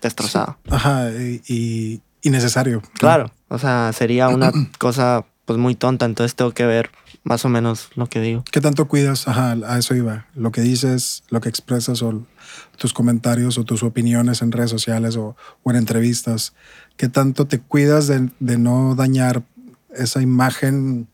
destrozado. 0.00 0.56
Ajá, 0.70 1.10
y, 1.10 1.42
y 1.48 2.00
innecesario. 2.22 2.82
Claro, 2.94 3.30
o 3.48 3.58
sea, 3.58 3.92
sería 3.92 4.28
una 4.28 4.52
cosa 4.78 5.24
pues 5.44 5.58
muy 5.58 5.74
tonta, 5.74 6.06
entonces 6.06 6.36
tengo 6.36 6.52
que 6.52 6.64
ver 6.64 6.90
más 7.24 7.44
o 7.44 7.48
menos 7.48 7.90
lo 7.96 8.06
que 8.06 8.20
digo. 8.20 8.44
¿Qué 8.52 8.60
tanto 8.60 8.86
cuidas? 8.86 9.26
Ajá, 9.26 9.56
a 9.66 9.78
eso 9.78 9.94
iba. 9.94 10.26
Lo 10.34 10.52
que 10.52 10.60
dices, 10.60 11.24
lo 11.28 11.40
que 11.40 11.48
expresas 11.48 12.02
o 12.02 12.24
tus 12.76 12.92
comentarios 12.92 13.58
o 13.58 13.64
tus 13.64 13.82
opiniones 13.82 14.42
en 14.42 14.52
redes 14.52 14.70
sociales 14.70 15.16
o, 15.16 15.36
o 15.62 15.70
en 15.70 15.76
entrevistas. 15.76 16.54
¿Qué 16.96 17.08
tanto 17.08 17.46
te 17.46 17.58
cuidas 17.58 18.06
de, 18.06 18.30
de 18.38 18.58
no 18.58 18.94
dañar 18.94 19.42
esa 19.92 20.22
imagen 20.22 21.08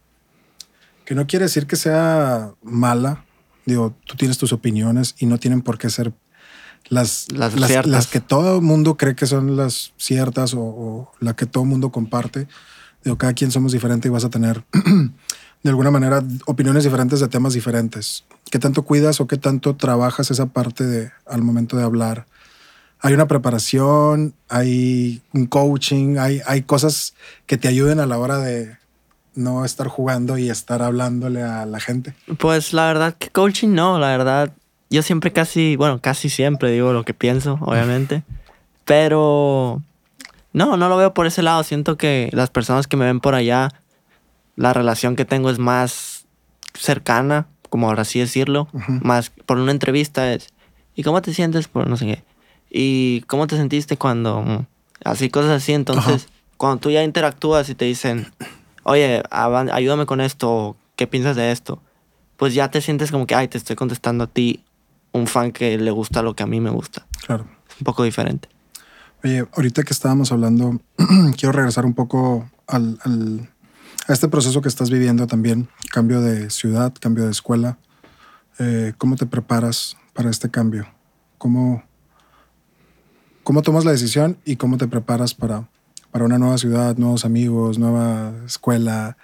que 1.04 1.14
no 1.14 1.26
quiere 1.26 1.46
decir 1.46 1.66
que 1.66 1.76
sea 1.76 2.50
mala? 2.62 3.24
Digo, 3.64 3.96
tú 4.04 4.16
tienes 4.16 4.38
tus 4.38 4.52
opiniones 4.52 5.14
y 5.18 5.26
no 5.26 5.38
tienen 5.38 5.62
por 5.62 5.78
qué 5.78 5.90
ser 5.90 6.12
las, 6.88 7.26
Las 7.32 7.54
las, 7.86 8.06
que 8.06 8.20
todo 8.20 8.56
el 8.56 8.62
mundo 8.62 8.96
cree 8.96 9.14
que 9.14 9.26
son 9.26 9.56
las 9.56 9.92
ciertas 9.96 10.54
o, 10.54 10.60
o 10.60 11.12
la 11.20 11.34
que 11.34 11.46
todo 11.46 11.64
el 11.64 11.70
mundo 11.70 11.90
comparte. 11.90 12.46
Digo, 13.04 13.18
cada 13.18 13.32
quien 13.34 13.50
somos 13.50 13.72
diferentes 13.72 14.08
y 14.08 14.12
vas 14.12 14.24
a 14.24 14.30
tener 14.30 14.64
de 15.62 15.70
alguna 15.70 15.90
manera 15.90 16.22
opiniones 16.46 16.84
diferentes 16.84 17.20
de 17.20 17.28
temas 17.28 17.54
diferentes. 17.54 18.24
¿Qué 18.50 18.58
tanto 18.58 18.82
cuidas 18.82 19.20
o 19.20 19.26
qué 19.26 19.36
tanto 19.36 19.74
trabajas 19.76 20.30
esa 20.30 20.46
parte 20.46 20.84
de 20.84 21.10
al 21.26 21.42
momento 21.42 21.76
de 21.76 21.84
hablar? 21.84 22.26
Hay 23.00 23.14
una 23.14 23.26
preparación, 23.26 24.34
hay 24.48 25.22
un 25.32 25.46
coaching, 25.46 26.16
hay, 26.18 26.40
hay 26.46 26.62
cosas 26.62 27.14
que 27.46 27.58
te 27.58 27.68
ayuden 27.68 28.00
a 28.00 28.06
la 28.06 28.18
hora 28.18 28.38
de 28.38 28.78
no 29.34 29.64
estar 29.64 29.88
jugando 29.88 30.38
y 30.38 30.48
estar 30.50 30.82
hablándole 30.82 31.42
a 31.42 31.66
la 31.66 31.78
gente. 31.78 32.14
Pues 32.38 32.72
la 32.72 32.86
verdad 32.86 33.14
que 33.18 33.30
coaching 33.30 33.74
no, 33.74 33.98
la 33.98 34.08
verdad, 34.08 34.52
yo 34.90 35.02
siempre 35.02 35.32
casi, 35.32 35.76
bueno, 35.76 36.00
casi 36.00 36.28
siempre 36.28 36.70
digo 36.70 36.92
lo 36.92 37.04
que 37.04 37.14
pienso, 37.14 37.58
obviamente, 37.60 38.22
pero 38.84 39.82
no, 40.52 40.76
no 40.76 40.88
lo 40.88 40.96
veo 40.96 41.14
por 41.14 41.26
ese 41.26 41.42
lado, 41.42 41.62
siento 41.64 41.96
que 41.96 42.30
las 42.32 42.50
personas 42.50 42.86
que 42.86 42.96
me 42.96 43.04
ven 43.04 43.20
por 43.20 43.34
allá, 43.34 43.68
la 44.56 44.72
relación 44.72 45.16
que 45.16 45.24
tengo 45.24 45.50
es 45.50 45.58
más 45.58 46.26
cercana, 46.74 47.46
como 47.68 47.88
ahora 47.88 48.02
así 48.02 48.20
decirlo, 48.20 48.68
más 49.02 49.30
por 49.30 49.58
una 49.58 49.72
entrevista 49.72 50.32
es, 50.32 50.48
¿y 50.94 51.02
cómo 51.02 51.20
te 51.20 51.34
sientes 51.34 51.68
por 51.68 51.88
no 51.88 51.96
sé 51.96 52.06
qué? 52.06 52.24
¿Y 52.70 53.20
cómo 53.22 53.46
te 53.46 53.56
sentiste 53.56 53.96
cuando... 53.96 54.66
Así, 55.04 55.28
cosas 55.28 55.50
así, 55.50 55.72
entonces, 55.72 56.28
cuando 56.56 56.78
tú 56.78 56.90
ya 56.90 57.04
interactúas 57.04 57.68
y 57.68 57.74
te 57.74 57.84
dicen, 57.84 58.32
oye, 58.82 59.22
ayúdame 59.30 60.06
con 60.06 60.20
esto, 60.20 60.76
¿qué 60.96 61.06
piensas 61.06 61.36
de 61.36 61.52
esto? 61.52 61.82
Pues 62.36 62.54
ya 62.54 62.70
te 62.70 62.80
sientes 62.80 63.10
como 63.10 63.26
que, 63.26 63.34
ay, 63.34 63.48
te 63.48 63.58
estoy 63.58 63.76
contestando 63.76 64.24
a 64.24 64.26
ti, 64.26 64.64
un 65.16 65.26
fan 65.26 65.52
que 65.52 65.76
le 65.78 65.90
gusta 65.90 66.22
lo 66.22 66.34
que 66.34 66.42
a 66.42 66.46
mí 66.46 66.60
me 66.60 66.70
gusta. 66.70 67.06
Claro. 67.26 67.46
Es 67.68 67.80
un 67.80 67.84
poco 67.84 68.04
diferente. 68.04 68.48
Oye, 69.24 69.46
ahorita 69.56 69.82
que 69.82 69.92
estábamos 69.92 70.30
hablando, 70.32 70.80
quiero 71.36 71.52
regresar 71.52 71.84
un 71.86 71.94
poco 71.94 72.48
al, 72.66 72.98
al- 73.02 73.50
a 74.08 74.12
este 74.12 74.28
proceso 74.28 74.62
que 74.62 74.68
estás 74.68 74.88
viviendo 74.90 75.26
también, 75.26 75.68
cambio 75.90 76.20
de 76.20 76.50
ciudad, 76.50 76.94
cambio 77.00 77.24
de 77.24 77.32
escuela. 77.32 77.78
Eh, 78.58 78.92
¿Cómo 78.98 79.16
te 79.16 79.26
preparas 79.26 79.96
para 80.14 80.30
este 80.30 80.48
cambio? 80.50 80.86
¿Cómo, 81.38 81.82
¿Cómo 83.42 83.62
tomas 83.62 83.84
la 83.84 83.90
decisión 83.92 84.38
y 84.44 84.56
cómo 84.56 84.76
te 84.76 84.88
preparas 84.88 85.34
para, 85.34 85.68
para 86.10 86.24
una 86.24 86.38
nueva 86.38 86.58
ciudad, 86.58 86.96
nuevos 86.96 87.24
amigos, 87.24 87.78
nueva 87.78 88.32
escuela, 88.44 89.16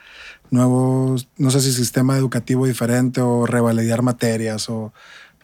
nuevos, 0.50 1.28
no 1.38 1.50
sé 1.50 1.60
si 1.60 1.72
sistema 1.72 2.16
educativo 2.16 2.66
diferente 2.66 3.20
o 3.20 3.46
revalidar 3.46 4.02
materias 4.02 4.68
o 4.68 4.92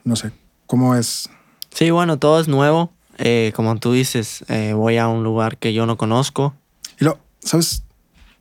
no 0.09 0.16
sé, 0.16 0.32
¿cómo 0.66 0.94
es? 0.96 1.28
Sí, 1.70 1.90
bueno, 1.90 2.18
todo 2.18 2.40
es 2.40 2.48
nuevo. 2.48 2.90
Eh, 3.18 3.52
como 3.54 3.76
tú 3.78 3.92
dices, 3.92 4.44
eh, 4.48 4.72
voy 4.74 4.96
a 4.96 5.09
un 5.09 5.22
lugar 5.24 5.59
que 5.59 5.72
yo 5.72 5.86
no 5.86 5.96
conozco. 5.96 6.54
Y 7.00 7.04
lo, 7.04 7.18
¿sabes? 7.40 7.82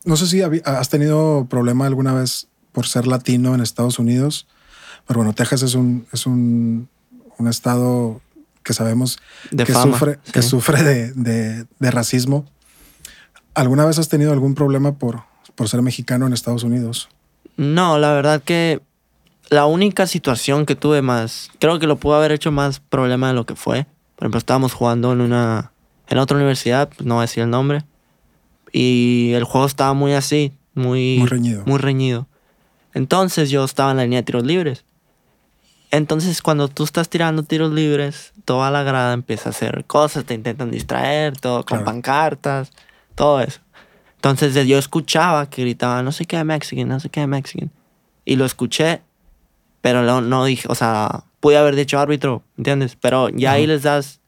No 0.04 0.16
sé 0.16 0.26
si 0.26 0.40
has 0.42 0.88
tenido 0.88 1.46
problema 1.50 1.86
alguna 1.86 2.14
vez 2.14 2.46
por 2.72 2.86
ser 2.86 3.06
latino 3.06 3.54
en 3.54 3.60
Estados 3.60 3.98
Unidos, 3.98 4.46
pero 5.06 5.18
bueno, 5.18 5.34
Texas 5.34 5.62
es 5.62 5.74
un, 5.74 6.06
es 6.12 6.26
un, 6.26 6.88
un 7.38 7.48
estado 7.48 8.20
que 8.62 8.72
sabemos 8.74 9.18
De 9.50 9.64
que 9.64 9.72
fama, 9.72 9.92
sufre, 9.98 10.18
que 10.32 10.42
sí. 10.42 10.48
sufre 10.48 10.82
de, 10.82 11.12
de- 11.12 11.66
de 11.78 11.90
racismo. 11.90 12.46
¿Alguna 13.54 13.84
vez 13.84 13.98
has 13.98 14.08
tenido 14.08 14.32
algún 14.32 14.54
problema 14.54 14.92
por, 14.98 15.22
por 15.54 15.68
ser 15.68 15.82
mexicano 15.82 16.26
en 16.26 16.32
Estados 16.32 16.62
Unidos? 16.62 17.08
No, 17.56 17.98
la 17.98 18.12
verdad 18.12 18.42
que 18.42 18.80
la 19.50 19.66
única 19.66 20.06
situación 20.06 20.66
que 20.66 20.74
tuve 20.76 21.02
más, 21.02 21.50
creo 21.58 21.78
que 21.78 21.86
lo 21.86 21.96
pudo 21.96 22.16
haber 22.16 22.32
hecho 22.32 22.52
más 22.52 22.80
problema 22.80 23.28
de 23.28 23.34
lo 23.34 23.46
que 23.46 23.54
fue. 23.54 23.86
Por 24.16 24.24
ejemplo, 24.24 24.38
estábamos 24.38 24.72
jugando 24.74 25.12
en 25.12 25.20
una, 25.20 25.72
en 26.08 26.18
otra 26.18 26.36
universidad, 26.36 26.88
pues 26.88 27.06
no 27.06 27.14
voy 27.14 27.22
a 27.22 27.26
decir 27.26 27.42
el 27.42 27.50
nombre, 27.50 27.84
y 28.72 29.32
el 29.34 29.44
juego 29.44 29.66
estaba 29.66 29.94
muy 29.94 30.12
así, 30.12 30.52
muy, 30.74 31.18
Muy 31.18 31.28
reñido. 31.28 31.62
muy 31.66 31.78
reñido. 31.78 32.26
Entonces 32.94 33.50
yo 33.50 33.64
estaba 33.64 33.90
en 33.92 33.96
la 33.98 34.02
línea 34.04 34.20
de 34.20 34.24
tiros 34.24 34.44
libres. 34.44 34.84
Entonces 35.90 36.42
cuando 36.42 36.68
tú 36.68 36.84
estás 36.84 37.08
tirando 37.08 37.42
tiros 37.42 37.72
libres, 37.72 38.32
toda 38.44 38.70
la 38.70 38.82
grada 38.82 39.14
empieza 39.14 39.48
a 39.48 39.52
hacer 39.52 39.84
cosas, 39.86 40.24
te 40.24 40.34
intentan 40.34 40.70
distraer, 40.70 41.38
todo 41.38 41.64
con 41.64 41.84
pancartas, 41.84 42.72
todo 43.14 43.40
eso. 43.40 43.60
Entonces 44.16 44.54
yo 44.66 44.78
escuchaba 44.78 45.48
que 45.48 45.62
gritaban, 45.62 46.04
no 46.04 46.12
sé 46.12 46.26
qué 46.26 46.42
Mexican, 46.44 46.88
no 46.88 47.00
sé 47.00 47.08
qué 47.08 47.26
Mexican. 47.26 47.70
Y 48.24 48.36
lo 48.36 48.44
escuché, 48.44 49.00
pero 49.80 50.02
no, 50.02 50.20
no 50.20 50.44
dije, 50.44 50.66
o 50.70 50.74
sea, 50.74 51.24
pude 51.40 51.56
haber 51.56 51.76
dicho 51.76 51.98
árbitro, 51.98 52.42
¿entiendes? 52.56 52.96
Pero 53.00 53.28
ya 53.30 53.52
ahí 53.52 53.62
Ujú. 53.64 53.72
les 53.72 53.82
das 53.82 54.20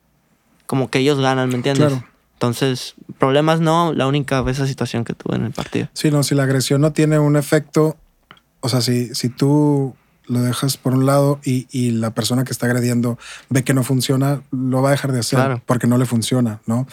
como 0.67 0.89
que 0.89 1.01
ellos 1.01 1.19
ganan, 1.21 1.49
¿me 1.49 1.57
entiendes? 1.57 1.89
Claro. 1.89 2.07
Entonces, 2.35 2.95
problemas 3.19 3.61
no, 3.61 3.93
la 3.93 4.07
única 4.07 4.43
esa 4.49 4.67
situación 4.67 5.05
que 5.05 5.13
tuve 5.13 5.37
en 5.37 5.45
el 5.45 5.53
partido. 5.53 5.89
Sí, 5.93 6.11
no, 6.11 6.23
si 6.23 6.35
la 6.35 6.45
agresión 6.45 6.81
no 6.81 6.93
tiene 6.93 7.19
un 7.19 7.37
efecto, 7.37 7.97
o 8.61 8.69
sea, 8.69 8.81
si, 8.81 9.15
si 9.15 9.29
tú 9.29 9.95
lo 10.27 10.41
dejas 10.41 10.77
por 10.77 10.95
un 10.95 11.05
lado 11.07 11.41
y, 11.45 11.67
y 11.71 11.91
la 11.91 12.13
persona 12.15 12.45
que 12.45 12.53
está 12.53 12.67
agrediendo 12.67 13.19
ve 13.49 13.65
que 13.65 13.75
no 13.75 13.83
funciona, 13.83 14.43
lo 14.53 14.81
va 14.81 14.89
a 14.89 14.93
dejar 14.93 15.13
de 15.13 15.19
hacer 15.19 15.39
Claro. 15.39 15.63
porque 15.67 15.87
no 15.89 15.99
le 15.99 16.07
funciona, 16.07 16.61
¿no? 16.67 16.87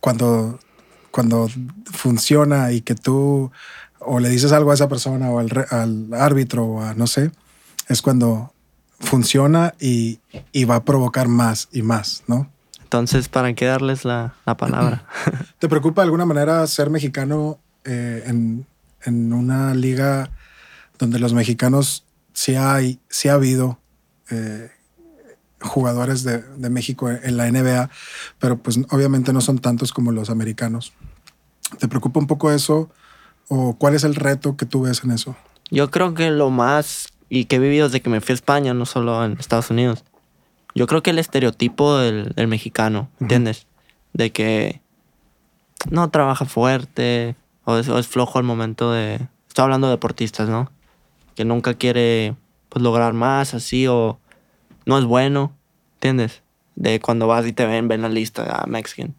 Cuando, 0.00 0.58
cuando 1.10 1.48
funciona 1.92 2.72
y 2.72 2.80
que 2.80 2.94
tú 2.94 3.50
o 3.98 4.20
le 4.20 4.28
dices 4.28 4.52
algo 4.52 4.70
a 4.70 4.74
esa 4.74 4.88
persona 4.88 5.30
o 5.30 5.38
al, 5.38 5.66
al 5.70 6.08
árbitro 6.14 6.64
o 6.64 6.82
a 6.82 6.94
no 6.94 7.06
sé, 7.06 7.30
es 7.88 8.02
cuando 8.02 8.52
funciona 9.00 9.74
y, 9.80 10.20
y 10.52 10.64
va 10.64 10.76
a 10.76 10.84
provocar 10.84 11.28
más 11.28 11.68
y 11.72 11.82
más, 11.82 12.22
¿no? 12.26 12.50
Entonces, 12.82 13.28
¿para 13.28 13.54
qué 13.54 13.64
darles 13.64 14.04
la, 14.04 14.34
la 14.44 14.56
palabra? 14.56 15.06
¿Te 15.58 15.68
preocupa 15.68 16.02
de 16.02 16.06
alguna 16.06 16.26
manera 16.26 16.66
ser 16.66 16.90
mexicano 16.90 17.58
eh, 17.84 18.24
en, 18.26 18.66
en 19.04 19.32
una 19.32 19.74
liga 19.74 20.30
donde 20.98 21.18
los 21.18 21.32
mexicanos 21.32 22.04
sí 22.32 22.54
hay, 22.54 23.00
sí 23.08 23.28
ha 23.28 23.34
habido 23.34 23.78
eh, 24.30 24.70
jugadores 25.60 26.22
de, 26.22 26.42
de 26.42 26.70
México 26.70 27.10
en 27.10 27.36
la 27.36 27.50
NBA, 27.50 27.90
pero 28.38 28.58
pues 28.58 28.78
obviamente 28.90 29.32
no 29.32 29.40
son 29.40 29.58
tantos 29.58 29.92
como 29.92 30.12
los 30.12 30.30
americanos. 30.30 30.92
¿Te 31.78 31.88
preocupa 31.88 32.20
un 32.20 32.26
poco 32.26 32.52
eso? 32.52 32.90
¿O 33.48 33.76
cuál 33.76 33.94
es 33.94 34.04
el 34.04 34.14
reto 34.14 34.56
que 34.56 34.66
tú 34.66 34.82
ves 34.82 35.02
en 35.04 35.12
eso? 35.12 35.36
Yo 35.70 35.90
creo 35.90 36.14
que 36.14 36.30
lo 36.30 36.50
más, 36.50 37.08
y 37.34 37.46
que 37.46 37.56
he 37.56 37.58
vivido 37.58 37.86
desde 37.86 38.02
que 38.02 38.10
me 38.10 38.20
fui 38.20 38.34
a 38.34 38.34
España, 38.34 38.74
no 38.74 38.84
solo 38.84 39.24
en 39.24 39.38
Estados 39.40 39.70
Unidos, 39.70 40.04
yo 40.74 40.86
creo 40.86 41.02
que 41.02 41.08
el 41.08 41.18
estereotipo 41.18 41.96
del, 41.96 42.34
del 42.36 42.46
mexicano, 42.46 43.08
¿entiendes? 43.20 43.66
De 44.12 44.32
que 44.32 44.82
no 45.90 46.10
trabaja 46.10 46.44
fuerte, 46.44 47.34
o 47.64 47.78
es, 47.78 47.88
o 47.88 47.98
es 47.98 48.06
flojo 48.06 48.38
al 48.38 48.44
momento 48.44 48.92
de... 48.92 49.28
Estoy 49.48 49.62
hablando 49.62 49.86
de 49.86 49.92
deportistas, 49.92 50.50
¿no? 50.50 50.70
Que 51.34 51.46
nunca 51.46 51.72
quiere 51.72 52.36
pues, 52.68 52.82
lograr 52.82 53.14
más, 53.14 53.54
así, 53.54 53.86
o 53.86 54.18
no 54.84 54.98
es 54.98 55.06
bueno, 55.06 55.54
¿entiendes? 55.94 56.42
De 56.74 57.00
cuando 57.00 57.26
vas 57.28 57.46
y 57.46 57.54
te 57.54 57.64
ven, 57.64 57.88
ven 57.88 58.02
la 58.02 58.10
lista, 58.10 58.44
ah, 58.46 58.66
Mexican. 58.68 59.14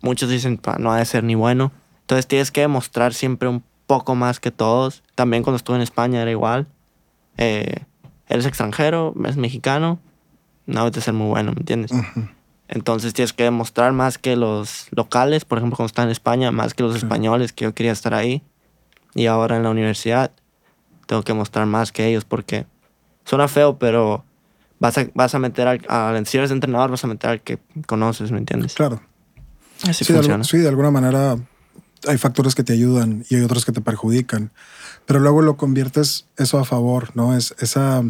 Muchos 0.00 0.30
dicen, 0.30 0.56
"Pa, 0.56 0.78
no 0.78 0.90
ha 0.90 0.96
de 0.96 1.04
ser 1.04 1.22
ni 1.24 1.34
bueno. 1.34 1.70
Entonces 2.00 2.26
tienes 2.26 2.50
que 2.50 2.62
demostrar 2.62 3.12
siempre 3.12 3.46
un 3.46 3.62
poco 3.86 4.14
más 4.14 4.40
que 4.40 4.50
todos. 4.50 5.02
También 5.14 5.42
cuando 5.42 5.58
estuve 5.58 5.76
en 5.76 5.82
España 5.82 6.22
era 6.22 6.30
igual. 6.30 6.66
Eh, 7.40 7.74
eres 8.28 8.46
extranjero, 8.46 9.14
eres 9.18 9.36
mexicano, 9.36 9.98
no 10.66 10.80
debes 10.80 10.92
de 10.92 11.00
ser 11.00 11.14
muy 11.14 11.28
bueno, 11.28 11.52
¿me 11.52 11.58
entiendes? 11.60 11.90
Entonces 12.68 13.12
tienes 13.14 13.32
que 13.32 13.42
demostrar 13.42 13.92
más 13.92 14.18
que 14.18 14.36
los 14.36 14.86
locales, 14.92 15.44
por 15.44 15.58
ejemplo, 15.58 15.76
cuando 15.76 15.88
estaba 15.88 16.04
en 16.06 16.12
España, 16.12 16.52
más 16.52 16.74
que 16.74 16.84
los 16.84 16.94
españoles, 16.94 17.52
que 17.52 17.64
yo 17.64 17.74
quería 17.74 17.90
estar 17.92 18.14
ahí. 18.14 18.42
Y 19.14 19.26
ahora 19.26 19.56
en 19.56 19.64
la 19.64 19.70
universidad 19.70 20.30
tengo 21.06 21.22
que 21.24 21.34
mostrar 21.34 21.66
más 21.66 21.90
que 21.90 22.06
ellos 22.06 22.24
porque 22.24 22.66
suena 23.24 23.48
feo, 23.48 23.76
pero 23.78 24.24
vas 24.78 24.96
a, 24.98 25.06
vas 25.14 25.34
a 25.34 25.40
meter 25.40 25.66
al, 25.66 25.80
al 25.88 26.24
si 26.26 26.38
eres 26.38 26.52
entrenador, 26.52 26.90
vas 26.90 27.02
a 27.02 27.08
meter 27.08 27.30
al 27.30 27.40
que 27.40 27.58
conoces, 27.86 28.30
¿me 28.30 28.38
entiendes? 28.38 28.74
Claro. 28.74 29.00
Así 29.88 30.04
Sí 30.04 30.12
de, 30.12 30.18
funciona. 30.20 30.44
algu- 30.44 30.46
sí, 30.48 30.58
de 30.58 30.68
alguna 30.68 30.92
manera 30.92 31.36
hay 32.06 32.18
factores 32.18 32.54
que 32.54 32.62
te 32.64 32.72
ayudan 32.72 33.24
y 33.28 33.36
hay 33.36 33.42
otros 33.42 33.64
que 33.64 33.72
te 33.72 33.80
perjudican. 33.80 34.50
Pero 35.06 35.20
luego 35.20 35.42
lo 35.42 35.56
conviertes 35.56 36.26
eso 36.36 36.58
a 36.58 36.64
favor, 36.64 37.10
¿no? 37.14 37.36
Es 37.36 37.54
esa, 37.58 38.02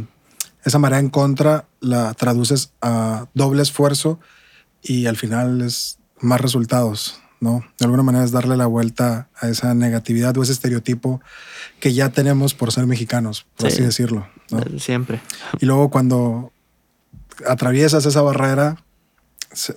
esa 0.64 0.78
marea 0.78 0.98
en 0.98 1.08
contra 1.10 1.66
la 1.80 2.14
traduces 2.14 2.72
a 2.82 3.26
doble 3.34 3.62
esfuerzo 3.62 4.20
y 4.82 5.06
al 5.06 5.16
final 5.16 5.60
es 5.62 5.98
más 6.20 6.40
resultados, 6.40 7.20
¿no? 7.40 7.64
De 7.78 7.84
alguna 7.86 8.02
manera 8.02 8.24
es 8.24 8.30
darle 8.32 8.56
la 8.56 8.66
vuelta 8.66 9.28
a 9.40 9.48
esa 9.48 9.74
negatividad 9.74 10.36
o 10.36 10.42
ese 10.42 10.52
estereotipo 10.52 11.20
que 11.80 11.92
ya 11.94 12.10
tenemos 12.10 12.54
por 12.54 12.72
ser 12.72 12.86
mexicanos, 12.86 13.46
por 13.56 13.70
Sí. 13.70 13.76
así 13.76 13.82
decirlo. 13.84 14.28
¿no? 14.50 14.58
Desde 14.58 14.78
Siempre. 14.80 15.20
Y 15.60 15.66
luego 15.66 15.90
cuando 15.90 16.52
atraviesas 17.48 18.04
esa 18.06 18.22
barrera, 18.22 18.82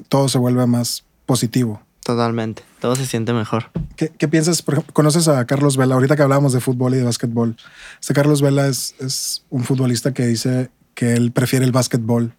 todo 0.09 0.27
se 0.29 0.37
vuelve 0.37 0.65
más 0.67 1.03
positivo. 1.25 1.81
Totalmente. 2.03 2.63
Todo 2.79 2.95
se 2.95 3.05
siente 3.05 3.33
mejor. 3.33 3.71
¿Qué, 3.95 4.09
qué 4.09 4.27
piensas? 4.27 4.61
Por 4.61 4.75
ejemplo, 4.75 4.93
conoces 4.93 5.27
a 5.27 5.45
Carlos 5.45 5.77
Vela. 5.77 5.95
Ahorita 5.95 6.15
que 6.15 6.21
hablábamos 6.21 6.53
de 6.53 6.59
fútbol 6.59 6.93
y 6.93 6.97
de 6.97 7.03
básquetbol. 7.03 7.55
Este 7.99 8.13
Carlos 8.13 8.41
Vela 8.41 8.67
es, 8.67 8.95
es 8.99 9.45
un 9.49 9.63
futbolista 9.63 10.13
que 10.13 10.25
dice 10.25 10.69
que 10.95 11.13
él 11.13 11.31
prefiere 11.31 11.65
el 11.65 11.71
básquetbol 11.71 12.35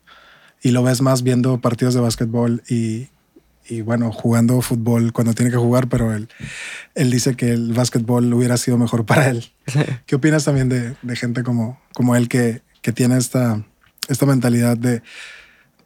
y 0.62 0.70
lo 0.70 0.82
ves 0.82 1.00
más 1.00 1.22
viendo 1.22 1.60
partidos 1.60 1.94
de 1.94 2.00
básquetbol 2.00 2.62
y, 2.68 3.08
y 3.68 3.80
bueno, 3.80 4.12
jugando 4.12 4.60
fútbol 4.60 5.12
cuando 5.12 5.32
tiene 5.34 5.50
que 5.50 5.56
jugar, 5.56 5.88
pero 5.88 6.14
él, 6.14 6.28
él 6.94 7.10
dice 7.10 7.34
que 7.34 7.50
el 7.50 7.72
básquetbol 7.72 8.32
hubiera 8.32 8.56
sido 8.56 8.78
mejor 8.78 9.06
para 9.06 9.28
él. 9.28 9.50
¿Qué 10.06 10.16
opinas 10.16 10.44
también 10.44 10.68
de, 10.68 10.94
de 11.00 11.16
gente 11.16 11.42
como, 11.42 11.80
como 11.94 12.16
él 12.16 12.28
que, 12.28 12.62
que 12.82 12.92
tiene 12.92 13.16
esta, 13.16 13.64
esta 14.08 14.26
mentalidad 14.26 14.76
de, 14.76 15.02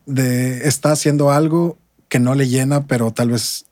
de 0.06 0.66
está 0.66 0.92
haciendo 0.92 1.30
algo 1.30 1.78
que 2.08 2.18
no 2.18 2.34
le 2.34 2.48
llena, 2.48 2.86
pero 2.86 3.12
tal 3.12 3.30
vez, 3.30 3.66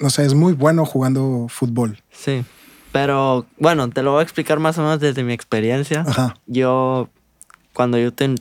no 0.00 0.10
sé, 0.10 0.24
es 0.24 0.34
muy 0.34 0.54
bueno 0.54 0.84
jugando 0.84 1.46
fútbol? 1.48 2.02
Sí. 2.10 2.44
Pero 2.90 3.46
bueno, 3.58 3.88
te 3.90 4.02
lo 4.02 4.12
voy 4.12 4.20
a 4.20 4.22
explicar 4.22 4.58
más 4.58 4.76
o 4.78 4.82
menos 4.82 4.98
desde 4.98 5.22
mi 5.22 5.32
experiencia. 5.32 6.04
Ajá. 6.06 6.34
Yo, 6.46 7.08
cuando 7.72 7.98
yo 7.98 8.12
te, 8.12 8.34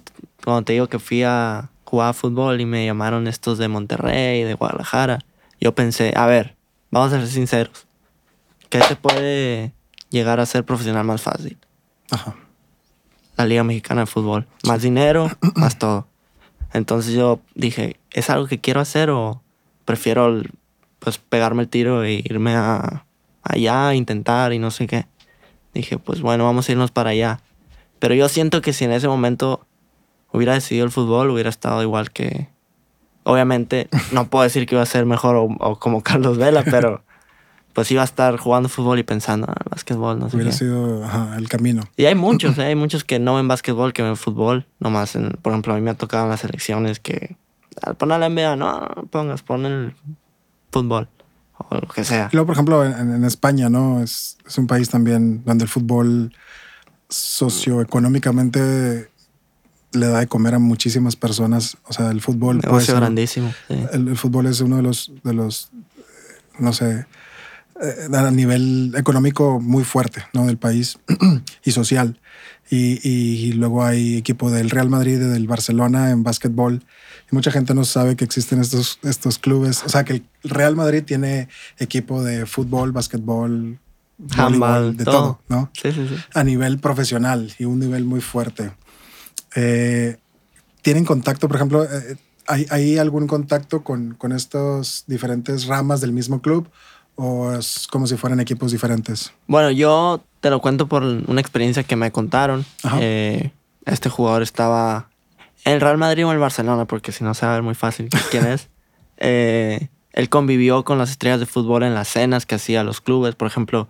cuando 0.43 0.63
te 0.63 0.73
digo 0.73 0.87
que 0.87 0.97
fui 0.97 1.23
a 1.23 1.69
jugar 1.83 2.13
fútbol 2.13 2.59
y 2.61 2.65
me 2.65 2.85
llamaron 2.85 3.27
estos 3.27 3.57
de 3.57 3.67
Monterrey, 3.67 4.43
de 4.43 4.53
Guadalajara, 4.53 5.19
yo 5.59 5.75
pensé, 5.75 6.13
a 6.15 6.25
ver, 6.25 6.55
vamos 6.91 7.13
a 7.13 7.19
ser 7.19 7.27
sinceros, 7.27 7.85
¿qué 8.69 8.79
te 8.79 8.95
puede 8.95 9.73
llegar 10.09 10.39
a 10.39 10.45
ser 10.45 10.63
profesional 10.63 11.03
más 11.03 11.21
fácil? 11.21 11.57
Ajá. 12.09 12.35
La 13.37 13.45
Liga 13.45 13.63
Mexicana 13.63 14.01
de 14.01 14.07
Fútbol. 14.07 14.47
Más 14.63 14.81
dinero, 14.81 15.29
más 15.55 15.77
todo. 15.77 16.07
Entonces 16.73 17.13
yo 17.13 17.39
dije, 17.55 17.99
¿es 18.11 18.29
algo 18.29 18.47
que 18.47 18.59
quiero 18.59 18.79
hacer 18.79 19.09
o 19.09 19.41
prefiero 19.85 20.41
pues 20.99 21.17
pegarme 21.17 21.63
el 21.63 21.69
tiro 21.69 22.03
e 22.03 22.21
irme 22.23 22.55
a 22.55 23.05
allá 23.41 23.89
a 23.89 23.95
intentar 23.95 24.53
y 24.53 24.59
no 24.59 24.71
sé 24.71 24.87
qué? 24.87 25.07
Dije, 25.73 25.97
pues 25.97 26.21
bueno, 26.21 26.43
vamos 26.45 26.67
a 26.67 26.71
irnos 26.71 26.91
para 26.91 27.11
allá. 27.11 27.41
Pero 27.99 28.13
yo 28.15 28.29
siento 28.29 28.61
que 28.61 28.73
si 28.73 28.85
en 28.85 28.91
ese 28.91 29.07
momento 29.07 29.65
hubiera 30.31 30.53
decidido 30.53 30.85
el 30.85 30.91
fútbol, 30.91 31.29
hubiera 31.29 31.49
estado 31.49 31.81
igual 31.83 32.11
que... 32.11 32.49
Obviamente, 33.23 33.89
no 34.11 34.29
puedo 34.29 34.43
decir 34.43 34.65
que 34.65 34.75
iba 34.75 34.81
a 34.81 34.87
ser 34.87 35.05
mejor 35.05 35.35
o, 35.35 35.43
o 35.59 35.79
como 35.79 36.01
Carlos 36.01 36.37
Vela, 36.37 36.63
pero 36.63 37.03
pues 37.73 37.91
iba 37.91 38.01
a 38.01 38.05
estar 38.05 38.37
jugando 38.37 38.67
fútbol 38.67 38.99
y 38.99 39.03
pensando, 39.03 39.47
ah, 39.49 39.55
básquetbol, 39.69 40.19
no 40.19 40.29
sé 40.29 40.35
Hubiera 40.37 40.51
qué. 40.51 40.57
sido 40.57 41.05
ajá, 41.05 41.35
el 41.37 41.47
camino. 41.47 41.83
Y 41.95 42.05
hay 42.05 42.15
muchos, 42.15 42.57
¿eh? 42.59 42.63
hay 42.63 42.75
muchos 42.75 43.03
que 43.03 43.19
no 43.19 43.35
ven 43.35 43.47
básquetbol, 43.47 43.93
que 43.93 44.01
ven 44.01 44.17
fútbol. 44.17 44.65
Nomás, 44.79 45.15
en, 45.15 45.31
por 45.41 45.53
ejemplo, 45.53 45.73
a 45.73 45.75
mí 45.75 45.81
me 45.81 45.91
ha 45.91 45.95
tocado 45.95 46.25
en 46.25 46.29
las 46.31 46.43
elecciones 46.43 46.99
que 46.99 47.37
al 47.81 47.95
poner 47.95 48.19
la 48.19 48.29
NBA, 48.29 48.55
no, 48.55 48.79
no 48.81 49.03
pongas, 49.09 49.43
pon 49.43 49.65
el 49.65 49.93
fútbol 50.71 51.07
o 51.57 51.75
lo 51.75 51.87
que 51.87 52.03
sea. 52.03 52.29
Y 52.31 52.35
luego, 52.35 52.47
por 52.47 52.55
ejemplo, 52.55 52.85
en, 52.85 53.13
en 53.13 53.23
España, 53.25 53.69
¿no? 53.69 54.01
Es, 54.01 54.37
es 54.47 54.57
un 54.57 54.67
país 54.67 54.89
también 54.89 55.43
donde 55.45 55.65
el 55.65 55.69
fútbol 55.69 56.33
socioeconómicamente 57.09 59.09
le 59.91 60.07
da 60.07 60.19
de 60.19 60.27
comer 60.27 60.55
a 60.55 60.59
muchísimas 60.59 61.15
personas. 61.15 61.77
O 61.87 61.93
sea, 61.93 62.11
el 62.11 62.21
fútbol... 62.21 62.59
Negocio 62.59 62.95
grandísimo. 62.95 63.51
sí. 63.67 63.75
el, 63.91 64.09
el 64.09 64.17
fútbol 64.17 64.45
es 64.45 64.61
uno 64.61 64.77
de 64.77 64.83
los, 64.83 65.11
de 65.23 65.33
los 65.33 65.71
no 66.59 66.73
sé, 66.73 67.05
a 67.79 68.31
nivel 68.31 68.93
económico 68.97 69.59
muy 69.59 69.83
fuerte 69.83 70.23
¿no? 70.33 70.45
del 70.45 70.57
país 70.57 70.99
y 71.63 71.71
social. 71.71 72.19
Y, 72.69 72.99
y 73.07 73.53
luego 73.53 73.83
hay 73.83 74.17
equipo 74.17 74.51
del 74.51 74.69
Real 74.69 74.89
Madrid 74.89 75.15
y 75.15 75.25
del 75.25 75.47
Barcelona 75.47 76.11
en 76.11 76.23
básquetbol. 76.23 76.83
Y 77.31 77.35
mucha 77.35 77.51
gente 77.51 77.73
no 77.73 77.85
sabe 77.85 78.15
que 78.15 78.25
existen 78.25 78.59
estos, 78.59 78.99
estos 79.03 79.39
clubes. 79.39 79.83
O 79.83 79.89
sea, 79.89 80.03
que 80.03 80.13
el 80.13 80.23
Real 80.43 80.75
Madrid 80.75 81.03
tiene 81.03 81.47
equipo 81.77 82.23
de 82.23 82.45
fútbol, 82.45 82.91
básquetbol, 82.91 83.79
Handball, 84.35 84.97
de 84.97 85.05
todo. 85.05 85.15
todo, 85.15 85.41
¿no? 85.47 85.71
Sí, 85.73 85.91
sí, 85.93 86.05
sí. 86.09 86.15
a 86.33 86.43
nivel 86.43 86.79
profesional 86.79 87.53
y 87.57 87.65
un 87.65 87.79
nivel 87.79 88.03
muy 88.03 88.21
fuerte. 88.21 88.71
Eh, 89.55 90.17
¿Tienen 90.81 91.05
contacto, 91.05 91.47
por 91.47 91.55
ejemplo, 91.55 91.85
eh, 91.85 92.17
¿hay, 92.45 92.65
hay 92.69 92.97
algún 92.97 93.27
contacto 93.27 93.83
con, 93.83 94.15
con 94.15 94.31
estas 94.31 95.05
diferentes 95.07 95.65
ramas 95.65 96.01
del 96.01 96.11
mismo 96.11 96.41
club 96.41 96.69
o 97.21 97.51
es 97.53 97.85
como 97.87 98.07
si 98.07 98.15
fueran 98.15 98.39
equipos 98.39 98.71
diferentes? 98.71 99.33
Bueno, 99.45 99.71
yo 99.71 100.23
te 100.39 100.49
lo 100.49 100.61
cuento 100.61 100.87
por 100.87 101.03
una 101.03 101.41
experiencia 101.41 101.83
que 101.83 101.97
me 101.97 102.11
contaron. 102.11 102.65
Eh, 102.99 103.51
este 103.85 104.09
jugador 104.09 104.41
estaba 104.41 105.09
en 105.65 105.73
el 105.73 105.81
Real 105.81 105.97
Madrid 105.97 106.25
o 106.25 106.29
en 106.29 106.35
el 106.35 106.39
Barcelona, 106.39 106.85
porque 106.85 107.11
si 107.11 107.25
no 107.25 107.33
se 107.33 107.45
va 107.45 107.51
a 107.51 107.55
ver 107.55 107.63
muy 107.63 107.75
fácil 107.75 108.07
quién 108.31 108.45
es. 108.45 108.69
Eh, 109.17 109.89
él 110.13 110.29
convivió 110.29 110.85
con 110.85 110.97
las 110.97 111.11
estrellas 111.11 111.41
de 111.41 111.45
fútbol 111.45 111.83
en 111.83 111.93
las 111.93 112.07
cenas 112.07 112.45
que 112.45 112.55
hacía 112.55 112.85
los 112.85 113.01
clubes. 113.01 113.35
Por 113.35 113.47
ejemplo, 113.47 113.89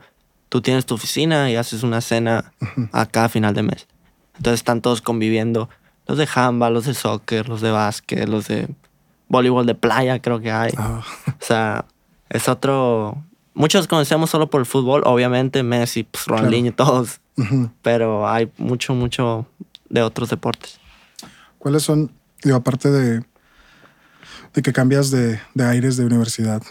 tú 0.50 0.62
tienes 0.62 0.88
tu 0.88 0.96
oficina 0.96 1.52
y 1.52 1.56
haces 1.56 1.84
una 1.84 2.02
cena 2.02 2.52
a 2.92 3.06
cada 3.06 3.30
final 3.30 3.54
de 3.54 3.62
mes. 3.62 3.88
Entonces 4.38 4.60
están 4.62 4.82
todos 4.82 5.02
conviviendo. 5.02 5.70
Los 6.08 6.18
de 6.18 6.28
handball, 6.34 6.74
los 6.74 6.86
de 6.86 6.96
soccer, 6.96 7.48
los 7.48 7.62
de 7.62 7.70
básquet, 7.70 8.28
los 8.28 8.48
de 8.48 8.70
voleibol 9.28 9.68
de 9.68 9.76
playa 9.76 10.20
creo 10.20 10.40
que 10.40 10.52
hay. 10.52 10.72
Ah, 10.78 11.04
O 11.28 11.46
sea, 11.46 11.86
es 12.30 12.48
otro... 12.48 13.24
Muchos 13.54 13.88
conocemos 13.88 14.30
solo 14.30 14.50
por 14.50 14.62
el 14.62 14.66
fútbol, 14.66 15.02
obviamente 15.06 15.64
Messi, 15.64 16.04
pues, 16.04 16.28
Ronaldinho, 16.28 16.74
todos. 16.74 17.20
ujú. 17.36 17.72
Pero 17.82 18.30
hay 18.30 18.52
mucho, 18.58 18.94
mucho 18.94 19.48
de 19.90 20.02
otros 20.02 20.30
deportes. 20.30 20.80
¿Cuáles 21.58 21.84
son, 21.84 22.12
digo, 22.42 22.56
aparte 22.56 22.90
de, 22.90 23.26
de 24.54 24.62
que 24.62 24.72
cambias 24.72 25.12
de, 25.12 25.42
de 25.56 25.66
aires 25.66 25.98
de 25.98 26.06
universidad, 26.06 26.62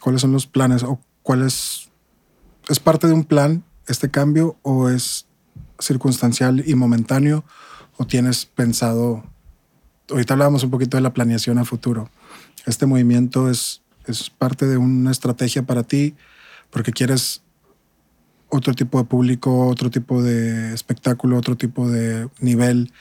cuáles 0.00 0.20
son 0.20 0.32
los 0.32 0.46
planes 0.46 0.82
o 0.82 1.00
cuáles... 1.22 1.90
¿Es 2.68 2.80
parte 2.80 3.06
de 3.06 3.14
un 3.14 3.24
plan 3.24 3.64
este 3.86 4.10
cambio 4.10 4.56
o 4.62 4.90
es 4.90 5.26
circunstancial 5.78 6.64
y 6.66 6.74
momentáneo 6.74 7.44
o 7.96 8.06
tienes 8.06 8.44
pensado... 8.44 9.24
Ahorita 10.10 10.34
hablábamos 10.34 10.64
un 10.64 10.70
poquito 10.70 10.96
de 10.96 11.00
la 11.00 11.14
planeación 11.14 11.58
a 11.58 11.64
futuro. 11.64 12.10
Este 12.66 12.84
movimiento 12.84 13.48
es, 13.48 13.82
es 14.06 14.30
parte 14.30 14.66
de 14.66 14.76
una 14.76 15.10
estrategia 15.10 15.62
para 15.64 15.82
ti 15.82 16.14
porque 16.70 16.92
quieres 16.92 17.42
otro 18.48 18.74
tipo 18.74 18.98
de 18.98 19.04
público, 19.04 19.66
otro 19.68 19.90
tipo 19.90 20.22
de 20.22 20.72
espectáculo, 20.72 21.36
otro 21.36 21.56
tipo 21.56 21.88
de 21.88 22.28
nivel 22.40 22.92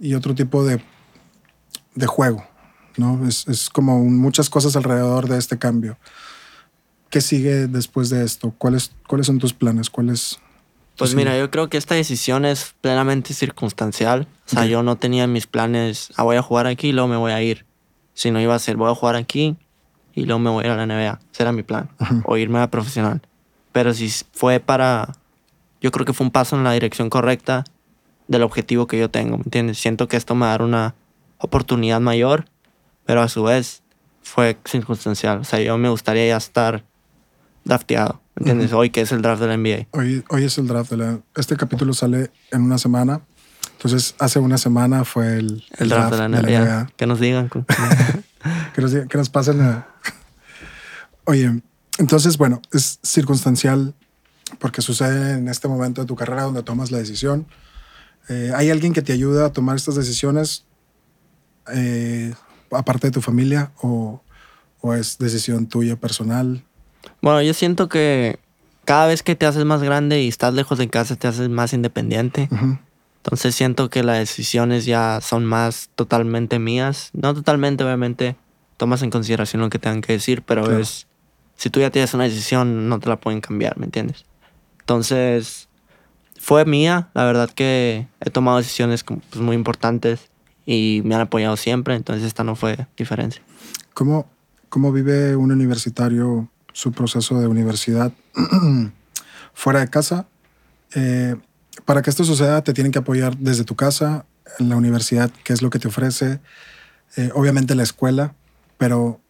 y 0.00 0.14
otro 0.14 0.34
tipo 0.34 0.64
de, 0.64 0.82
de 1.94 2.06
juego, 2.06 2.44
¿no? 2.96 3.26
Es, 3.26 3.46
es 3.48 3.70
como 3.70 4.04
muchas 4.04 4.50
cosas 4.50 4.76
alrededor 4.76 5.28
de 5.28 5.38
este 5.38 5.58
cambio. 5.58 5.96
¿Qué 7.10 7.20
sigue 7.20 7.66
después 7.68 8.10
de 8.10 8.24
esto? 8.24 8.52
¿Cuáles, 8.58 8.92
cuáles 9.06 9.26
son 9.26 9.38
tus 9.38 9.54
planes? 9.54 9.88
¿Cuáles? 9.88 10.38
Pues 10.98 11.10
Sí. 11.10 11.16
mira, 11.16 11.36
yo 11.38 11.50
creo 11.50 11.68
que 11.68 11.76
esta 11.76 11.94
decisión 11.94 12.44
es 12.44 12.74
plenamente 12.80 13.34
circunstancial. 13.34 14.28
O 14.46 14.48
sea, 14.50 14.62
Ok. 14.62 14.68
yo 14.68 14.82
no 14.82 14.96
tenía 14.96 15.24
en 15.24 15.32
mis 15.32 15.46
planes, 15.46 16.08
ah, 16.16 16.24
voy 16.24 16.36
a 16.36 16.42
jugar 16.42 16.66
aquí 16.66 16.88
y 16.88 16.92
luego 16.92 17.08
me 17.08 17.16
voy 17.16 17.32
a 17.32 17.40
ir. 17.42 17.64
Sino 18.14 18.40
iba 18.40 18.54
a 18.54 18.58
ser, 18.58 18.76
voy 18.76 18.90
a 18.90 18.94
jugar 18.94 19.16
aquí 19.16 19.56
y 20.14 20.24
luego 20.26 20.38
me 20.38 20.50
voy 20.50 20.64
a 20.64 20.66
ir 20.68 20.72
a 20.72 20.76
la 20.76 20.86
NBA. 20.86 21.18
Ese 21.32 21.42
era 21.42 21.52
mi 21.52 21.62
plan. 21.62 21.88
Ujú. 22.00 22.22
O 22.26 22.36
irme 22.36 22.60
a 22.60 22.70
profesional. 22.70 23.20
Pero 23.72 23.92
si 23.94 24.08
fue 24.32 24.60
para... 24.60 25.12
Yo 25.80 25.90
creo 25.90 26.06
que 26.06 26.12
fue 26.12 26.24
un 26.26 26.30
paso 26.30 26.56
en 26.56 26.64
la 26.64 26.72
dirección 26.72 27.10
correcta. 27.10 27.64
del 28.28 28.42
objetivo 28.42 28.86
que 28.86 28.98
yo 28.98 29.10
tengo, 29.10 29.36
¿me 29.36 29.42
entiendes? 29.44 29.78
Siento 29.78 30.08
que 30.08 30.16
esto 30.16 30.34
me 30.34 30.42
va 30.42 30.46
a 30.46 30.50
dar 30.50 30.62
una 30.62 30.94
oportunidad 31.38 32.00
mayor, 32.00 32.46
pero 33.04 33.20
a 33.20 33.28
su 33.28 33.42
vez 33.42 33.82
fue 34.22 34.56
circunstancial. 34.64 35.38
O 35.40 35.44
sea, 35.44 35.60
yo 35.60 35.76
me 35.76 35.90
gustaría 35.90 36.26
ya 36.28 36.36
estar 36.38 36.84
drafteado, 37.64 38.20
¿me 38.34 38.40
entiendes? 38.40 38.72
Hoy 38.72 38.88
que 38.90 39.02
es 39.02 39.12
el 39.12 39.20
draft 39.20 39.42
de 39.42 39.48
la 39.48 39.56
NBA. 39.58 39.88
Hoy, 39.90 40.24
hoy 40.30 40.44
es 40.44 40.56
el 40.58 40.66
draft 40.68 40.90
de 40.90 40.96
la... 40.96 41.18
Este 41.34 41.56
capítulo 41.56 41.92
sale 41.92 42.30
en 42.50 42.62
una 42.62 42.78
semana. 42.78 43.20
Entonces, 43.72 44.14
hace 44.18 44.38
una 44.38 44.56
semana 44.56 45.04
fue 45.04 45.36
el, 45.38 45.62
El 45.78 45.88
draft, 45.90 46.12
de 46.14 46.18
la 46.18 46.28
NBA. 46.28 46.86
Que 46.96 47.06
nos 47.06 47.20
digan. 47.20 47.48
que, 48.74 48.80
nos, 48.80 48.92
digan- 48.94 49.08
que 49.08 49.18
nos 49.18 49.28
pasen 49.28 49.60
a... 49.60 49.86
Oye, 51.24 51.62
entonces, 51.98 52.36
bueno, 52.38 52.60
es 52.72 52.98
circunstancial 53.02 53.94
porque 54.58 54.82
sucede 54.82 55.38
en 55.38 55.48
este 55.48 55.68
momento 55.68 56.00
de 56.02 56.06
tu 56.06 56.16
carrera 56.16 56.42
donde 56.42 56.62
tomas 56.62 56.90
la 56.90 56.98
decisión. 56.98 57.46
Eh, 58.28 58.52
¿Hay 58.54 58.70
alguien 58.70 58.92
que 58.92 59.02
te 59.02 59.12
ayuda 59.12 59.46
a 59.46 59.52
tomar 59.52 59.76
estas 59.76 59.96
decisiones 59.96 60.64
eh, 61.72 62.34
aparte 62.70 63.08
de 63.08 63.10
tu 63.12 63.20
familia 63.20 63.72
o, 63.80 64.22
o 64.80 64.94
es 64.94 65.18
decisión 65.18 65.66
tuya 65.66 65.96
personal? 65.96 66.62
Bueno, 67.22 67.42
yo 67.42 67.54
siento 67.54 67.88
que 67.88 68.38
cada 68.84 69.06
vez 69.06 69.22
que 69.22 69.34
te 69.34 69.46
haces 69.46 69.64
más 69.64 69.82
grande 69.82 70.22
y 70.22 70.28
estás 70.28 70.54
lejos 70.54 70.78
de 70.78 70.88
casa, 70.88 71.16
te 71.16 71.26
haces 71.28 71.48
más 71.48 71.72
independiente. 71.72 72.48
Ujú. 72.50 72.78
Entonces 73.22 73.54
siento 73.54 73.88
que 73.88 74.02
las 74.02 74.18
decisiones 74.18 74.84
ya 74.84 75.20
son 75.22 75.46
más 75.46 75.88
totalmente 75.94 76.58
mías. 76.58 77.08
No 77.14 77.32
totalmente, 77.32 77.82
obviamente, 77.82 78.36
tomas 78.76 79.02
en 79.02 79.10
consideración 79.10 79.62
lo 79.62 79.70
que 79.70 79.78
tengan 79.78 80.02
que 80.02 80.12
decir, 80.12 80.42
pero 80.42 80.64
Claro. 80.64 80.80
es... 80.80 81.06
Si 81.56 81.70
tú 81.70 81.80
ya 81.80 81.90
tienes 81.90 82.14
una 82.14 82.24
decisión, 82.24 82.88
no 82.88 82.98
te 83.00 83.08
la 83.08 83.16
pueden 83.16 83.40
cambiar, 83.40 83.78
¿me 83.78 83.86
entiendes? 83.86 84.24
Entonces, 84.80 85.68
fue 86.38 86.64
mía. 86.64 87.10
La 87.14 87.24
verdad 87.24 87.50
que 87.50 88.06
he 88.20 88.30
tomado 88.30 88.58
decisiones 88.58 89.02
pues, 89.04 89.20
muy 89.36 89.56
importantes 89.56 90.28
y 90.66 91.02
me 91.04 91.14
han 91.14 91.22
apoyado 91.22 91.56
siempre, 91.56 91.94
entonces 91.94 92.24
esta 92.24 92.44
no 92.44 92.56
fue 92.56 92.86
diferencia. 92.96 93.42
¿Cómo, 93.94 94.26
¿Cómo 94.68 94.92
vive 94.92 95.36
un 95.36 95.52
universitario 95.52 96.48
su 96.72 96.92
proceso 96.92 97.40
de 97.40 97.46
universidad 97.46 98.12
fuera 99.54 99.80
de 99.80 99.88
casa? 99.88 100.26
Eh, 100.94 101.36
para 101.84 102.02
que 102.02 102.10
esto 102.10 102.24
suceda, 102.24 102.62
te 102.62 102.72
tienen 102.72 102.92
que 102.92 102.98
apoyar 102.98 103.36
desde 103.36 103.64
tu 103.64 103.76
casa, 103.76 104.26
en 104.58 104.68
la 104.68 104.76
universidad, 104.76 105.30
qué 105.42 105.52
es 105.52 105.62
lo 105.62 105.70
que 105.70 105.78
te 105.78 105.88
ofrece, 105.88 106.40
eh, 107.16 107.30
obviamente 107.34 107.74
la 107.74 107.82
escuela, 107.82 108.34
pero 108.78 109.20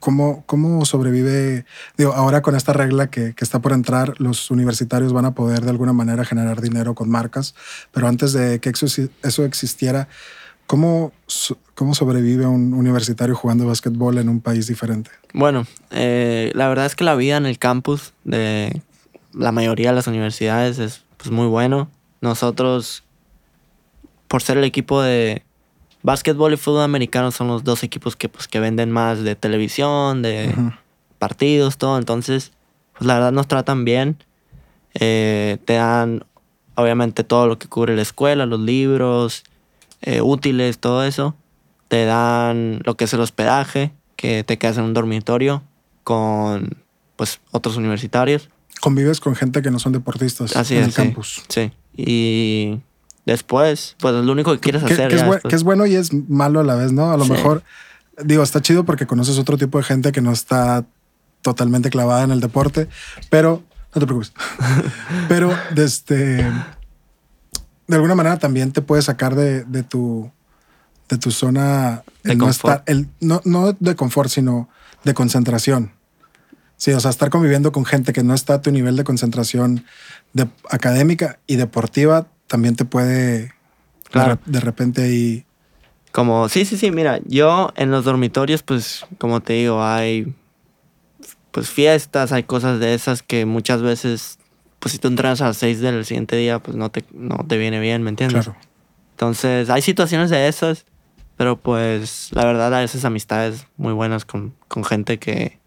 ¿cómo, 0.00 0.44
¿cómo 0.46 0.84
sobrevive? 0.84 1.64
Digo, 1.96 2.12
ahora 2.12 2.42
con 2.42 2.54
esta 2.54 2.72
regla 2.72 3.10
que, 3.10 3.34
que 3.34 3.44
está 3.44 3.60
por 3.60 3.72
entrar, 3.72 4.14
los 4.18 4.50
universitarios 4.50 5.12
van 5.12 5.24
a 5.24 5.34
poder 5.34 5.62
de 5.62 5.70
alguna 5.70 5.92
manera 5.92 6.24
generar 6.24 6.60
dinero 6.60 6.94
con 6.94 7.08
marcas, 7.08 7.54
pero 7.92 8.08
antes 8.08 8.32
de 8.32 8.60
que 8.60 8.70
eso, 8.70 8.86
eso 9.22 9.44
existiera, 9.44 10.08
¿Cómo, 10.68 11.12
¿Cómo 11.74 11.94
sobrevive 11.94 12.44
un 12.44 12.74
universitario 12.74 13.34
jugando 13.34 13.66
básquetbol 13.66 14.18
en 14.18 14.28
un 14.28 14.42
país 14.42 14.66
diferente? 14.66 15.10
Bueno, 15.32 15.66
eh, 15.90 16.52
la 16.54 16.68
verdad 16.68 16.84
es 16.84 16.94
que 16.94 17.04
la 17.04 17.14
vida 17.14 17.38
en 17.38 17.46
el 17.46 17.58
campus 17.58 18.12
de 18.24 18.82
la 19.32 19.50
mayoría 19.50 19.88
de 19.88 19.94
las 19.94 20.08
universidades 20.08 20.78
es 20.78 21.04
pues, 21.16 21.30
muy 21.30 21.46
bueno. 21.46 21.90
Nosotros, 22.20 23.02
por 24.28 24.42
ser 24.42 24.58
el 24.58 24.64
equipo 24.64 25.00
de 25.00 25.42
básquetbol 26.08 26.54
y 26.54 26.56
fútbol 26.56 26.84
americano, 26.84 27.30
son 27.30 27.48
los 27.48 27.64
dos 27.64 27.82
equipos 27.82 28.16
que, 28.16 28.30
pues, 28.30 28.48
que 28.48 28.60
venden 28.60 28.90
más 28.90 29.22
de 29.22 29.36
televisión, 29.36 30.22
de 30.22 30.54
partidos, 31.18 31.76
todo. 31.76 31.98
Entonces, 31.98 32.52
pues 32.94 33.06
la 33.06 33.14
verdad 33.14 33.32
nos 33.32 33.46
tratan 33.46 33.84
bien. 33.84 34.16
Eh, 34.94 35.58
te 35.66 35.74
dan, 35.74 36.24
obviamente, 36.76 37.24
todo 37.24 37.46
lo 37.46 37.58
que 37.58 37.68
cubre 37.68 37.94
la 37.94 38.00
escuela, 38.00 38.46
los 38.46 38.58
libros, 38.58 39.44
eh, 40.00 40.22
útiles, 40.22 40.78
todo 40.78 41.04
eso. 41.04 41.34
Te 41.88 42.06
dan 42.06 42.80
lo 42.86 42.96
que 42.96 43.04
es 43.04 43.12
el 43.12 43.20
hospedaje, 43.20 43.92
que 44.16 44.44
te 44.44 44.56
quedas 44.56 44.78
en 44.78 44.84
un 44.84 44.94
dormitorio 44.94 45.62
con 46.04 46.78
pues 47.16 47.40
otros 47.50 47.76
universitarios. 47.76 48.48
Convives 48.80 49.20
con 49.20 49.36
gente 49.36 49.60
que 49.60 49.70
no 49.70 49.78
son 49.78 49.92
deportistas 49.92 50.56
Así 50.56 50.74
en 50.74 50.80
es, 50.80 50.86
el 50.86 50.92
sí. 50.92 51.02
campus. 51.02 51.42
Sí. 51.48 51.70
Y 51.94 52.78
después, 53.32 53.96
pues 53.98 54.14
lo 54.14 54.32
único 54.32 54.52
que 54.52 54.60
quieres 54.60 54.82
Que, 54.84 54.94
hacer 54.94 55.08
que 55.08 55.16
es 55.16 55.42
que 55.48 55.56
es 55.56 55.62
bueno 55.62 55.86
y 55.86 55.94
es 55.94 56.12
malo 56.12 56.60
a 56.60 56.64
la 56.64 56.74
vez, 56.74 56.92
¿no? 56.92 57.10
A 57.12 57.16
lo 57.16 57.24
Sí. 57.24 57.32
mejor, 57.32 57.62
digo, 58.24 58.42
está 58.42 58.60
chido 58.60 58.84
porque 58.84 59.06
conoces 59.06 59.38
otro 59.38 59.56
tipo 59.56 59.78
de 59.78 59.84
gente 59.84 60.12
que 60.12 60.20
no 60.20 60.32
está 60.32 60.84
totalmente 61.42 61.90
clavada 61.90 62.24
en 62.24 62.30
el 62.30 62.40
deporte, 62.40 62.88
pero 63.30 63.62
no 63.94 64.00
te 64.00 64.06
preocupes. 64.06 64.32
pero 65.28 65.52
desde, 65.74 66.36
de 67.86 67.94
alguna 67.96 68.14
manera 68.14 68.38
también 68.38 68.72
te 68.72 68.82
puede 68.82 69.02
sacar 69.02 69.34
de, 69.34 69.64
de 69.64 69.82
tu 69.82 70.30
de 71.08 71.16
tu 71.16 71.30
zona 71.30 72.02
De 72.22 72.34
no, 72.36 72.44
confort. 72.46 72.80
estar, 72.80 72.82
el, 72.86 73.08
no, 73.20 73.40
no 73.44 73.72
de 73.72 73.96
confort, 73.96 74.28
sino 74.28 74.68
de 75.04 75.14
concentración. 75.14 75.92
Sí, 76.76 76.92
o 76.92 77.00
sea, 77.00 77.10
estar 77.10 77.30
conviviendo 77.30 77.72
con 77.72 77.84
gente 77.86 78.12
que 78.12 78.22
no 78.22 78.34
está 78.34 78.54
a 78.54 78.62
tu 78.62 78.70
nivel 78.70 78.94
de 78.96 79.04
concentración 79.04 79.84
de, 80.34 80.48
académica 80.70 81.38
y 81.46 81.56
deportiva 81.56 82.26
también 82.48 82.74
te 82.76 82.84
puede 82.84 83.52
Claro. 84.10 84.30
de, 84.30 84.34
re- 84.36 84.52
de 84.52 84.60
repente 84.60 85.12
y 85.14 85.44
Como, 86.12 86.48
sí, 86.48 86.64
sí, 86.64 86.76
sí, 86.76 86.90
mira, 86.90 87.20
yo 87.26 87.72
en 87.76 87.90
los 87.92 88.04
dormitorios, 88.04 88.62
pues, 88.62 89.04
como 89.18 89.40
te 89.40 89.52
digo, 89.52 89.84
hay 89.84 90.34
pues 91.50 91.70
fiestas, 91.70 92.32
hay 92.32 92.42
cosas 92.44 92.78
de 92.80 92.94
esas 92.94 93.22
que 93.22 93.44
muchas 93.46 93.82
veces, 93.82 94.38
pues 94.78 94.92
si 94.92 94.98
tú 94.98 95.08
entras 95.08 95.40
a 95.40 95.46
las 95.46 95.56
6 95.56 95.80
del 95.80 96.04
siguiente 96.04 96.36
día, 96.36 96.58
pues 96.58 96.76
no 96.76 96.90
te, 96.90 97.04
no 97.12 97.44
te 97.48 97.56
viene 97.58 97.80
bien, 97.80 98.02
¿me 98.02 98.10
entiendes? 98.10 98.44
claro. 98.46 98.58
Entonces, 99.12 99.68
hay 99.70 99.82
situaciones 99.82 100.30
de 100.30 100.46
esas, 100.46 100.84
pero 101.36 101.56
pues 101.56 102.28
la 102.32 102.44
verdad 102.44 102.72
a 102.74 102.80
veces 102.80 103.04
amistades 103.04 103.66
muy 103.76 103.92
buenas 103.92 104.24
con, 104.24 104.54
con 104.68 104.84
gente 104.84 105.18
que 105.18 105.57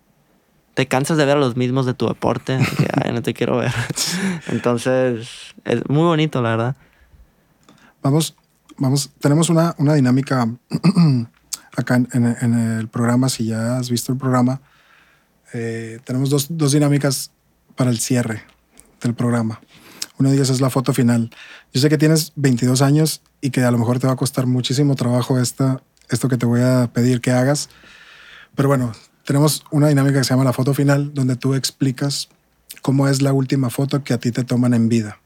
te 0.74 0.88
cansas 0.88 1.18
de 1.18 1.26
ver 1.26 1.38
a 1.38 1.40
los 1.40 1.56
mismos 1.58 1.86
de 1.86 1.94
tu 1.94 2.08
deporte, 2.08 2.58
que 2.78 2.88
ay, 3.04 3.12
no 3.14 3.22
te 3.22 3.34
quiero 3.34 3.58
ver. 3.58 3.72
Entonces, 4.48 5.28
es 5.66 5.82
muy 5.90 6.04
bonito, 6.04 6.42
la 6.42 6.50
verdad. 6.52 6.76
Vamos, 8.02 8.36
vamos, 8.78 9.12
tenemos 9.20 9.50
una, 9.50 9.76
una 9.78 9.94
dinámica 9.94 10.48
acá 11.78 11.96
en, 11.96 12.08
en- 12.14 12.38
en 12.42 12.54
el 12.80 12.88
programa, 12.88 13.30
si 13.30 13.46
ya 13.46 13.78
has 13.78 13.90
visto 13.90 14.12
el 14.12 14.18
programa, 14.18 14.62
eh, 15.54 16.00
tenemos 16.04 16.30
dos, 16.30 16.48
dos 16.50 16.72
dinámicas 16.72 17.32
para 17.76 17.90
el 17.90 18.00
cierre 18.00 18.44
del 19.02 19.14
programa. 19.14 19.62
Una 20.18 20.30
de 20.30 20.36
ellas 20.36 20.50
es 20.50 20.62
la 20.62 20.70
foto 20.70 20.94
final. 20.94 21.32
Yo 21.74 21.82
sé 21.82 21.90
que 21.90 21.98
tienes 21.98 22.32
22 22.36 22.82
años 22.82 23.22
y 23.42 23.50
que 23.50 23.62
a 23.64 23.72
lo 23.72 23.78
mejor 23.78 24.00
te 24.00 24.08
va 24.08 24.14
a 24.14 24.18
costar 24.18 24.46
muchísimo 24.46 24.96
trabajo 24.96 25.40
esta, 25.40 25.82
esto 26.10 26.30
que 26.30 26.38
te 26.38 26.46
voy 26.46 26.62
a 26.62 26.90
pedir 26.94 27.22
que 27.22 27.32
hagas, 27.32 27.70
pero 28.56 28.68
bueno, 28.70 28.92
tenemos 29.26 29.64
una 29.72 29.88
dinámica 29.88 30.20
que 30.20 30.24
se 30.24 30.32
llama 30.32 30.44
la 30.44 30.54
foto 30.54 30.74
final, 30.74 31.14
donde 31.14 31.36
tú 31.36 31.54
explicas 31.54 32.30
cómo 32.82 33.08
es 33.08 33.22
la 33.22 33.34
última 33.34 33.70
foto 33.70 34.04
que 34.04 34.14
a 34.14 34.20
ti 34.20 34.32
te 34.32 34.44
toman 34.44 34.74
en 34.74 34.90
vida. 34.90 35.20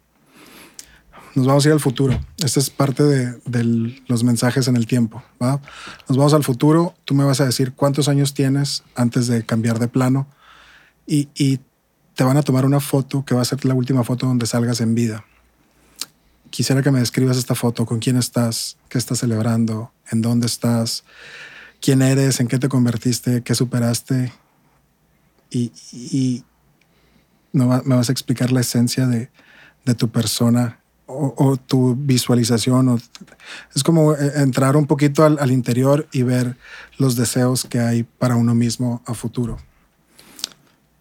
Nos 1.36 1.48
vamos 1.48 1.66
a 1.66 1.70
ir 1.70 1.74
al 1.74 1.82
futuro. 1.82 2.18
Esta 2.38 2.60
es 2.62 2.70
parte 2.70 3.04
de, 3.04 3.38
de 3.46 4.02
los 4.08 4.24
mensajes 4.24 4.70
en 4.70 4.78
el 4.78 4.88
tiempo. 4.88 5.22
¿va? 5.42 5.60
Nos 6.08 6.18
vamos 6.18 6.34
al 6.34 6.46
futuro. 6.46 6.96
Tú 7.04 7.14
me 7.14 7.26
vas 7.26 7.42
a 7.42 7.46
decir 7.46 7.74
cuántos 7.74 8.08
años 8.08 8.34
tienes 8.34 8.84
antes 8.96 9.28
de 9.28 9.46
cambiar 9.46 9.80
de 9.80 9.90
plano 9.90 10.28
y, 11.06 11.28
y 11.36 11.60
te 12.16 12.24
van 12.24 12.38
a 12.38 12.44
tomar 12.44 12.66
una 12.66 12.80
foto 12.80 13.26
que 13.26 13.36
va 13.36 13.42
a 13.42 13.46
ser 13.46 13.66
la 13.66 13.74
última 13.74 14.04
foto 14.04 14.26
donde 14.26 14.46
salgas 14.46 14.80
en 14.80 14.96
vida. 14.96 15.26
Quisiera 16.50 16.82
que 16.82 16.92
me 16.92 17.00
describas 17.00 17.36
esta 17.36 17.54
foto, 17.54 17.86
con 17.86 18.00
quién 18.00 18.16
estás, 18.16 18.78
qué 18.88 18.98
estás 18.98 19.20
celebrando, 19.20 19.92
en 20.12 20.22
dónde 20.22 20.48
estás, 20.48 21.04
quién 21.86 22.02
eres, 22.02 22.40
en 22.40 22.48
qué 22.48 22.58
te 22.58 22.68
convertiste, 22.68 23.44
qué 23.44 23.54
superaste 23.54 24.34
y, 25.52 25.72
y 25.94 26.44
me, 27.54 27.66
va- 27.66 27.84
me 27.86 27.96
vas 27.96 28.10
a 28.10 28.12
explicar 28.12 28.52
la 28.52 28.62
esencia 28.62 29.06
de, 29.06 29.30
de 29.86 29.94
tu 29.96 30.10
persona 30.10 30.80
o, 31.06 31.34
o 31.38 31.58
tu 31.58 31.96
visualización. 31.96 32.90
o- 32.90 32.98
es 33.76 33.84
como 33.84 34.14
eh, 34.14 34.32
entrar 34.38 34.76
un 34.76 34.88
poquito 34.88 35.24
al, 35.24 35.38
al 35.40 35.52
interior 35.52 36.08
y 36.12 36.24
ver 36.24 36.58
los 36.98 37.16
deseos 37.16 37.66
que 37.66 37.80
hay 37.80 38.02
para 38.04 38.36
uno 38.36 38.56
mismo 38.56 39.04
a 39.06 39.14
futuro. 39.14 39.58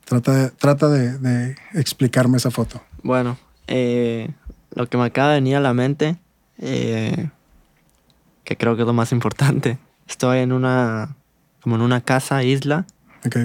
Trata 0.05 0.33
de, 0.35 0.51
trata 0.51 0.89
de, 0.91 1.19
de 1.19 1.57
explicarme 1.73 2.37
esa 2.37 2.51
foto. 2.51 2.83
Bueno, 3.03 3.39
eh, 3.69 4.31
lo 4.75 4.87
que 4.87 4.99
me 4.99 5.05
acaba 5.05 5.31
de 5.31 5.37
venir 5.37 5.57
a 5.57 5.61
la 5.61 5.73
mente, 5.73 6.19
eh, 6.59 7.31
que 8.45 8.57
creo 8.59 8.77
que 8.77 8.83
es 8.83 8.87
lo 8.87 8.93
más 8.93 9.13
importante, 9.13 9.79
estoy 10.09 10.39
en 10.39 10.53
una, 10.53 11.17
como 11.63 11.77
en 11.77 11.83
una 11.83 12.01
casa, 12.01 12.43
isla. 12.43 12.87
¿ok? 13.27 13.37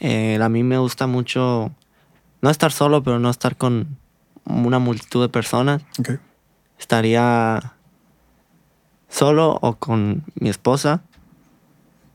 Eh, 0.00 0.38
a 0.40 0.48
mí 0.48 0.62
me 0.62 0.78
gusta 0.78 1.06
mucho 1.06 1.72
no 2.42 2.50
estar 2.50 2.72
solo, 2.72 3.02
pero 3.02 3.18
no 3.18 3.30
estar 3.30 3.56
con 3.56 3.96
una 4.44 4.78
multitud 4.78 5.22
de 5.22 5.28
personas. 5.28 5.82
¿ok? 5.98 6.10
Estaría 6.78 7.74
solo 9.08 9.58
o 9.62 9.76
con 9.76 10.24
mi 10.34 10.48
esposa. 10.48 11.02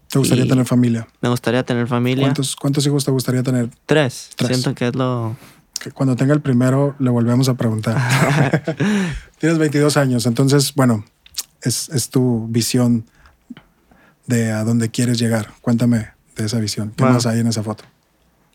¿Te 0.10 0.20
gustaría 0.20 0.47
tener 0.47 0.66
familia? 0.66 1.08
Me 1.22 1.30
gustaría 1.30 1.64
tener 1.64 1.88
familia. 1.88 2.26
¿Cuántos, 2.26 2.56
¿Cuántos 2.56 2.86
hijos 2.86 3.06
te 3.06 3.12
gustaría 3.12 3.43
tener? 3.43 3.70
Tres. 3.86 4.32
Tres. 4.36 4.50
Siento 4.50 4.74
que 4.74 4.88
es 4.88 4.95
lo, 4.95 5.36
Cuando 5.93 6.16
tenga 6.16 6.34
el 6.34 6.41
primero, 6.41 6.95
le 7.00 7.10
volvemos 7.12 7.47
a 7.47 7.54
preguntar. 7.54 7.95
Tienes 9.39 9.60
22 9.60 9.97
años, 9.97 10.26
entonces, 10.26 10.74
bueno, 10.74 11.06
es, 11.62 11.89
es, 11.89 12.10
tu 12.10 12.47
visión 12.50 13.06
de 14.30 14.52
a 14.52 14.64
dónde 14.64 14.90
quieres 14.90 15.18
llegar. 15.18 15.50
Cuéntame 15.60 16.10
de 16.36 16.46
esa 16.46 16.60
visión. 16.60 16.94
¿Qué 16.96 17.04
más 17.04 17.26
hay 17.26 17.40
en 17.40 17.48
esa 17.48 17.64
foto? 17.64 17.84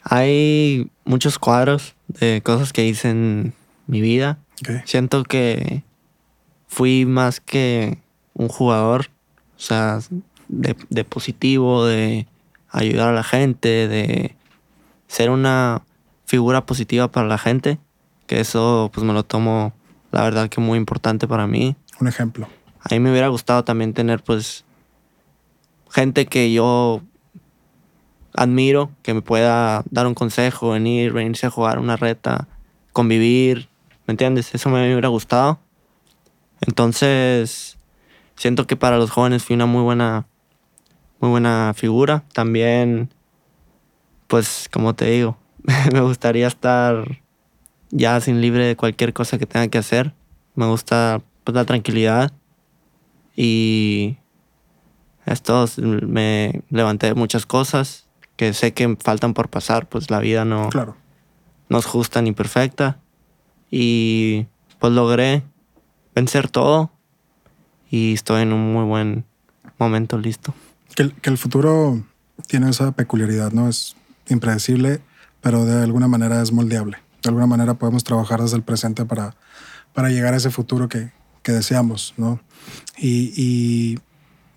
Hay 0.05 0.89
muchos 1.05 1.39
cuadros 1.39 1.97
de 2.07 2.41
cosas 2.43 2.73
que 2.73 2.87
hice 2.87 3.11
en 3.11 3.55
mi 3.89 4.01
vida. 4.01 4.39
Siento 4.85 5.25
que 5.25 5.83
fui 6.69 7.07
más 7.07 7.41
que 7.41 7.99
un 8.35 8.49
jugador, 8.49 9.11
o 9.57 9.61
sea, 9.61 9.99
de, 10.49 10.77
de 10.91 11.05
positivo, 11.05 11.85
de 11.85 12.29
ayudar 12.71 13.09
a 13.09 13.13
la 13.13 13.25
gente, 13.25 13.89
de 13.89 14.37
ser 15.09 15.31
una 15.31 15.83
figura 16.25 16.67
positiva 16.67 17.11
para 17.11 17.27
la 17.27 17.39
gente, 17.39 17.79
que 18.29 18.41
eso 18.41 18.91
pues 18.95 19.05
me 19.05 19.13
lo 19.13 19.25
tomo 19.25 19.75
la 20.13 20.23
verdad 20.23 20.49
que 20.49 20.61
muy 20.61 20.79
importante 20.79 21.27
para 21.27 21.49
mí. 21.49 21.75
Un 22.01 22.07
ejemplo. 22.07 22.49
A 22.81 22.95
mí 22.95 23.01
me 23.01 23.11
hubiera 23.11 23.27
gustado 23.27 23.65
también 23.65 23.93
tener 23.93 24.23
pues 24.23 24.65
gente 25.95 26.27
que 26.27 26.53
yo 26.53 27.03
admiro, 28.35 28.91
que 29.03 29.15
me 29.15 29.23
pueda 29.23 29.85
dar 29.91 30.07
un 30.07 30.15
consejo, 30.15 30.71
venir, 30.71 31.13
venirse 31.13 31.47
a 31.47 31.51
jugar 31.51 31.79
una 31.79 31.97
reta, 31.97 32.49
convivir, 32.93 33.69
¿me 34.07 34.13
entiendes? 34.13 34.55
Eso 34.55 34.71
me 34.71 34.93
hubiera 34.93 35.09
gustado. 35.09 35.61
Entonces, 36.61 37.79
siento 38.35 38.67
que 38.67 38.77
para 38.77 38.99
los 38.99 39.11
jóvenes 39.11 39.45
fui 39.45 39.55
una 39.55 39.67
muy 39.67 39.83
buena 39.83 40.27
muy 41.21 41.31
buena 41.31 41.73
figura. 41.75 42.25
También 42.33 43.09
pues 44.27 44.69
como 44.73 44.95
te 44.95 45.07
digo, 45.07 45.39
me 45.93 46.01
gustaría 46.01 46.49
estar 46.49 47.21
ya 47.91 48.21
sin 48.21 48.41
libre 48.41 48.67
de 48.67 48.77
cualquier 48.77 49.13
cosa 49.13 49.39
que 49.39 49.47
tenga 49.47 49.69
que 49.69 49.79
hacer. 49.79 50.13
Me 50.57 50.67
gusta 50.67 51.23
pues, 51.45 51.55
la 51.55 51.65
tranquilidad 51.65 52.33
y 53.37 54.17
esto 55.27 55.67
me 55.77 56.63
levanté 56.71 57.09
de 57.09 57.15
muchas 57.15 57.47
cosas 57.47 58.07
que 58.37 58.53
sé 58.53 58.73
que 58.73 58.97
faltan 59.03 59.35
por 59.35 59.49
pasar, 59.49 59.89
pues 59.89 60.11
la 60.11 60.19
vida 60.19 60.45
no, 60.45 60.69
claro. 60.69 60.97
no 61.69 61.79
es 61.79 61.87
justa 61.87 62.21
ni 62.21 62.33
perfecta. 62.33 62.99
Y 63.71 64.47
pues 64.79 64.93
logré 64.93 65.43
vencer 66.15 66.49
todo 66.49 66.91
y 67.91 68.13
estoy 68.13 68.43
en 68.43 68.53
un 68.53 68.73
muy 68.73 68.85
buen 68.85 69.25
momento 69.79 70.19
listo. 70.19 70.55
Que 70.95 71.11
que 71.11 71.31
el 71.31 71.39
futuro 71.39 72.03
tiene 72.47 72.71
esa 72.71 72.93
peculiaridad, 72.93 73.53
¿no? 73.53 73.69
Es 73.69 73.97
impredecible, 74.29 75.01
pero 75.41 75.65
de 75.65 75.83
alguna 75.83 76.09
manera 76.09 76.43
es 76.43 76.53
moldeable. 76.53 76.99
De 77.23 77.29
alguna 77.29 77.47
manera 77.47 77.75
podemos 77.75 78.05
trabajar 78.05 78.43
desde 78.43 78.57
el 78.57 78.63
presente 78.63 79.05
para, 79.05 79.35
para 79.93 80.11
llegar 80.11 80.35
a 80.35 80.37
ese 80.37 80.51
futuro 80.51 80.89
que, 80.89 81.13
que 81.43 81.53
deseamos, 81.53 82.15
¿no? 82.17 82.41
Y, 82.99 83.33
y, 83.37 83.99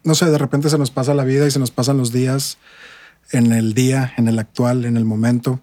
no 0.07 0.15
sé, 0.15 0.27
de 0.27 0.37
repente 0.37 0.69
se 0.69 0.77
nos 0.77 0.89
pasa 0.89 1.13
la 1.13 1.25
vida 1.25 1.45
y 1.45 1.51
se 1.51 1.59
nos 1.59 1.69
pasan 1.69 1.97
los 1.97 2.13
días 2.13 2.57
en 3.31 3.51
el 3.51 3.73
día, 3.73 4.13
en 4.15 4.29
el 4.29 4.39
actual, 4.39 4.85
en 4.85 4.95
el 4.95 5.03
momento. 5.03 5.59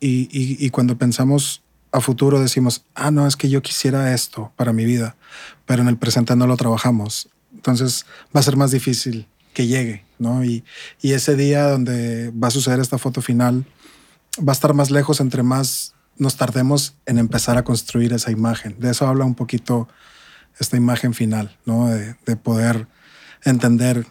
Y, 0.00 0.68
cuando 0.70 0.98
pensamos 0.98 1.62
a 1.92 2.00
futuro 2.00 2.40
decimos, 2.40 2.84
ah, 2.96 3.12
no, 3.12 3.28
es 3.28 3.36
que 3.36 3.48
yo 3.48 3.62
quisiera 3.62 4.12
esto 4.12 4.52
para 4.56 4.72
mi 4.72 4.84
vida, 4.84 5.14
pero 5.64 5.82
en 5.82 5.88
el 5.88 5.96
presente 5.96 6.34
no 6.34 6.48
lo 6.48 6.56
trabajamos. 6.56 7.28
Entonces 7.54 8.04
va 8.34 8.40
a 8.40 8.42
ser 8.42 8.56
más 8.56 8.72
difícil 8.72 9.28
que 9.54 9.68
llegue, 9.68 10.04
¿no? 10.18 10.44
Y, 10.44 10.64
y 11.00 11.12
ese 11.12 11.36
día 11.36 11.70
donde 11.70 12.32
va 12.32 12.48
a 12.48 12.50
suceder 12.50 12.80
esta 12.80 12.98
foto 12.98 13.22
final 13.22 13.64
va 14.40 14.50
a 14.50 14.58
estar 14.58 14.74
más 14.74 14.90
lejos 14.90 15.20
entre 15.20 15.44
más 15.44 15.94
nos 16.16 16.36
tardemos 16.36 16.96
en 17.06 17.18
empezar 17.18 17.58
a 17.58 17.62
construir 17.62 18.12
esa 18.12 18.32
imagen. 18.32 18.74
De 18.80 18.90
eso 18.90 19.06
habla 19.06 19.24
un 19.24 19.36
poquito 19.36 19.88
esta 20.58 20.76
imagen 20.76 21.14
final, 21.14 21.56
¿no? 21.64 21.88
De, 21.88 22.16
de 22.26 22.36
poder 22.36 22.86
entender. 23.44 24.06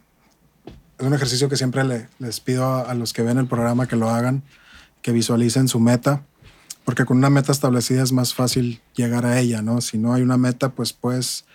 Es 0.98 1.06
un 1.06 1.14
ejercicio 1.14 1.50
que 1.50 1.58
siempre 1.58 1.84
le, 1.84 2.10
les 2.20 2.40
pido 2.40 2.66
a, 2.66 2.82
a, 2.82 2.94
los 2.94 3.14
que 3.14 3.22
ven 3.22 3.38
el 3.38 3.48
programa 3.48 3.88
que 3.88 3.96
lo 3.96 4.10
hagan, 4.10 4.44
que 5.02 5.12
visualicen 5.12 5.68
su 5.68 5.80
meta, 5.80 6.24
porque 6.86 7.06
con 7.06 7.18
una 7.18 7.30
meta 7.30 7.52
establecida 7.52 8.04
es 8.04 8.12
más 8.12 8.34
fácil 8.34 8.82
llegar 8.96 9.26
a 9.26 9.40
ella, 9.40 9.62
¿no? 9.62 9.82
Si 9.82 9.98
no 9.98 10.14
hay 10.14 10.22
una 10.22 10.38
meta, 10.38 10.70
pues 10.70 10.94
puedes 10.94 11.46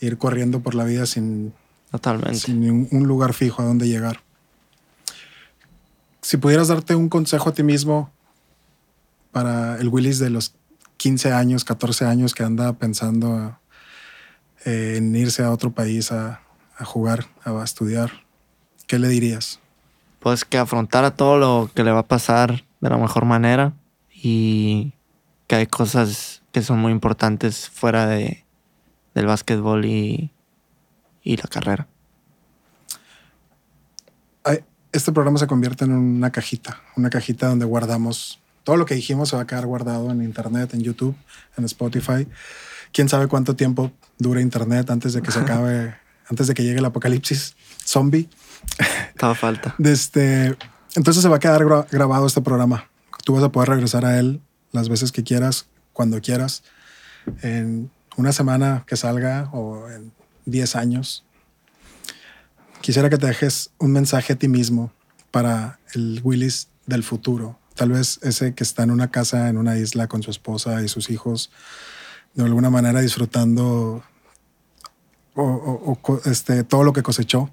ir 0.00 0.18
corriendo 0.18 0.60
por 0.60 0.74
la 0.74 0.84
vida 0.84 1.06
sin, 1.06 1.52
Totalmente. 1.90 2.38
Sin 2.38 2.88
un 2.90 3.06
lugar 3.06 3.32
fijo 3.32 3.62
a 3.62 3.64
donde 3.64 3.88
llegar. 3.88 4.20
Si 6.20 6.36
pudieras 6.36 6.68
darte 6.68 6.94
un 6.94 7.08
consejo 7.08 7.48
a 7.48 7.52
ti 7.52 7.62
mismo 7.62 8.10
para 9.32 9.78
el 9.78 9.88
Willis 9.88 10.18
de 10.18 10.30
los 10.30 10.54
15 10.98 11.32
años, 11.32 11.64
14 11.64 12.04
años 12.04 12.34
que 12.34 12.42
anda 12.42 12.74
pensando 12.74 13.58
eh, 14.68 14.96
en 14.98 15.16
irse 15.16 15.42
a 15.42 15.50
otro 15.50 15.72
país 15.72 16.12
a, 16.12 16.42
a 16.76 16.84
jugar, 16.84 17.26
a 17.44 17.64
estudiar, 17.64 18.10
¿qué 18.86 18.98
le 18.98 19.08
dirías? 19.08 19.60
Pues 20.20 20.44
que 20.44 20.58
afrontara 20.58 21.12
todo 21.12 21.38
lo 21.38 21.70
que 21.74 21.84
le 21.84 21.90
va 21.90 22.00
a 22.00 22.06
pasar 22.06 22.64
de 22.80 22.90
la 22.90 22.98
mejor 22.98 23.24
manera 23.24 23.72
y 24.12 24.92
que 25.46 25.56
hay 25.56 25.66
cosas 25.66 26.42
que 26.52 26.62
son 26.62 26.78
muy 26.78 26.92
importantes 26.92 27.70
fuera 27.70 28.06
de, 28.06 28.44
del 29.14 29.26
básquetbol 29.26 29.86
y, 29.86 30.32
y 31.22 31.36
la 31.38 31.44
carrera. 31.44 31.86
Este 34.90 35.12
programa 35.12 35.38
se 35.38 35.46
convierte 35.46 35.84
en 35.84 35.92
una 35.92 36.30
cajita, 36.30 36.82
una 36.96 37.10
cajita 37.10 37.48
donde 37.48 37.66
guardamos 37.66 38.40
todo 38.64 38.76
lo 38.76 38.84
que 38.84 38.94
dijimos 38.94 39.30
se 39.30 39.36
va 39.36 39.42
a 39.42 39.46
quedar 39.46 39.64
guardado 39.64 40.10
en 40.10 40.22
internet, 40.22 40.74
en 40.74 40.82
YouTube, 40.82 41.14
en 41.56 41.64
Spotify. 41.64 42.26
Quién 42.92 43.08
sabe 43.08 43.28
cuánto 43.28 43.56
tiempo 43.56 43.92
dura 44.18 44.40
internet 44.40 44.90
antes 44.90 45.12
de 45.12 45.22
que 45.22 45.30
se 45.30 45.38
acabe, 45.40 45.94
antes 46.28 46.46
de 46.46 46.54
que 46.54 46.62
llegue 46.62 46.78
el 46.78 46.84
apocalipsis 46.84 47.56
zombie. 47.84 48.28
Todo 49.18 49.34
falta. 49.34 49.74
Desde, 49.78 50.56
entonces 50.94 51.22
se 51.22 51.28
va 51.28 51.36
a 51.36 51.40
quedar 51.40 51.64
grabado 51.90 52.26
este 52.26 52.42
programa. 52.42 52.88
Tú 53.24 53.34
vas 53.34 53.44
a 53.44 53.50
poder 53.50 53.70
regresar 53.70 54.04
a 54.04 54.18
él 54.18 54.40
las 54.72 54.88
veces 54.88 55.12
que 55.12 55.22
quieras, 55.22 55.66
cuando 55.92 56.20
quieras, 56.20 56.62
en 57.42 57.90
una 58.16 58.32
semana 58.32 58.84
que 58.86 58.96
salga 58.96 59.48
o 59.52 59.88
en 59.90 60.12
10 60.46 60.76
años. 60.76 61.24
Quisiera 62.80 63.10
que 63.10 63.18
te 63.18 63.26
dejes 63.26 63.70
un 63.78 63.92
mensaje 63.92 64.34
a 64.34 64.36
ti 64.36 64.48
mismo 64.48 64.92
para 65.30 65.78
el 65.94 66.20
Willis 66.22 66.68
del 66.86 67.02
futuro. 67.02 67.58
Tal 67.74 67.90
vez 67.90 68.18
ese 68.22 68.54
que 68.54 68.64
está 68.64 68.82
en 68.82 68.90
una 68.90 69.10
casa, 69.10 69.48
en 69.48 69.56
una 69.56 69.76
isla 69.76 70.08
con 70.08 70.22
su 70.22 70.30
esposa 70.30 70.82
y 70.82 70.88
sus 70.88 71.10
hijos, 71.10 71.50
de 72.42 72.44
alguna 72.44 72.70
manera 72.70 73.00
disfrutando 73.00 74.04
o, 75.34 75.98
este, 76.24 76.62
todo 76.62 76.84
lo 76.84 76.92
que 76.92 77.02
cosechó. 77.02 77.50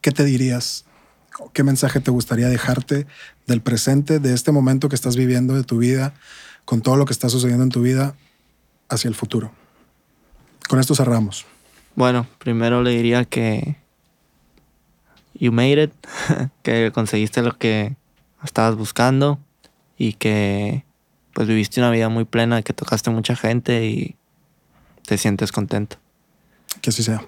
¿Qué 0.00 0.10
te 0.10 0.24
dirías? 0.24 0.86
¿Qué 1.52 1.62
mensaje 1.62 2.00
te 2.00 2.10
gustaría 2.10 2.48
dejarte 2.48 3.06
del 3.46 3.60
presente, 3.60 4.20
de 4.20 4.32
este 4.32 4.52
momento 4.52 4.88
que 4.88 4.94
estás 4.94 5.16
viviendo 5.16 5.54
de 5.54 5.64
tu 5.64 5.78
vida, 5.78 6.14
con 6.64 6.80
todo 6.80 6.96
lo 6.96 7.04
que 7.04 7.12
está 7.12 7.28
sucediendo 7.28 7.64
en 7.64 7.70
tu 7.70 7.82
vida, 7.82 8.14
hacia 8.88 9.08
el 9.08 9.14
futuro? 9.14 9.52
Con 10.66 10.80
esto 10.80 10.94
cerramos. 10.94 11.44
Bueno, 11.96 12.26
primero 12.38 12.82
le 12.82 12.90
diría 12.90 13.26
que 13.26 13.76
you 15.34 15.52
made 15.52 15.82
it, 15.82 15.92
que 16.62 16.90
conseguiste 16.92 17.42
lo 17.42 17.58
que 17.58 17.96
estabas 18.42 18.76
buscando 18.76 19.38
y 19.98 20.14
que 20.14 20.84
pues 21.34 21.48
viviste 21.48 21.80
una 21.80 21.90
vida 21.90 22.08
muy 22.08 22.24
plena, 22.24 22.62
que 22.62 22.72
tocaste 22.72 23.10
mucha 23.10 23.36
gente 23.36 23.86
y 23.86 24.16
te 25.06 25.18
sientes 25.18 25.52
contento. 25.52 25.96
Que 26.80 26.90
así 26.90 27.02
sea. 27.02 27.24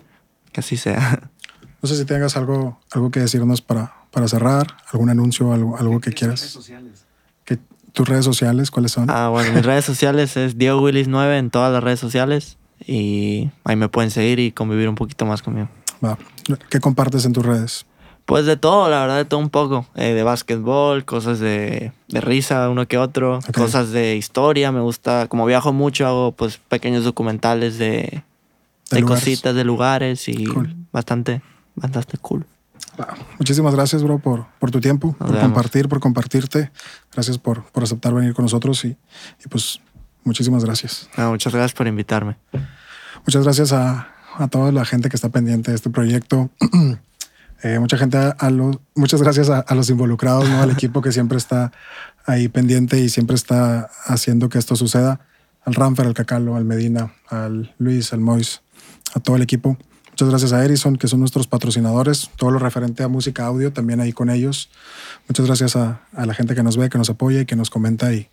Que 0.52 0.61
así 0.61 0.76
sea. 0.76 1.30
No 1.82 1.90
sé 1.90 1.98
si 1.98 2.07
tengas 2.07 2.36
algo, 2.36 2.80
algo 2.90 3.11
que 3.11 3.20
decirnos 3.20 3.61
para, 3.61 3.94
para 4.11 4.26
cerrar, 4.26 4.78
algún 4.90 5.11
anuncio, 5.11 5.52
algo, 5.52 5.76
algo 5.76 6.00
que 6.00 6.11
quieras. 6.11 6.40
Redes 6.40 6.52
sociales. 6.52 7.07
¿Tus 7.96 8.07
redes 8.07 8.26
sociales 8.26 8.70
cuáles 8.70 8.92
son? 8.92 9.09
Ah, 9.09 9.30
bueno, 9.30 9.54
mis 9.54 9.64
redes 9.64 9.86
sociales 9.86 10.36
es 10.36 10.59
Diego 10.59 10.82
Willis 10.82 11.09
9 11.09 11.38
en 11.38 11.50
todas 11.50 11.72
las 11.72 11.82
redes 11.82 11.98
sociales 11.98 12.59
y 12.86 13.50
ahí 13.64 13.74
me 13.74 13.88
pueden 13.88 14.11
seguir 14.11 14.38
y 14.38 14.52
convivir 14.52 14.86
un 14.90 14.96
poquito 14.96 15.24
más 15.24 15.40
conmigo. 15.40 15.70
Va. 16.04 16.18
¿Qué 16.68 16.78
compartes 16.78 17.24
en 17.24 17.32
tus 17.32 17.46
redes? 17.46 17.86
Pues 18.27 18.45
de 18.45 18.57
todo, 18.57 18.91
la 18.91 19.01
verdad, 19.01 19.16
de 19.18 19.24
todo 19.24 19.39
un 19.39 19.51
poco. 19.51 19.87
Eh, 19.95 20.12
de 20.12 20.22
básquetbol, 20.24 21.05
cosas 21.05 21.39
de, 21.39 21.93
de, 22.09 22.20
risa, 22.20 22.68
uno 22.68 22.87
que 22.89 22.99
otro, 22.99 23.39
okay. 23.39 23.53
cosas 23.55 23.93
de 23.93 24.16
historia. 24.16 24.72
Me 24.72 24.81
gusta, 24.81 25.29
como 25.29 25.47
viajo 25.47 25.72
mucho, 25.72 26.07
hago 26.09 26.33
pues 26.33 26.59
pequeños 26.59 27.05
documentales 27.05 27.79
de, 27.79 28.24
de, 28.91 28.97
de 28.97 29.03
cositas, 29.05 29.55
de 29.55 29.62
lugares 29.62 30.29
y 30.29 30.45
cool. 30.47 30.74
bastante, 30.93 31.41
bastante 31.77 32.18
cool. 32.18 32.45
Wow. 32.99 33.07
Muchísimas 33.39 33.74
gracias, 33.77 34.03
bro, 34.03 34.18
por, 34.18 34.47
por 34.59 34.72
tu 34.72 34.81
tiempo, 34.81 35.09
Nos 35.09 35.16
por 35.18 35.29
vemos. 35.29 35.43
compartir, 35.43 35.89
por 35.89 36.01
compartirte. 36.01 36.72
Gracias 37.12 37.39
por, 37.39 37.62
por 37.70 37.85
aceptar 37.85 38.12
venir 38.12 38.35
con 38.35 38.45
nosotros 38.45 38.85
y, 38.85 38.89
y 38.89 39.49
pues 39.49 39.81
muchísimas 40.24 40.64
gracias. 40.64 41.09
No, 41.16 41.31
muchas 41.31 41.53
gracias 41.53 41.74
por 41.74 41.87
invitarme. 41.87 42.37
Muchas 43.24 43.45
gracias 43.45 43.72
a, 43.72 44.09
a 44.37 44.49
toda 44.49 44.72
la 44.72 44.85
gente 44.85 45.09
que 45.09 45.16
está 45.16 45.29
pendiente 45.29 45.70
de 45.70 45.77
este 45.77 45.91
proyecto. 45.91 46.51
eh, 47.62 47.78
mucha 47.78 47.96
gente, 47.96 48.18
a, 48.18 48.50
muchas 48.94 49.22
gracias 49.22 49.48
a, 49.50 49.61
a, 49.61 49.74
los 49.74 49.88
involucrados, 49.90 50.48
¿no? 50.48 50.61
al 50.61 50.70
equipo 50.72 51.02
que 51.02 51.12
siempre 51.12 51.38
está 51.38 51.72
ahí 52.26 52.48
pendiente 52.48 53.00
y 53.00 53.09
siempre 53.09 53.36
está 53.36 53.90
haciendo 54.04 54.48
que 54.48 54.59
esto 54.59 54.76
suceda. 54.76 55.20
Al 55.64 55.74
Ramfer, 55.74 56.07
al 56.07 56.14
Cacalo, 56.14 56.54
al 56.54 56.64
Medina, 56.64 57.12
al 57.28 57.74
Luis, 57.78 58.12
al 58.12 58.20
Mois, 58.20 58.62
a 59.14 59.20
todo 59.20 59.36
el 59.36 59.42
equipo. 59.42 59.76
Muchas 60.11 60.28
gracias 60.28 60.52
a 60.52 60.64
Erison, 60.64 60.96
que 60.96 61.09
son 61.09 61.20
nuestros 61.20 61.46
patrocinadores. 61.46 62.30
Todo 62.36 62.50
lo 62.50 62.59
referente 62.59 63.02
a 63.02 63.09
música 63.09 63.46
audio, 63.46 63.72
también 63.72 64.00
ahí 64.00 64.12
con 64.12 64.30
ellos. 64.30 64.70
Muchas 65.28 65.44
gracias 65.44 65.76
a, 65.76 66.00
la 66.12 66.34
gente 66.34 66.54
que 66.54 66.62
nos 66.62 66.76
ve, 66.76 66.88
que 66.88 66.98
nos 66.98 67.11
apoya 67.11 67.40
y 67.40 67.46
que 67.46 67.57
nos 67.57 67.68
comenta 67.68 68.12
y, 68.14 68.28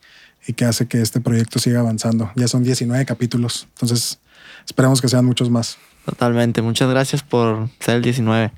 y 0.47 0.53
que 0.53 0.65
hace 0.65 0.87
que 0.87 1.01
este 1.01 1.19
proyecto 1.19 1.59
siga 1.59 1.79
avanzando. 1.79 2.31
Ya 2.35 2.47
son 2.47 2.63
19 2.63 3.05
capítulos, 3.05 3.67
entonces 3.73 4.19
esperamos 4.65 5.01
que 5.01 5.09
sean 5.09 5.25
muchos 5.25 5.49
más. 5.49 5.77
Totalmente. 6.05 6.61
Muchas 6.61 6.89
gracias 6.89 7.23
por 7.23 7.69
ser 7.79 7.95
el 7.95 8.01
19. 8.01 8.51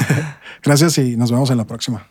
gracias 0.62 0.98
y 0.98 1.16
nos 1.16 1.30
vemos 1.30 1.50
en 1.50 1.58
la 1.58 1.64
próxima. 1.64 2.06